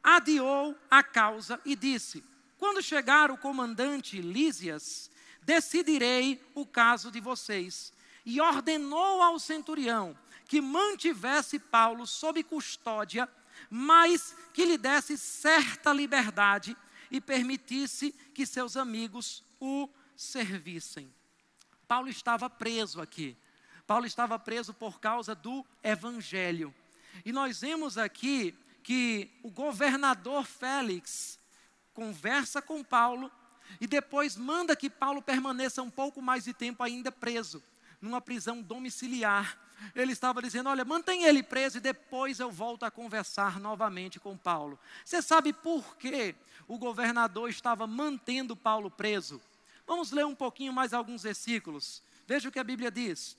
adiou 0.03 0.77
a 0.89 1.03
causa 1.03 1.59
e 1.65 1.75
disse: 1.75 2.23
Quando 2.57 2.81
chegar 2.81 3.31
o 3.31 3.37
comandante 3.37 4.21
Lísias, 4.21 5.09
decidirei 5.41 6.41
o 6.53 6.65
caso 6.65 7.11
de 7.11 7.19
vocês. 7.19 7.91
E 8.23 8.39
ordenou 8.39 9.21
ao 9.21 9.39
centurião 9.39 10.15
que 10.45 10.61
mantivesse 10.61 11.57
Paulo 11.57 12.05
sob 12.05 12.43
custódia, 12.43 13.27
mas 13.69 14.35
que 14.53 14.65
lhe 14.65 14.77
desse 14.77 15.17
certa 15.17 15.91
liberdade 15.91 16.77
e 17.11 17.19
permitisse 17.19 18.11
que 18.33 18.45
seus 18.45 18.77
amigos 18.77 19.43
o 19.59 19.89
servissem. 20.15 21.13
Paulo 21.87 22.07
estava 22.07 22.49
preso 22.49 23.01
aqui. 23.01 23.37
Paulo 23.85 24.05
estava 24.05 24.39
preso 24.39 24.73
por 24.73 24.99
causa 24.99 25.35
do 25.35 25.65
evangelho. 25.83 26.73
E 27.25 27.33
nós 27.33 27.59
vemos 27.59 27.97
aqui 27.97 28.57
que 28.81 29.29
o 29.43 29.51
governador 29.51 30.45
Félix 30.45 31.37
conversa 31.93 32.61
com 32.61 32.83
Paulo 32.83 33.29
e 33.79 33.87
depois 33.87 34.37
manda 34.37 34.75
que 34.75 34.89
Paulo 34.89 35.21
permaneça 35.21 35.81
um 35.81 35.89
pouco 35.89 36.21
mais 36.21 36.45
de 36.45 36.53
tempo 36.53 36.81
ainda 36.81 37.11
preso, 37.11 37.61
numa 37.99 38.21
prisão 38.21 38.61
domiciliar. 38.61 39.59
Ele 39.95 40.11
estava 40.11 40.41
dizendo: 40.41 40.69
Olha, 40.69 40.85
mantém 40.85 41.23
ele 41.23 41.41
preso 41.43 41.77
e 41.77 41.81
depois 41.81 42.39
eu 42.39 42.51
volto 42.51 42.83
a 42.83 42.91
conversar 42.91 43.59
novamente 43.59 44.19
com 44.19 44.37
Paulo. 44.37 44.79
Você 45.03 45.21
sabe 45.21 45.53
por 45.53 45.97
quê? 45.97 46.35
o 46.67 46.77
governador 46.77 47.49
estava 47.49 47.85
mantendo 47.85 48.55
Paulo 48.55 48.89
preso? 48.89 49.41
Vamos 49.85 50.11
ler 50.11 50.25
um 50.25 50.33
pouquinho 50.33 50.71
mais 50.71 50.93
alguns 50.93 51.23
versículos. 51.23 52.01
Veja 52.25 52.47
o 52.47 52.51
que 52.51 52.59
a 52.59 52.63
Bíblia 52.63 52.89
diz. 52.89 53.37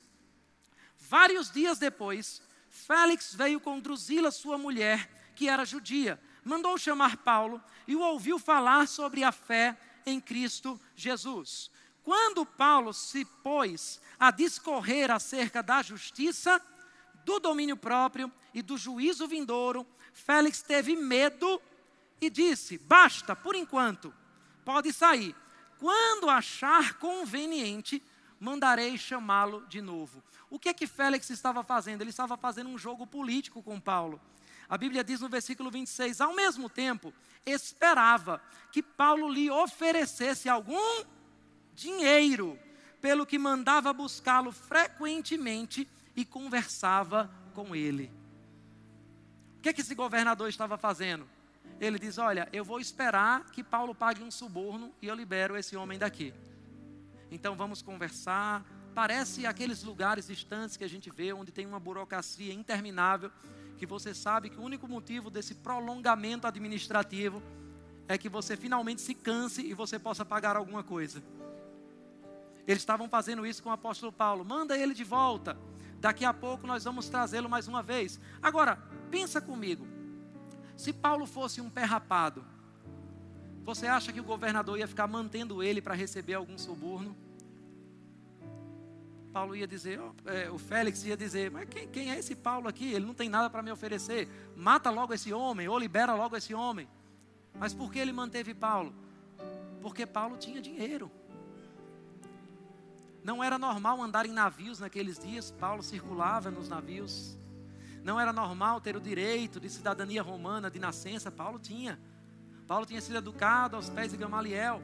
Vários 0.99 1.51
dias 1.51 1.79
depois, 1.79 2.43
Félix 2.69 3.35
veio 3.35 3.59
com 3.59 3.81
Drusila, 3.81 4.31
sua 4.31 4.59
mulher, 4.59 5.33
que 5.35 5.49
era 5.49 5.65
judia, 5.65 6.21
mandou 6.45 6.77
chamar 6.77 7.17
Paulo 7.17 7.63
e 7.89 7.97
o 7.97 8.01
ouviu 8.01 8.39
falar 8.39 8.87
sobre 8.87 9.25
a 9.25 9.33
fé 9.33 9.79
em 10.05 10.21
Cristo 10.21 10.79
Jesus. 10.95 11.71
Quando 12.05 12.45
Paulo 12.45 12.93
se 12.93 13.25
pôs 13.25 14.01
a 14.19 14.31
discorrer 14.31 15.11
acerca 15.11 15.63
da 15.63 15.83
justiça, 15.83 16.61
do 17.25 17.39
domínio 17.39 17.77
próprio 17.77 18.31
e 18.53 18.63
do 18.63 18.77
juízo 18.77 19.29
vindouro, 19.29 19.87
Félix 20.13 20.63
teve 20.63 20.97
medo 20.97 21.61
e 22.21 22.29
disse: 22.29 22.79
Basta, 22.79 23.35
por 23.37 23.55
enquanto, 23.55 24.13
pode 24.65 24.93
sair. 24.93 25.35
Quando 25.79 26.29
achar 26.29 26.95
conveniente, 26.95 28.03
mandarei 28.39 28.99
chamá-lo 28.99 29.67
de 29.67 29.81
novo. 29.81 30.23
O 30.51 30.59
que 30.59 30.69
é 30.69 30.75
que 30.75 30.87
Félix 30.87 31.31
estava 31.31 31.63
fazendo? 31.63 32.03
Ele 32.03 32.11
estava 32.11 32.37
fazendo 32.37 32.69
um 32.69 32.79
jogo 32.79 33.07
político 33.07 33.63
com 33.63 33.81
Paulo. 33.81 34.21
A 34.69 34.77
Bíblia 34.77 35.05
diz 35.05 35.21
no 35.21 35.29
versículo 35.29 35.71
26: 35.71 36.21
Ao 36.21 36.35
mesmo 36.35 36.69
tempo, 36.69 37.13
esperava 37.47 38.43
que 38.71 38.83
Paulo 38.83 39.29
lhe 39.29 39.51
oferecesse 39.51 40.49
algum 40.49 41.05
dinheiro, 41.75 42.59
pelo 43.01 43.27
que 43.27 43.39
mandava 43.39 43.93
buscá-lo 43.93 44.53
frequentemente 44.53 45.89
e 46.15 46.25
conversava 46.25 47.31
com 47.55 47.75
ele. 47.75 48.11
O 49.59 49.63
que, 49.63 49.69
é 49.69 49.73
que 49.73 49.81
esse 49.81 49.95
governador 49.95 50.49
estava 50.49 50.77
fazendo? 50.77 51.29
Ele 51.81 51.99
diz: 51.99 52.19
Olha, 52.19 52.49
eu 52.53 52.65
vou 52.65 52.81
esperar 52.81 53.45
que 53.51 53.63
Paulo 53.63 53.95
pague 53.95 54.23
um 54.23 54.31
suborno 54.31 54.93
e 55.01 55.09
eu 55.09 55.15
libero 55.15 55.57
esse 55.57 55.77
homem 55.77 55.99
daqui. 55.99 56.33
Então 57.31 57.57
vamos 57.57 57.83
conversar. 57.83 58.65
Parece 58.95 59.47
aqueles 59.47 59.83
lugares 59.83 60.27
distantes 60.27 60.77
que 60.77 60.85
a 60.85 60.89
gente 60.89 61.11
vê, 61.11 61.33
onde 61.33 61.51
tem 61.51 61.67
uma 61.67 61.81
burocracia 61.81 62.53
interminável, 62.53 63.31
que 63.79 63.87
você 63.87 64.15
sabe 64.15 64.51
que 64.51 64.59
o 64.59 64.63
único 64.63 64.87
motivo 64.87 65.31
desse 65.31 65.55
prolongamento 65.55 66.47
administrativo 66.47 67.43
é 68.07 68.19
que 68.19 68.29
você 68.29 68.57
finalmente 68.57 69.01
se 69.01 69.15
canse 69.15 69.63
e 69.63 69.73
você 69.73 69.99
possa 69.99 70.25
pagar 70.25 70.57
alguma 70.57 70.83
coisa. 70.83 71.23
Eles 72.67 72.83
estavam 72.83 73.09
fazendo 73.09 73.47
isso 73.47 73.63
com 73.63 73.69
o 73.69 73.73
apóstolo 73.73 74.13
Paulo. 74.13 74.45
Manda 74.45 74.77
ele 74.77 74.95
de 74.95 75.05
volta. 75.05 75.57
Daqui 76.01 76.25
a 76.25 76.35
pouco 76.35 76.67
nós 76.67 76.85
vamos 76.85 77.09
trazê-lo 77.09 77.49
mais 77.49 77.69
uma 77.69 77.83
vez. 77.83 78.21
Agora, 78.43 78.77
pensa 79.11 79.41
comigo. 79.41 79.87
Se 80.77 80.93
Paulo 80.93 81.27
fosse 81.27 81.61
um 81.61 81.71
pé 81.71 81.85
rapado, 81.85 82.45
você 83.65 83.87
acha 83.87 84.13
que 84.13 84.21
o 84.21 84.25
governador 84.25 84.79
ia 84.79 84.89
ficar 84.89 85.07
mantendo 85.07 85.63
ele 85.63 85.81
para 85.81 85.95
receber 85.95 86.35
algum 86.35 86.59
suborno? 86.59 87.17
Paulo 89.33 89.57
ia 89.57 89.67
dizer, 89.67 89.99
é, 90.27 90.51
o 90.51 90.59
Félix 90.59 91.05
ia 91.05 91.17
dizer, 91.17 91.51
mas 91.51 91.67
quem, 91.69 91.89
quem 91.89 92.11
é 92.11 92.19
esse 92.19 92.35
Paulo 92.35 92.69
aqui? 92.69 92.93
Ele 92.93 93.07
não 93.07 93.15
tem 93.15 93.29
nada 93.29 93.49
para 93.49 93.63
me 93.63 93.71
oferecer. 93.71 94.29
Mata 94.55 94.91
logo 94.91 95.15
esse 95.15 95.33
homem, 95.33 95.69
ou 95.69 95.79
libera 95.79 96.15
logo 96.15 96.37
esse 96.37 96.53
homem. 96.53 96.87
Mas 97.59 97.73
por 97.73 97.91
que 97.91 97.99
ele 97.99 98.13
manteve 98.13 98.53
Paulo? 98.53 98.95
Porque 99.81 100.05
Paulo 100.05 100.37
tinha 100.37 100.61
dinheiro. 100.61 101.11
Não 103.25 103.43
era 103.43 103.59
normal 103.59 104.03
andar 104.03 104.27
em 104.27 104.33
navios 104.33 104.81
naqueles 104.81 105.19
dias, 105.19 105.51
Paulo 105.51 105.83
circulava 105.83 106.51
nos 106.51 106.69
navios. 106.69 107.39
Não 108.03 108.19
era 108.19 108.33
normal 108.33 108.81
ter 108.81 108.97
o 108.97 109.01
direito 109.01 109.61
de 109.61 109.71
cidadania 109.71 110.23
romana 110.23 110.71
de 110.71 110.79
nascença, 110.81 111.31
Paulo 111.31 111.59
tinha. 111.59 111.99
Paulo 112.67 112.85
tinha 112.85 113.01
sido 113.01 113.19
educado 113.19 113.77
aos 113.77 113.89
pés 113.89 114.11
de 114.11 114.17
Gamaliel. 114.17 114.83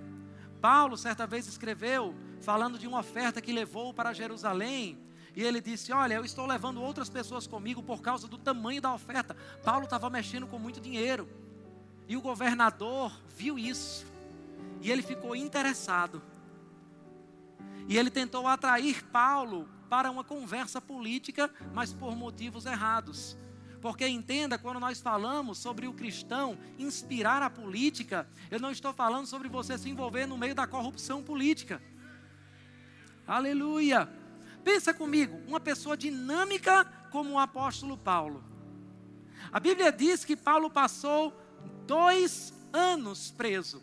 Paulo, 0.60 0.96
certa 0.96 1.26
vez, 1.26 1.48
escreveu, 1.48 2.14
falando 2.40 2.78
de 2.78 2.86
uma 2.86 3.00
oferta 3.00 3.40
que 3.40 3.52
levou 3.52 3.92
para 3.92 4.12
Jerusalém. 4.12 4.98
E 5.34 5.42
ele 5.42 5.60
disse: 5.60 5.92
Olha, 5.92 6.14
eu 6.14 6.24
estou 6.24 6.46
levando 6.46 6.80
outras 6.80 7.08
pessoas 7.08 7.46
comigo 7.46 7.82
por 7.82 8.00
causa 8.00 8.28
do 8.28 8.38
tamanho 8.38 8.80
da 8.80 8.92
oferta. 8.94 9.36
Paulo 9.64 9.84
estava 9.84 10.08
mexendo 10.10 10.46
com 10.46 10.58
muito 10.58 10.80
dinheiro. 10.80 11.28
E 12.06 12.16
o 12.16 12.20
governador 12.20 13.12
viu 13.36 13.58
isso. 13.58 14.06
E 14.80 14.90
ele 14.90 15.02
ficou 15.02 15.34
interessado. 15.34 16.22
E 17.88 17.96
ele 17.96 18.10
tentou 18.10 18.46
atrair 18.46 19.04
Paulo 19.06 19.68
para 19.88 20.10
uma 20.10 20.22
conversa 20.22 20.80
política, 20.80 21.50
mas 21.72 21.92
por 21.92 22.14
motivos 22.14 22.66
errados. 22.66 23.36
Porque 23.80 24.06
entenda, 24.06 24.58
quando 24.58 24.80
nós 24.80 25.00
falamos 25.00 25.58
sobre 25.58 25.86
o 25.86 25.92
cristão 25.92 26.58
inspirar 26.78 27.42
a 27.42 27.48
política, 27.48 28.28
eu 28.50 28.60
não 28.60 28.70
estou 28.70 28.92
falando 28.92 29.26
sobre 29.26 29.48
você 29.48 29.78
se 29.78 29.88
envolver 29.88 30.26
no 30.26 30.36
meio 30.36 30.54
da 30.54 30.66
corrupção 30.66 31.22
política. 31.22 31.80
Aleluia! 33.26 34.08
Pensa 34.64 34.92
comigo, 34.92 35.40
uma 35.46 35.60
pessoa 35.60 35.96
dinâmica 35.96 36.84
como 37.10 37.32
o 37.32 37.38
apóstolo 37.38 37.96
Paulo. 37.96 38.44
A 39.52 39.60
Bíblia 39.60 39.92
diz 39.92 40.24
que 40.24 40.36
Paulo 40.36 40.68
passou 40.68 41.32
dois 41.86 42.52
anos 42.72 43.30
preso. 43.30 43.82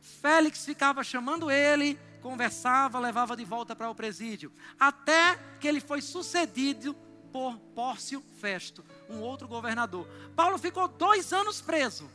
Félix 0.00 0.64
ficava 0.64 1.04
chamando 1.04 1.50
ele, 1.50 1.98
conversava, 2.24 2.98
levava 2.98 3.36
de 3.36 3.44
volta 3.44 3.76
para 3.76 3.90
o 3.90 3.94
presídio, 3.94 4.50
até 4.80 5.38
que 5.60 5.68
ele 5.68 5.78
foi 5.78 6.00
sucedido 6.00 6.94
por 7.30 7.58
Pórcio 7.74 8.24
Festo, 8.40 8.82
um 9.10 9.20
outro 9.20 9.46
governador. 9.46 10.08
Paulo 10.34 10.56
ficou 10.56 10.88
dois 10.88 11.34
anos 11.34 11.60
preso. 11.60 12.10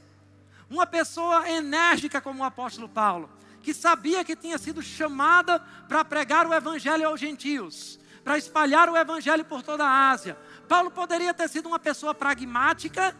Uma 0.67 0.87
pessoa 0.87 1.47
enérgica 1.47 2.19
como 2.19 2.41
o 2.41 2.43
apóstolo 2.43 2.89
Paulo, 2.89 3.29
que 3.61 3.71
sabia 3.71 4.25
que 4.25 4.35
tinha 4.35 4.57
sido 4.57 4.81
chamada 4.81 5.59
para 5.87 6.03
pregar 6.03 6.47
o 6.47 6.53
evangelho 6.55 7.07
aos 7.07 7.19
gentios, 7.19 7.99
para 8.23 8.35
espalhar 8.35 8.89
o 8.89 8.97
evangelho 8.97 9.45
por 9.45 9.61
toda 9.61 9.85
a 9.85 10.09
Ásia. 10.09 10.35
Paulo 10.67 10.89
poderia 10.89 11.35
ter 11.35 11.47
sido 11.49 11.67
uma 11.67 11.77
pessoa 11.77 12.15
pragmática 12.15 13.15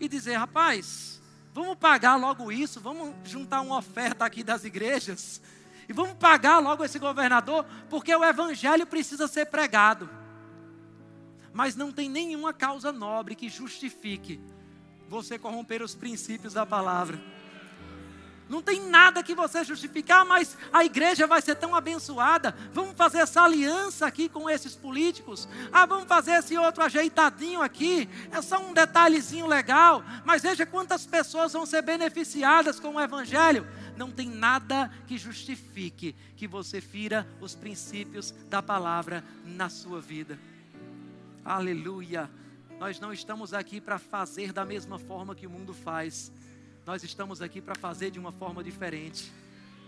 e 0.00 0.08
dizer: 0.08 0.36
rapaz, 0.36 1.20
vamos 1.52 1.76
pagar 1.76 2.16
logo 2.16 2.50
isso, 2.50 2.80
vamos 2.80 3.14
juntar 3.28 3.60
uma 3.60 3.76
oferta 3.76 4.24
aqui 4.24 4.42
das 4.42 4.64
igrejas 4.64 5.42
e 5.88 5.92
vamos 5.92 6.14
pagar 6.14 6.58
logo 6.58 6.84
esse 6.84 6.98
governador, 6.98 7.64
porque 7.88 8.14
o 8.14 8.24
evangelho 8.24 8.86
precisa 8.86 9.28
ser 9.28 9.46
pregado. 9.46 10.08
Mas 11.52 11.76
não 11.76 11.92
tem 11.92 12.08
nenhuma 12.08 12.52
causa 12.52 12.90
nobre 12.90 13.34
que 13.34 13.48
justifique 13.48 14.40
você 15.08 15.38
corromper 15.38 15.82
os 15.82 15.94
princípios 15.94 16.54
da 16.54 16.66
palavra. 16.66 17.20
Não 18.48 18.60
tem 18.60 18.80
nada 18.80 19.22
que 19.22 19.34
você 19.34 19.64
justificar, 19.64 20.24
mas 20.24 20.56
a 20.70 20.84
igreja 20.84 21.26
vai 21.26 21.40
ser 21.40 21.54
tão 21.54 21.74
abençoada. 21.74 22.54
Vamos 22.72 22.94
fazer 22.94 23.18
essa 23.18 23.42
aliança 23.42 24.06
aqui 24.06 24.28
com 24.28 24.50
esses 24.50 24.76
políticos. 24.76 25.48
Ah, 25.72 25.86
vamos 25.86 26.06
fazer 26.06 26.32
esse 26.32 26.56
outro 26.58 26.82
ajeitadinho 26.82 27.62
aqui. 27.62 28.08
É 28.30 28.42
só 28.42 28.58
um 28.58 28.74
detalhezinho 28.74 29.46
legal. 29.46 30.04
Mas 30.26 30.42
veja 30.42 30.66
quantas 30.66 31.06
pessoas 31.06 31.54
vão 31.54 31.64
ser 31.64 31.80
beneficiadas 31.80 32.78
com 32.78 32.96
o 32.96 33.00
Evangelho 33.00 33.66
não 33.96 34.10
tem 34.10 34.28
nada 34.28 34.90
que 35.06 35.16
justifique 35.16 36.14
que 36.36 36.46
você 36.46 36.80
fira 36.80 37.26
os 37.40 37.54
princípios 37.54 38.32
da 38.48 38.62
palavra 38.62 39.24
na 39.44 39.68
sua 39.68 40.00
vida. 40.00 40.38
Aleluia. 41.44 42.30
Nós 42.78 42.98
não 42.98 43.12
estamos 43.12 43.54
aqui 43.54 43.80
para 43.80 43.98
fazer 43.98 44.52
da 44.52 44.64
mesma 44.64 44.98
forma 44.98 45.34
que 45.34 45.46
o 45.46 45.50
mundo 45.50 45.72
faz. 45.72 46.32
Nós 46.84 47.02
estamos 47.02 47.40
aqui 47.40 47.60
para 47.60 47.74
fazer 47.74 48.10
de 48.10 48.18
uma 48.18 48.32
forma 48.32 48.62
diferente. 48.62 49.32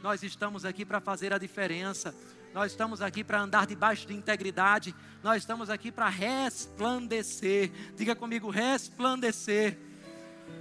Nós 0.03 0.23
estamos 0.23 0.65
aqui 0.65 0.85
para 0.85 1.01
fazer 1.01 1.33
a 1.33 1.39
diferença. 1.39 2.15
Nós 2.55 2.73
estamos 2.73 3.03
aqui 3.03 3.25
para 3.25 3.41
andar 3.41 3.67
debaixo 3.67 4.07
de 4.07 4.15
integridade. 4.15 4.95
Nós 5.23 5.43
estamos 5.43 5.69
aqui 5.69 5.91
para 5.91 6.09
resplandecer. 6.09 7.71
Diga 7.97 8.15
comigo, 8.15 8.49
resplandecer 8.51 9.79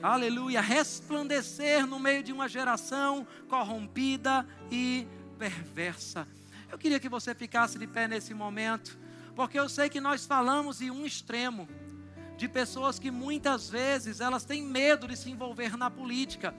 aleluia, 0.01 0.61
resplandecer 0.61 1.85
no 1.85 1.99
meio 1.99 2.23
de 2.23 2.31
uma 2.31 2.47
geração 2.47 3.25
corrompida 3.49 4.45
e 4.71 5.07
perversa. 5.37 6.27
Eu 6.71 6.77
queria 6.77 6.99
que 6.99 7.09
você 7.09 7.33
ficasse 7.33 7.77
de 7.77 7.87
pé 7.87 8.07
nesse 8.07 8.33
momento, 8.33 8.97
porque 9.35 9.59
eu 9.59 9.69
sei 9.69 9.89
que 9.89 9.99
nós 9.99 10.25
falamos 10.25 10.81
em 10.81 10.91
um 10.91 11.05
extremo 11.05 11.67
de 12.37 12.47
pessoas 12.47 12.99
que 12.99 13.09
muitas 13.09 13.69
vezes 13.69 14.19
elas 14.19 14.43
têm 14.43 14.63
medo 14.63 15.07
de 15.07 15.15
se 15.15 15.29
envolver 15.29 15.77
na 15.77 15.89
política, 15.89 16.53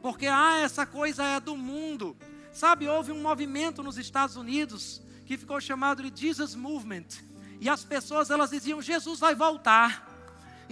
porque 0.00 0.26
ah, 0.26 0.58
essa 0.58 0.84
coisa 0.84 1.24
é 1.24 1.40
do 1.40 1.56
mundo. 1.56 2.16
Sabe, 2.52 2.86
houve 2.86 3.12
um 3.12 3.22
movimento 3.22 3.82
nos 3.82 3.96
Estados 3.96 4.36
Unidos 4.36 5.00
que 5.24 5.38
ficou 5.38 5.60
chamado 5.60 6.02
de 6.10 6.20
Jesus 6.20 6.54
Movement, 6.54 7.06
e 7.60 7.68
as 7.68 7.84
pessoas 7.84 8.28
elas 8.28 8.50
diziam 8.50 8.82
Jesus 8.82 9.20
vai 9.20 9.34
voltar. 9.34 10.11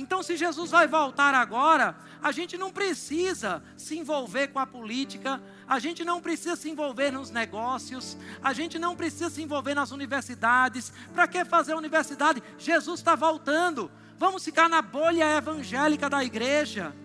Então, 0.01 0.23
se 0.23 0.35
Jesus 0.35 0.71
vai 0.71 0.89
voltar 0.89 1.35
agora, 1.35 1.95
a 2.23 2.33
gente 2.33 2.57
não 2.57 2.73
precisa 2.73 3.63
se 3.77 3.99
envolver 3.99 4.49
com 4.49 4.59
a 4.59 4.67
política, 4.67 5.39
a 5.69 5.79
gente 5.79 6.03
não 6.07 6.23
precisa 6.23 6.57
se 6.57 6.71
envolver 6.71 7.11
nos 7.11 7.31
negócios, 7.31 8.17
a 8.43 8.55
gente 8.55 8.79
não 8.79 8.97
precisa 8.97 9.29
se 9.29 9.43
envolver 9.43 9.75
nas 9.75 9.91
universidades. 9.91 10.91
Para 11.13 11.29
que 11.29 11.45
fazer 11.45 11.75
universidade? 11.75 12.43
Jesus 12.57 13.01
está 13.01 13.15
voltando. 13.15 13.91
Vamos 14.17 14.43
ficar 14.43 14.71
na 14.71 14.81
bolha 14.81 15.37
evangélica 15.37 16.09
da 16.09 16.25
igreja. 16.25 16.97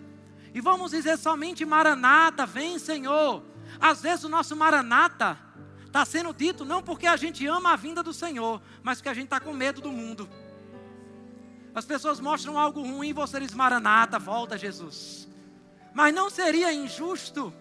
E 0.54 0.60
vamos 0.62 0.92
dizer 0.92 1.18
somente 1.18 1.66
Maranata, 1.66 2.46
vem 2.46 2.78
Senhor. 2.78 3.42
Às 3.78 4.00
vezes 4.00 4.24
o 4.24 4.28
nosso 4.30 4.56
Maranata 4.56 5.38
Está 5.84 6.04
sendo 6.04 6.34
dito 6.34 6.62
não 6.62 6.82
porque 6.82 7.06
a 7.06 7.16
gente 7.16 7.46
ama 7.46 7.72
a 7.72 7.76
vinda 7.76 8.02
do 8.02 8.12
Senhor, 8.12 8.60
mas 8.82 8.98
porque 8.98 9.08
a 9.08 9.14
gente 9.14 9.24
está 9.24 9.40
com 9.40 9.54
medo 9.54 9.80
do 9.80 9.90
mundo. 9.90 10.28
As 11.76 11.84
pessoas 11.84 12.18
mostram 12.18 12.58
algo 12.58 12.80
ruim 12.80 13.10
e 13.10 13.12
você 13.12 13.38
diz, 13.38 13.52
Maranata, 13.52 14.18
volta 14.18 14.56
Jesus. 14.56 15.28
Mas 15.92 16.14
não 16.14 16.30
seria 16.30 16.72
injusto 16.72 17.52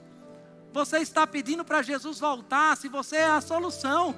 você 0.72 0.99
estar 0.99 1.28
pedindo 1.28 1.66
para 1.66 1.82
Jesus 1.82 2.18
voltar 2.18 2.78
se 2.78 2.88
você 2.88 3.18
é 3.18 3.28
a 3.28 3.41
solução. 3.41 4.16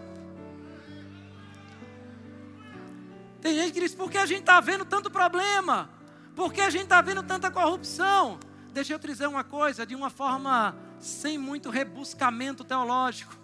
Tem 3.42 3.56
gente 3.56 3.74
que 3.74 3.80
diz, 3.80 3.96
por 3.96 4.12
que 4.12 4.20
a 4.20 4.28
gente 4.28 4.42
está 4.42 4.60
vendo 4.60 4.86
tanto 4.86 5.10
problema? 5.10 5.90
Por 6.36 6.54
que 6.54 6.62
a 6.62 6.70
gente 6.70 6.84
está 6.84 7.02
vendo 7.02 7.24
tanta 7.24 7.50
corrupção? 7.50 8.40
Deixa 8.72 8.94
eu 8.94 9.00
te 9.00 9.08
dizer 9.08 9.26
uma 9.26 9.44
coisa, 9.44 9.84
de 9.84 9.96
uma 9.96 10.12
forma 10.12 10.78
sem 11.00 11.40
muito 11.40 11.72
rebuscamento 11.72 12.64
teológico. 12.64 13.36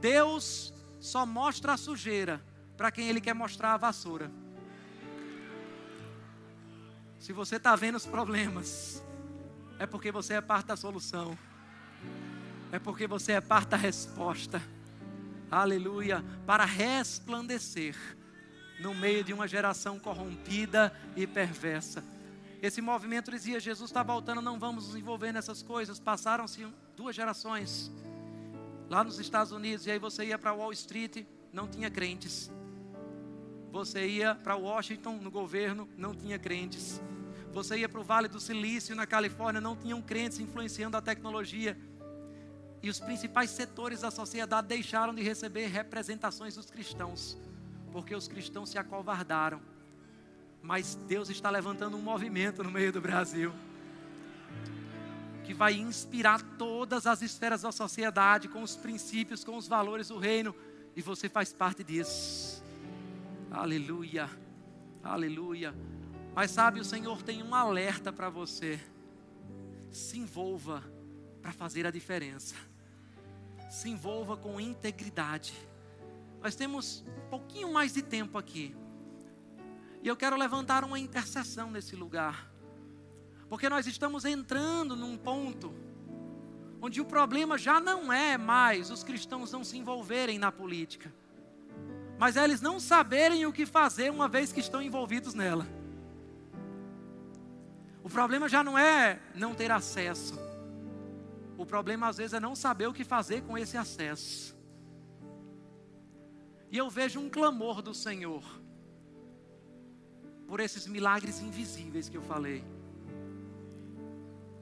Deus 0.00 0.74
só 0.98 1.24
mostra 1.24 1.74
a 1.74 1.76
sujeira 1.76 2.42
para 2.76 2.90
quem 2.90 3.08
Ele 3.08 3.20
quer 3.20 3.34
mostrar 3.34 3.74
a 3.74 3.76
vassoura. 3.76 4.28
Se 7.18 7.32
você 7.32 7.56
está 7.56 7.74
vendo 7.74 7.96
os 7.96 8.06
problemas, 8.06 9.02
é 9.78 9.86
porque 9.86 10.12
você 10.12 10.34
é 10.34 10.40
parte 10.40 10.66
da 10.66 10.76
solução, 10.76 11.36
é 12.70 12.78
porque 12.78 13.06
você 13.06 13.32
é 13.32 13.40
parte 13.40 13.70
da 13.70 13.76
resposta. 13.76 14.62
Aleluia, 15.50 16.24
para 16.46 16.64
resplandecer 16.64 17.96
no 18.80 18.94
meio 18.94 19.24
de 19.24 19.32
uma 19.32 19.48
geração 19.48 19.98
corrompida 19.98 20.92
e 21.16 21.26
perversa. 21.26 22.04
Esse 22.62 22.80
movimento 22.80 23.30
dizia: 23.30 23.58
Jesus 23.58 23.90
está 23.90 24.02
voltando, 24.02 24.42
não 24.42 24.58
vamos 24.58 24.88
nos 24.88 24.96
envolver 24.96 25.32
nessas 25.32 25.62
coisas. 25.62 25.98
Passaram-se 25.98 26.66
duas 26.96 27.16
gerações 27.16 27.90
lá 28.88 29.04
nos 29.04 29.18
Estados 29.18 29.52
Unidos, 29.52 29.86
e 29.86 29.90
aí 29.90 29.98
você 29.98 30.26
ia 30.26 30.38
para 30.38 30.52
Wall 30.52 30.72
Street, 30.72 31.24
não 31.52 31.68
tinha 31.68 31.90
crentes. 31.90 32.50
Você 33.70 34.06
ia 34.06 34.34
para 34.34 34.56
Washington, 34.56 35.16
no 35.16 35.30
governo, 35.30 35.88
não 35.96 36.14
tinha 36.14 36.38
crentes. 36.38 37.00
Você 37.52 37.78
ia 37.78 37.88
para 37.88 38.00
o 38.00 38.04
Vale 38.04 38.28
do 38.28 38.40
Silício, 38.40 38.94
na 38.94 39.06
Califórnia, 39.06 39.60
não 39.60 39.76
tinham 39.76 40.00
crentes 40.00 40.38
influenciando 40.38 40.96
a 40.96 41.02
tecnologia. 41.02 41.76
E 42.82 42.88
os 42.88 43.00
principais 43.00 43.50
setores 43.50 44.00
da 44.00 44.10
sociedade 44.10 44.68
deixaram 44.68 45.14
de 45.14 45.22
receber 45.22 45.66
representações 45.66 46.54
dos 46.54 46.70
cristãos, 46.70 47.36
porque 47.92 48.14
os 48.14 48.28
cristãos 48.28 48.70
se 48.70 48.78
acovardaram. 48.78 49.60
Mas 50.62 50.94
Deus 50.94 51.28
está 51.28 51.50
levantando 51.50 51.96
um 51.96 52.02
movimento 52.02 52.62
no 52.62 52.70
meio 52.70 52.92
do 52.92 53.00
Brasil 53.00 53.52
que 55.48 55.54
vai 55.54 55.72
inspirar 55.72 56.42
todas 56.58 57.06
as 57.06 57.22
esferas 57.22 57.62
da 57.62 57.72
sociedade 57.72 58.48
com 58.48 58.62
os 58.62 58.76
princípios, 58.76 59.42
com 59.42 59.56
os 59.56 59.66
valores 59.66 60.08
do 60.08 60.18
reino, 60.18 60.54
e 60.94 61.00
você 61.00 61.26
faz 61.26 61.54
parte 61.54 61.82
disso. 61.82 62.47
Aleluia, 63.50 64.28
aleluia. 65.02 65.74
Mas 66.34 66.50
sabe, 66.50 66.80
o 66.80 66.84
Senhor 66.84 67.22
tem 67.22 67.42
um 67.42 67.54
alerta 67.54 68.12
para 68.12 68.28
você. 68.28 68.78
Se 69.90 70.18
envolva 70.18 70.82
para 71.40 71.52
fazer 71.52 71.86
a 71.86 71.90
diferença. 71.90 72.54
Se 73.70 73.88
envolva 73.88 74.36
com 74.36 74.60
integridade. 74.60 75.54
Nós 76.40 76.54
temos 76.54 77.04
um 77.26 77.30
pouquinho 77.30 77.72
mais 77.72 77.94
de 77.94 78.02
tempo 78.02 78.38
aqui. 78.38 78.76
E 80.02 80.08
eu 80.08 80.16
quero 80.16 80.36
levantar 80.36 80.84
uma 80.84 80.98
intercessão 80.98 81.70
nesse 81.70 81.96
lugar. 81.96 82.50
Porque 83.48 83.68
nós 83.68 83.86
estamos 83.86 84.24
entrando 84.24 84.94
num 84.94 85.16
ponto 85.16 85.74
onde 86.80 87.00
o 87.00 87.04
problema 87.04 87.58
já 87.58 87.80
não 87.80 88.12
é 88.12 88.38
mais 88.38 88.90
os 88.90 89.02
cristãos 89.02 89.50
não 89.50 89.64
se 89.64 89.76
envolverem 89.76 90.38
na 90.38 90.52
política, 90.52 91.12
mas 92.18 92.36
é 92.36 92.44
eles 92.44 92.60
não 92.60 92.80
saberem 92.80 93.46
o 93.46 93.52
que 93.52 93.64
fazer 93.64 94.10
uma 94.10 94.28
vez 94.28 94.52
que 94.52 94.60
estão 94.60 94.82
envolvidos 94.82 95.34
nela. 95.34 95.66
O 98.02 98.08
problema 98.10 98.48
já 98.48 98.62
não 98.64 98.76
é 98.78 99.20
não 99.34 99.54
ter 99.54 99.70
acesso. 99.70 100.38
O 101.56 101.64
problema 101.64 102.08
às 102.08 102.16
vezes 102.16 102.34
é 102.34 102.40
não 102.40 102.56
saber 102.56 102.86
o 102.86 102.92
que 102.92 103.04
fazer 103.04 103.42
com 103.42 103.56
esse 103.56 103.76
acesso. 103.76 104.56
E 106.70 106.76
eu 106.76 106.90
vejo 106.90 107.20
um 107.20 107.30
clamor 107.30 107.80
do 107.80 107.94
Senhor 107.94 108.42
por 110.46 110.60
esses 110.60 110.86
milagres 110.86 111.40
invisíveis 111.40 112.08
que 112.08 112.16
eu 112.16 112.22
falei 112.22 112.64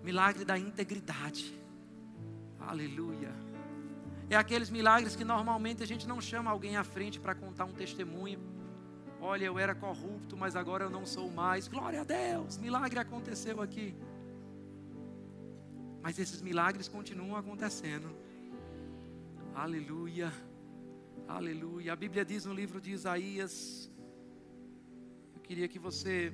milagre 0.07 0.45
da 0.45 0.57
integridade. 0.57 1.53
Aleluia. 2.61 3.46
É 4.29 4.37
aqueles 4.37 4.70
milagres 4.70 5.14
que 5.14 5.24
normalmente 5.24 5.83
a 5.83 5.87
gente 5.87 6.07
não 6.07 6.20
chama 6.20 6.51
alguém 6.51 6.77
à 6.77 6.83
frente 6.83 7.20
para 7.20 7.35
contar 7.35 7.64
um 7.64 7.72
testemunho. 7.72 8.41
Olha, 9.20 9.45
eu 9.45 9.59
era 9.59 9.74
corrupto, 9.74 10.37
mas 10.37 10.57
agora 10.57 10.85
eu 10.85 10.91
não 10.91 11.07
sou 11.07 11.31
mais. 11.31 11.68
Glória 11.68 12.01
a 12.01 12.05
Deus, 12.05 12.59
milagre 12.59 12.99
aconteceu 12.99 13.62
aqui. 13.62 13.95
Mas 16.03 16.18
esses 16.18 16.43
milagres 16.43 16.89
continuam 16.89 17.37
acontecendo. 17.37 18.09
Aleluia. 19.55 20.33
Aleluia. 21.29 21.93
A 21.93 21.97
Bíblia 21.97 22.24
diz 22.24 22.45
no 22.45 22.53
livro 22.53 22.81
de 22.81 22.91
Isaías. 22.91 23.91
Eu 25.35 25.41
queria 25.41 25.68
que 25.68 25.79
você 25.79 26.33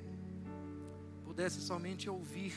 pudesse 1.23 1.61
somente 1.61 2.09
ouvir 2.09 2.53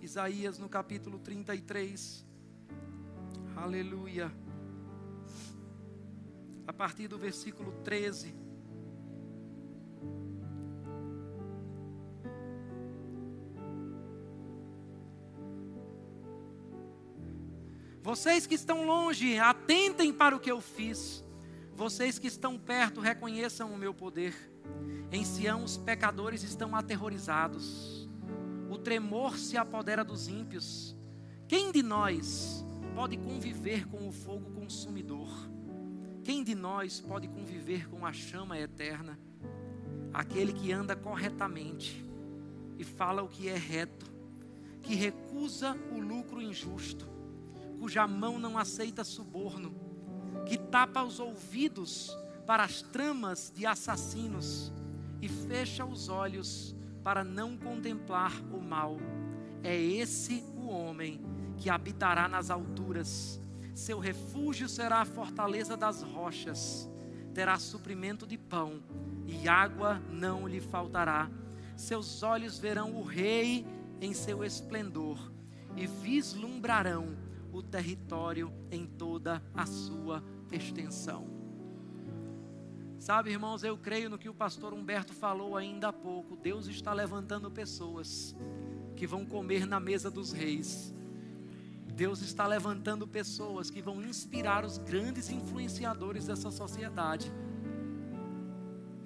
Isaías 0.00 0.58
no 0.58 0.68
capítulo 0.68 1.18
33. 1.18 2.31
Aleluia. 3.62 4.32
A 6.66 6.72
partir 6.72 7.08
do 7.08 7.16
versículo 7.16 7.72
13. 7.84 8.34
Vocês 18.02 18.46
que 18.46 18.54
estão 18.54 18.84
longe, 18.84 19.38
atentem 19.38 20.12
para 20.12 20.34
o 20.34 20.40
que 20.40 20.50
eu 20.50 20.60
fiz. 20.60 21.24
Vocês 21.74 22.18
que 22.18 22.26
estão 22.26 22.58
perto, 22.58 23.00
reconheçam 23.00 23.72
o 23.72 23.78
meu 23.78 23.94
poder. 23.94 24.34
Em 25.10 25.24
Sião, 25.24 25.62
os 25.62 25.76
pecadores 25.76 26.42
estão 26.42 26.74
aterrorizados 26.74 28.02
o 28.72 28.78
tremor 28.78 29.36
se 29.36 29.58
apodera 29.58 30.02
dos 30.02 30.28
ímpios. 30.28 30.96
Quem 31.46 31.70
de 31.70 31.82
nós 31.82 32.64
pode 32.94 33.16
conviver 33.16 33.88
com 33.88 34.06
o 34.06 34.12
fogo 34.12 34.50
consumidor? 34.52 35.28
Quem 36.22 36.44
de 36.44 36.54
nós 36.54 37.00
pode 37.00 37.26
conviver 37.26 37.88
com 37.88 38.04
a 38.06 38.12
chama 38.12 38.58
eterna? 38.58 39.18
Aquele 40.12 40.52
que 40.52 40.72
anda 40.72 40.94
corretamente 40.94 42.04
e 42.78 42.84
fala 42.84 43.22
o 43.22 43.28
que 43.28 43.48
é 43.48 43.56
reto, 43.56 44.06
que 44.82 44.94
recusa 44.94 45.76
o 45.90 46.00
lucro 46.00 46.40
injusto, 46.40 47.08
cuja 47.78 48.06
mão 48.06 48.38
não 48.38 48.58
aceita 48.58 49.02
suborno, 49.02 49.74
que 50.46 50.58
tapa 50.58 51.02
os 51.02 51.18
ouvidos 51.18 52.16
para 52.46 52.64
as 52.64 52.82
tramas 52.82 53.52
de 53.54 53.64
assassinos 53.64 54.72
e 55.20 55.28
fecha 55.28 55.84
os 55.84 56.08
olhos 56.08 56.76
para 57.02 57.24
não 57.24 57.56
contemplar 57.56 58.32
o 58.52 58.60
mal. 58.60 58.98
É 59.62 59.80
esse 59.80 60.44
o 60.56 60.66
homem 60.68 61.20
que 61.62 61.70
habitará 61.70 62.26
nas 62.26 62.50
alturas. 62.50 63.40
Seu 63.72 64.00
refúgio 64.00 64.68
será 64.68 65.00
a 65.02 65.04
fortaleza 65.04 65.76
das 65.76 66.02
rochas. 66.02 66.90
Terá 67.32 67.56
suprimento 67.56 68.26
de 68.26 68.36
pão 68.36 68.82
e 69.24 69.48
água 69.48 70.02
não 70.10 70.48
lhe 70.48 70.60
faltará. 70.60 71.30
Seus 71.76 72.24
olhos 72.24 72.58
verão 72.58 72.96
o 72.96 73.04
rei 73.04 73.64
em 74.00 74.12
seu 74.12 74.42
esplendor 74.42 75.32
e 75.76 75.86
vislumbrarão 75.86 77.16
o 77.52 77.62
território 77.62 78.52
em 78.68 78.84
toda 78.84 79.40
a 79.54 79.64
sua 79.64 80.20
extensão. 80.50 81.28
Sabe, 82.98 83.30
irmãos, 83.30 83.62
eu 83.62 83.78
creio 83.78 84.10
no 84.10 84.18
que 84.18 84.28
o 84.28 84.34
pastor 84.34 84.74
Humberto 84.74 85.12
falou 85.12 85.56
ainda 85.56 85.88
há 85.88 85.92
pouco. 85.92 86.34
Deus 86.36 86.66
está 86.66 86.92
levantando 86.92 87.50
pessoas 87.52 88.34
que 88.96 89.06
vão 89.06 89.24
comer 89.24 89.64
na 89.64 89.78
mesa 89.78 90.10
dos 90.10 90.32
reis. 90.32 90.92
Deus 91.94 92.22
está 92.22 92.46
levantando 92.46 93.06
pessoas 93.06 93.70
que 93.70 93.82
vão 93.82 94.02
inspirar 94.02 94.64
os 94.64 94.78
grandes 94.78 95.30
influenciadores 95.30 96.26
dessa 96.26 96.50
sociedade. 96.50 97.30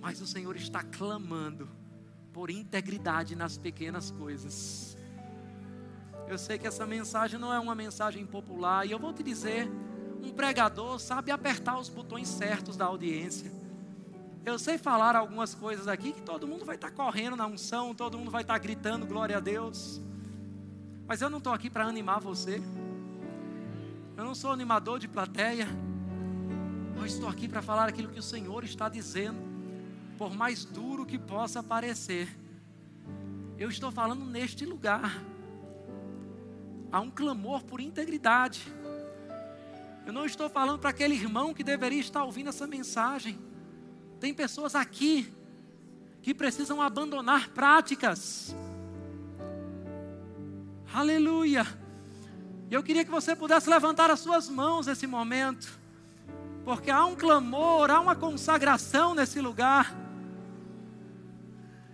Mas 0.01 0.21
o 0.21 0.27
Senhor 0.27 0.55
está 0.57 0.83
clamando 0.83 1.69
por 2.33 2.51
integridade 2.51 3.35
nas 3.35 3.59
pequenas 3.59 4.11
coisas. 4.11 4.97
Eu 6.29 6.39
sei 6.39 6.59
que 6.59 6.67
essa 6.67 6.87
mensagem 6.87 7.41
não 7.41 7.53
é 7.53 7.59
uma 7.59 7.75
mensagem 7.75 8.25
popular, 8.25 8.87
e 8.87 8.93
eu 8.93 8.99
vou 8.99 9.13
te 9.13 9.23
dizer: 9.23 9.69
um 10.23 10.31
pregador 10.33 10.99
sabe 10.99 11.31
apertar 11.31 11.79
os 11.79 11.89
botões 11.89 12.29
certos 12.29 12.77
da 12.77 12.85
audiência. 12.85 13.51
Eu 14.45 14.61
sei 14.61 14.79
falar 14.79 15.17
algumas 15.17 15.55
coisas 15.55 15.89
aqui 15.89 16.13
que 16.13 16.23
todo 16.23 16.47
mundo 16.47 16.65
vai 16.65 16.77
estar 16.77 16.93
correndo 16.93 17.37
na 17.37 17.47
unção, 17.47 17.95
todo 17.95 18.17
mundo 18.17 18.31
vai 18.31 18.43
estar 18.43 18.59
gritando 18.59 19.05
glória 19.05 19.37
a 19.39 19.41
Deus. 19.41 20.01
Mas 21.07 21.23
eu 21.23 21.31
não 21.31 21.39
estou 21.39 21.53
aqui 21.53 21.71
para 21.71 21.85
animar 21.85 22.21
você. 22.21 22.61
Eu 24.17 24.25
não 24.25 24.35
sou 24.35 24.51
animador 24.51 24.99
de 24.99 25.07
plateia. 25.07 25.69
Eu 26.97 27.07
estou 27.07 27.29
aqui 27.29 27.47
para 27.47 27.63
falar 27.63 27.89
aquilo 27.89 28.09
que 28.09 28.19
o 28.19 28.23
Senhor 28.23 28.65
está 28.65 28.89
dizendo, 28.89 29.39
por 30.19 30.35
mais 30.35 30.65
duro 30.65 31.07
que 31.07 31.19
possa 31.19 31.63
parecer. 31.63 32.29
Eu 33.59 33.69
estou 33.69 33.93
falando 33.93 34.25
neste 34.25 34.65
lugar. 34.65 35.23
Há 36.91 37.01
um 37.01 37.11
clamor 37.11 37.63
por 37.65 37.81
integridade. 37.81 38.63
Eu 40.07 40.13
não 40.13 40.25
estou 40.25 40.49
falando 40.49 40.79
para 40.79 40.91
aquele 40.91 41.15
irmão 41.15 41.53
que 41.53 41.63
deveria 41.63 42.01
estar 42.01 42.25
ouvindo 42.25 42.49
essa 42.49 42.67
mensagem. 42.67 43.39
Tem 44.19 44.33
pessoas 44.33 44.75
aqui 44.75 45.33
que 46.23 46.35
precisam 46.35 46.81
abandonar 46.81 47.51
práticas. 47.51 48.57
Aleluia. 50.97 51.67
Eu 52.71 52.83
queria 52.83 53.05
que 53.05 53.11
você 53.11 53.37
pudesse 53.37 53.69
levantar 53.69 54.11
as 54.11 54.19
suas 54.19 54.49
mãos 54.49 54.87
nesse 54.87 55.07
momento, 55.07 55.79
porque 56.65 56.91
há 56.91 57.05
um 57.05 57.15
clamor, 57.15 57.91
há 57.91 58.01
uma 58.01 58.17
consagração 58.17 59.15
nesse 59.15 59.39
lugar. 59.39 59.95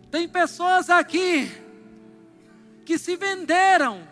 Tem 0.09 0.28
pessoas 0.28 0.88
aqui 0.88 1.50
que 2.84 2.96
se 2.96 3.16
venderam, 3.16 4.07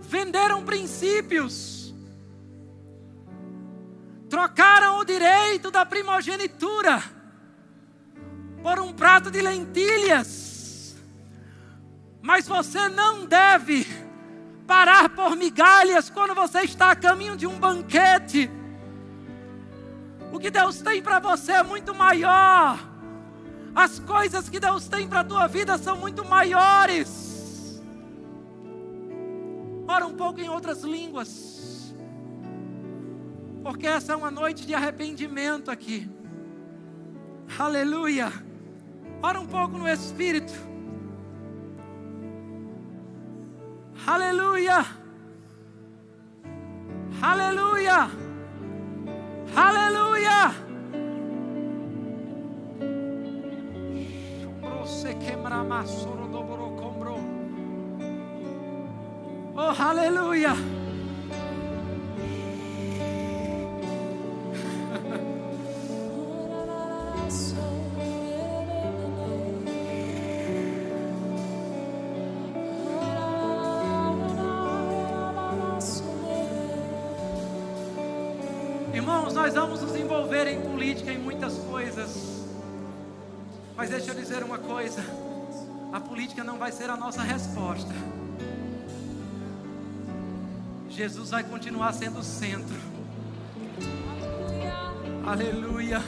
venderam 0.00 0.62
princípios, 0.62 1.94
trocaram 4.28 4.98
o 4.98 5.04
direito 5.04 5.70
da 5.70 5.86
primogenitura 5.86 7.02
por 8.62 8.78
um 8.80 8.92
prato 8.92 9.30
de 9.30 9.40
lentilhas, 9.40 10.59
mas 12.22 12.46
você 12.46 12.88
não 12.88 13.24
deve 13.24 13.86
parar 14.66 15.08
por 15.08 15.34
migalhas 15.36 16.10
quando 16.10 16.34
você 16.34 16.60
está 16.60 16.92
a 16.92 16.96
caminho 16.96 17.36
de 17.36 17.46
um 17.46 17.58
banquete. 17.58 18.50
O 20.32 20.38
que 20.38 20.50
Deus 20.50 20.80
tem 20.80 21.02
para 21.02 21.18
você 21.18 21.52
é 21.52 21.62
muito 21.62 21.94
maior. 21.94 22.78
As 23.74 23.98
coisas 23.98 24.48
que 24.48 24.60
Deus 24.60 24.86
tem 24.86 25.08
para 25.08 25.20
a 25.20 25.24
tua 25.24 25.46
vida 25.46 25.76
são 25.78 25.96
muito 25.96 26.24
maiores. 26.24 27.82
Ora 29.88 30.06
um 30.06 30.14
pouco 30.14 30.40
em 30.40 30.48
outras 30.48 30.82
línguas. 30.82 31.92
Porque 33.62 33.86
essa 33.86 34.12
é 34.12 34.16
uma 34.16 34.30
noite 34.30 34.66
de 34.66 34.74
arrependimento 34.74 35.70
aqui. 35.70 36.08
Aleluia. 37.58 38.32
Ora 39.22 39.40
um 39.40 39.46
pouco 39.46 39.76
no 39.76 39.88
Espírito. 39.88 40.69
Aleluia! 44.06 44.84
Aleluia! 47.22 48.10
Aleluia! 49.54 50.54
Oh, 59.56 59.74
aleluia! 59.78 60.79
Irmãos, 79.00 79.32
nós 79.32 79.54
vamos 79.54 79.80
nos 79.80 79.96
envolver 79.96 80.46
em 80.46 80.60
política, 80.60 81.10
em 81.10 81.16
muitas 81.16 81.56
coisas. 81.56 82.44
Mas 83.74 83.88
deixa 83.88 84.10
eu 84.10 84.14
dizer 84.14 84.42
uma 84.42 84.58
coisa: 84.58 85.02
a 85.90 85.98
política 85.98 86.44
não 86.44 86.58
vai 86.58 86.70
ser 86.70 86.90
a 86.90 86.98
nossa 86.98 87.22
resposta. 87.22 87.94
Jesus 90.90 91.30
vai 91.30 91.42
continuar 91.42 91.94
sendo 91.94 92.18
o 92.18 92.22
centro. 92.22 92.76
Aleluia. 95.26 96.02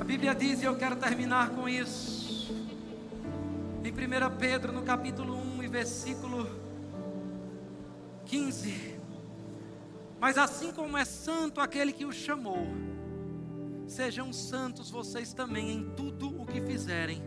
A 0.00 0.04
Bíblia 0.04 0.34
diz, 0.34 0.62
e 0.62 0.64
eu 0.64 0.74
quero 0.74 0.96
terminar 0.96 1.50
com 1.50 1.68
isso. 1.68 2.50
Em 3.84 3.90
1 3.90 4.36
Pedro, 4.38 4.72
no 4.72 4.80
capítulo 4.80 5.36
1 5.58 5.62
e 5.64 5.68
versículo 5.68 6.48
15. 8.24 8.97
Mas 10.20 10.36
assim 10.36 10.72
como 10.72 10.96
é 10.96 11.04
santo 11.04 11.60
aquele 11.60 11.92
que 11.92 12.04
o 12.04 12.12
chamou, 12.12 12.66
sejam 13.86 14.32
santos 14.32 14.90
vocês 14.90 15.32
também 15.32 15.70
em 15.70 15.90
tudo 15.90 16.40
o 16.40 16.44
que 16.44 16.60
fizerem, 16.60 17.22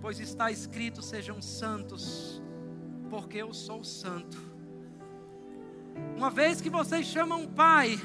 pois 0.00 0.18
está 0.18 0.50
escrito: 0.50 1.00
sejam 1.00 1.40
santos, 1.40 2.42
porque 3.08 3.38
eu 3.38 3.54
sou 3.54 3.84
santo. 3.84 4.36
Uma 6.16 6.28
vez 6.28 6.60
que 6.60 6.68
vocês 6.68 7.06
chamam 7.06 7.46
Pai, 7.46 7.98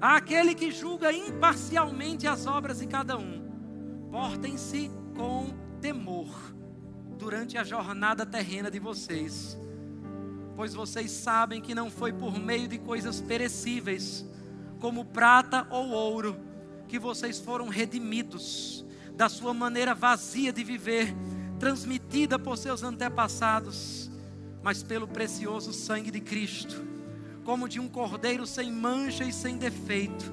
aquele 0.00 0.54
que 0.54 0.70
julga 0.70 1.12
imparcialmente 1.12 2.26
as 2.26 2.46
obras 2.46 2.78
de 2.78 2.86
cada 2.86 3.18
um, 3.18 4.08
portem-se 4.10 4.90
com 5.14 5.50
temor 5.80 6.28
durante 7.18 7.58
a 7.58 7.62
jornada 7.62 8.24
terrena 8.24 8.70
de 8.70 8.78
vocês 8.78 9.58
pois 10.58 10.74
vocês 10.74 11.12
sabem 11.12 11.60
que 11.60 11.72
não 11.72 11.88
foi 11.88 12.12
por 12.12 12.36
meio 12.36 12.66
de 12.66 12.78
coisas 12.78 13.20
perecíveis, 13.20 14.26
como 14.80 15.04
prata 15.04 15.64
ou 15.70 15.90
ouro, 15.90 16.36
que 16.88 16.98
vocês 16.98 17.38
foram 17.38 17.68
redimidos 17.68 18.84
da 19.14 19.28
sua 19.28 19.54
maneira 19.54 19.94
vazia 19.94 20.52
de 20.52 20.64
viver, 20.64 21.14
transmitida 21.60 22.40
por 22.40 22.58
seus 22.58 22.82
antepassados, 22.82 24.10
mas 24.60 24.82
pelo 24.82 25.06
precioso 25.06 25.72
sangue 25.72 26.10
de 26.10 26.20
Cristo, 26.20 26.84
como 27.44 27.68
de 27.68 27.78
um 27.78 27.86
cordeiro 27.86 28.44
sem 28.44 28.72
mancha 28.72 29.22
e 29.22 29.32
sem 29.32 29.58
defeito, 29.58 30.24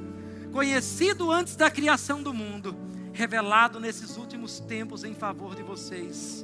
conhecido 0.52 1.32
antes 1.32 1.56
da 1.56 1.70
criação 1.70 2.24
do 2.24 2.34
mundo, 2.34 2.76
revelado 3.14 3.80
nesses 3.80 4.18
últimos 4.18 4.60
tempos 4.60 5.04
em 5.04 5.14
favor 5.14 5.54
de 5.54 5.62
vocês. 5.62 6.44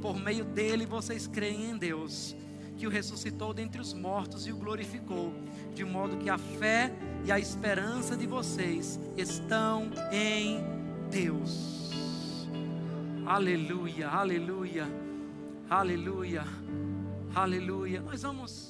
Por 0.00 0.18
meio 0.18 0.46
dele 0.46 0.86
vocês 0.86 1.26
creem 1.26 1.72
em 1.72 1.76
Deus 1.76 2.34
que 2.78 2.86
o 2.86 2.90
ressuscitou 2.90 3.52
dentre 3.52 3.80
os 3.80 3.92
mortos 3.92 4.46
e 4.46 4.52
o 4.52 4.56
glorificou, 4.56 5.34
de 5.74 5.84
modo 5.84 6.16
que 6.16 6.30
a 6.30 6.38
fé 6.38 6.92
e 7.24 7.32
a 7.32 7.38
esperança 7.38 8.16
de 8.16 8.26
vocês 8.26 9.00
estão 9.16 9.90
em 10.12 10.60
Deus. 11.10 12.46
Aleluia, 13.26 14.08
aleluia, 14.08 14.86
aleluia, 15.68 16.44
aleluia. 17.34 18.00
Nós 18.00 18.22
vamos. 18.22 18.67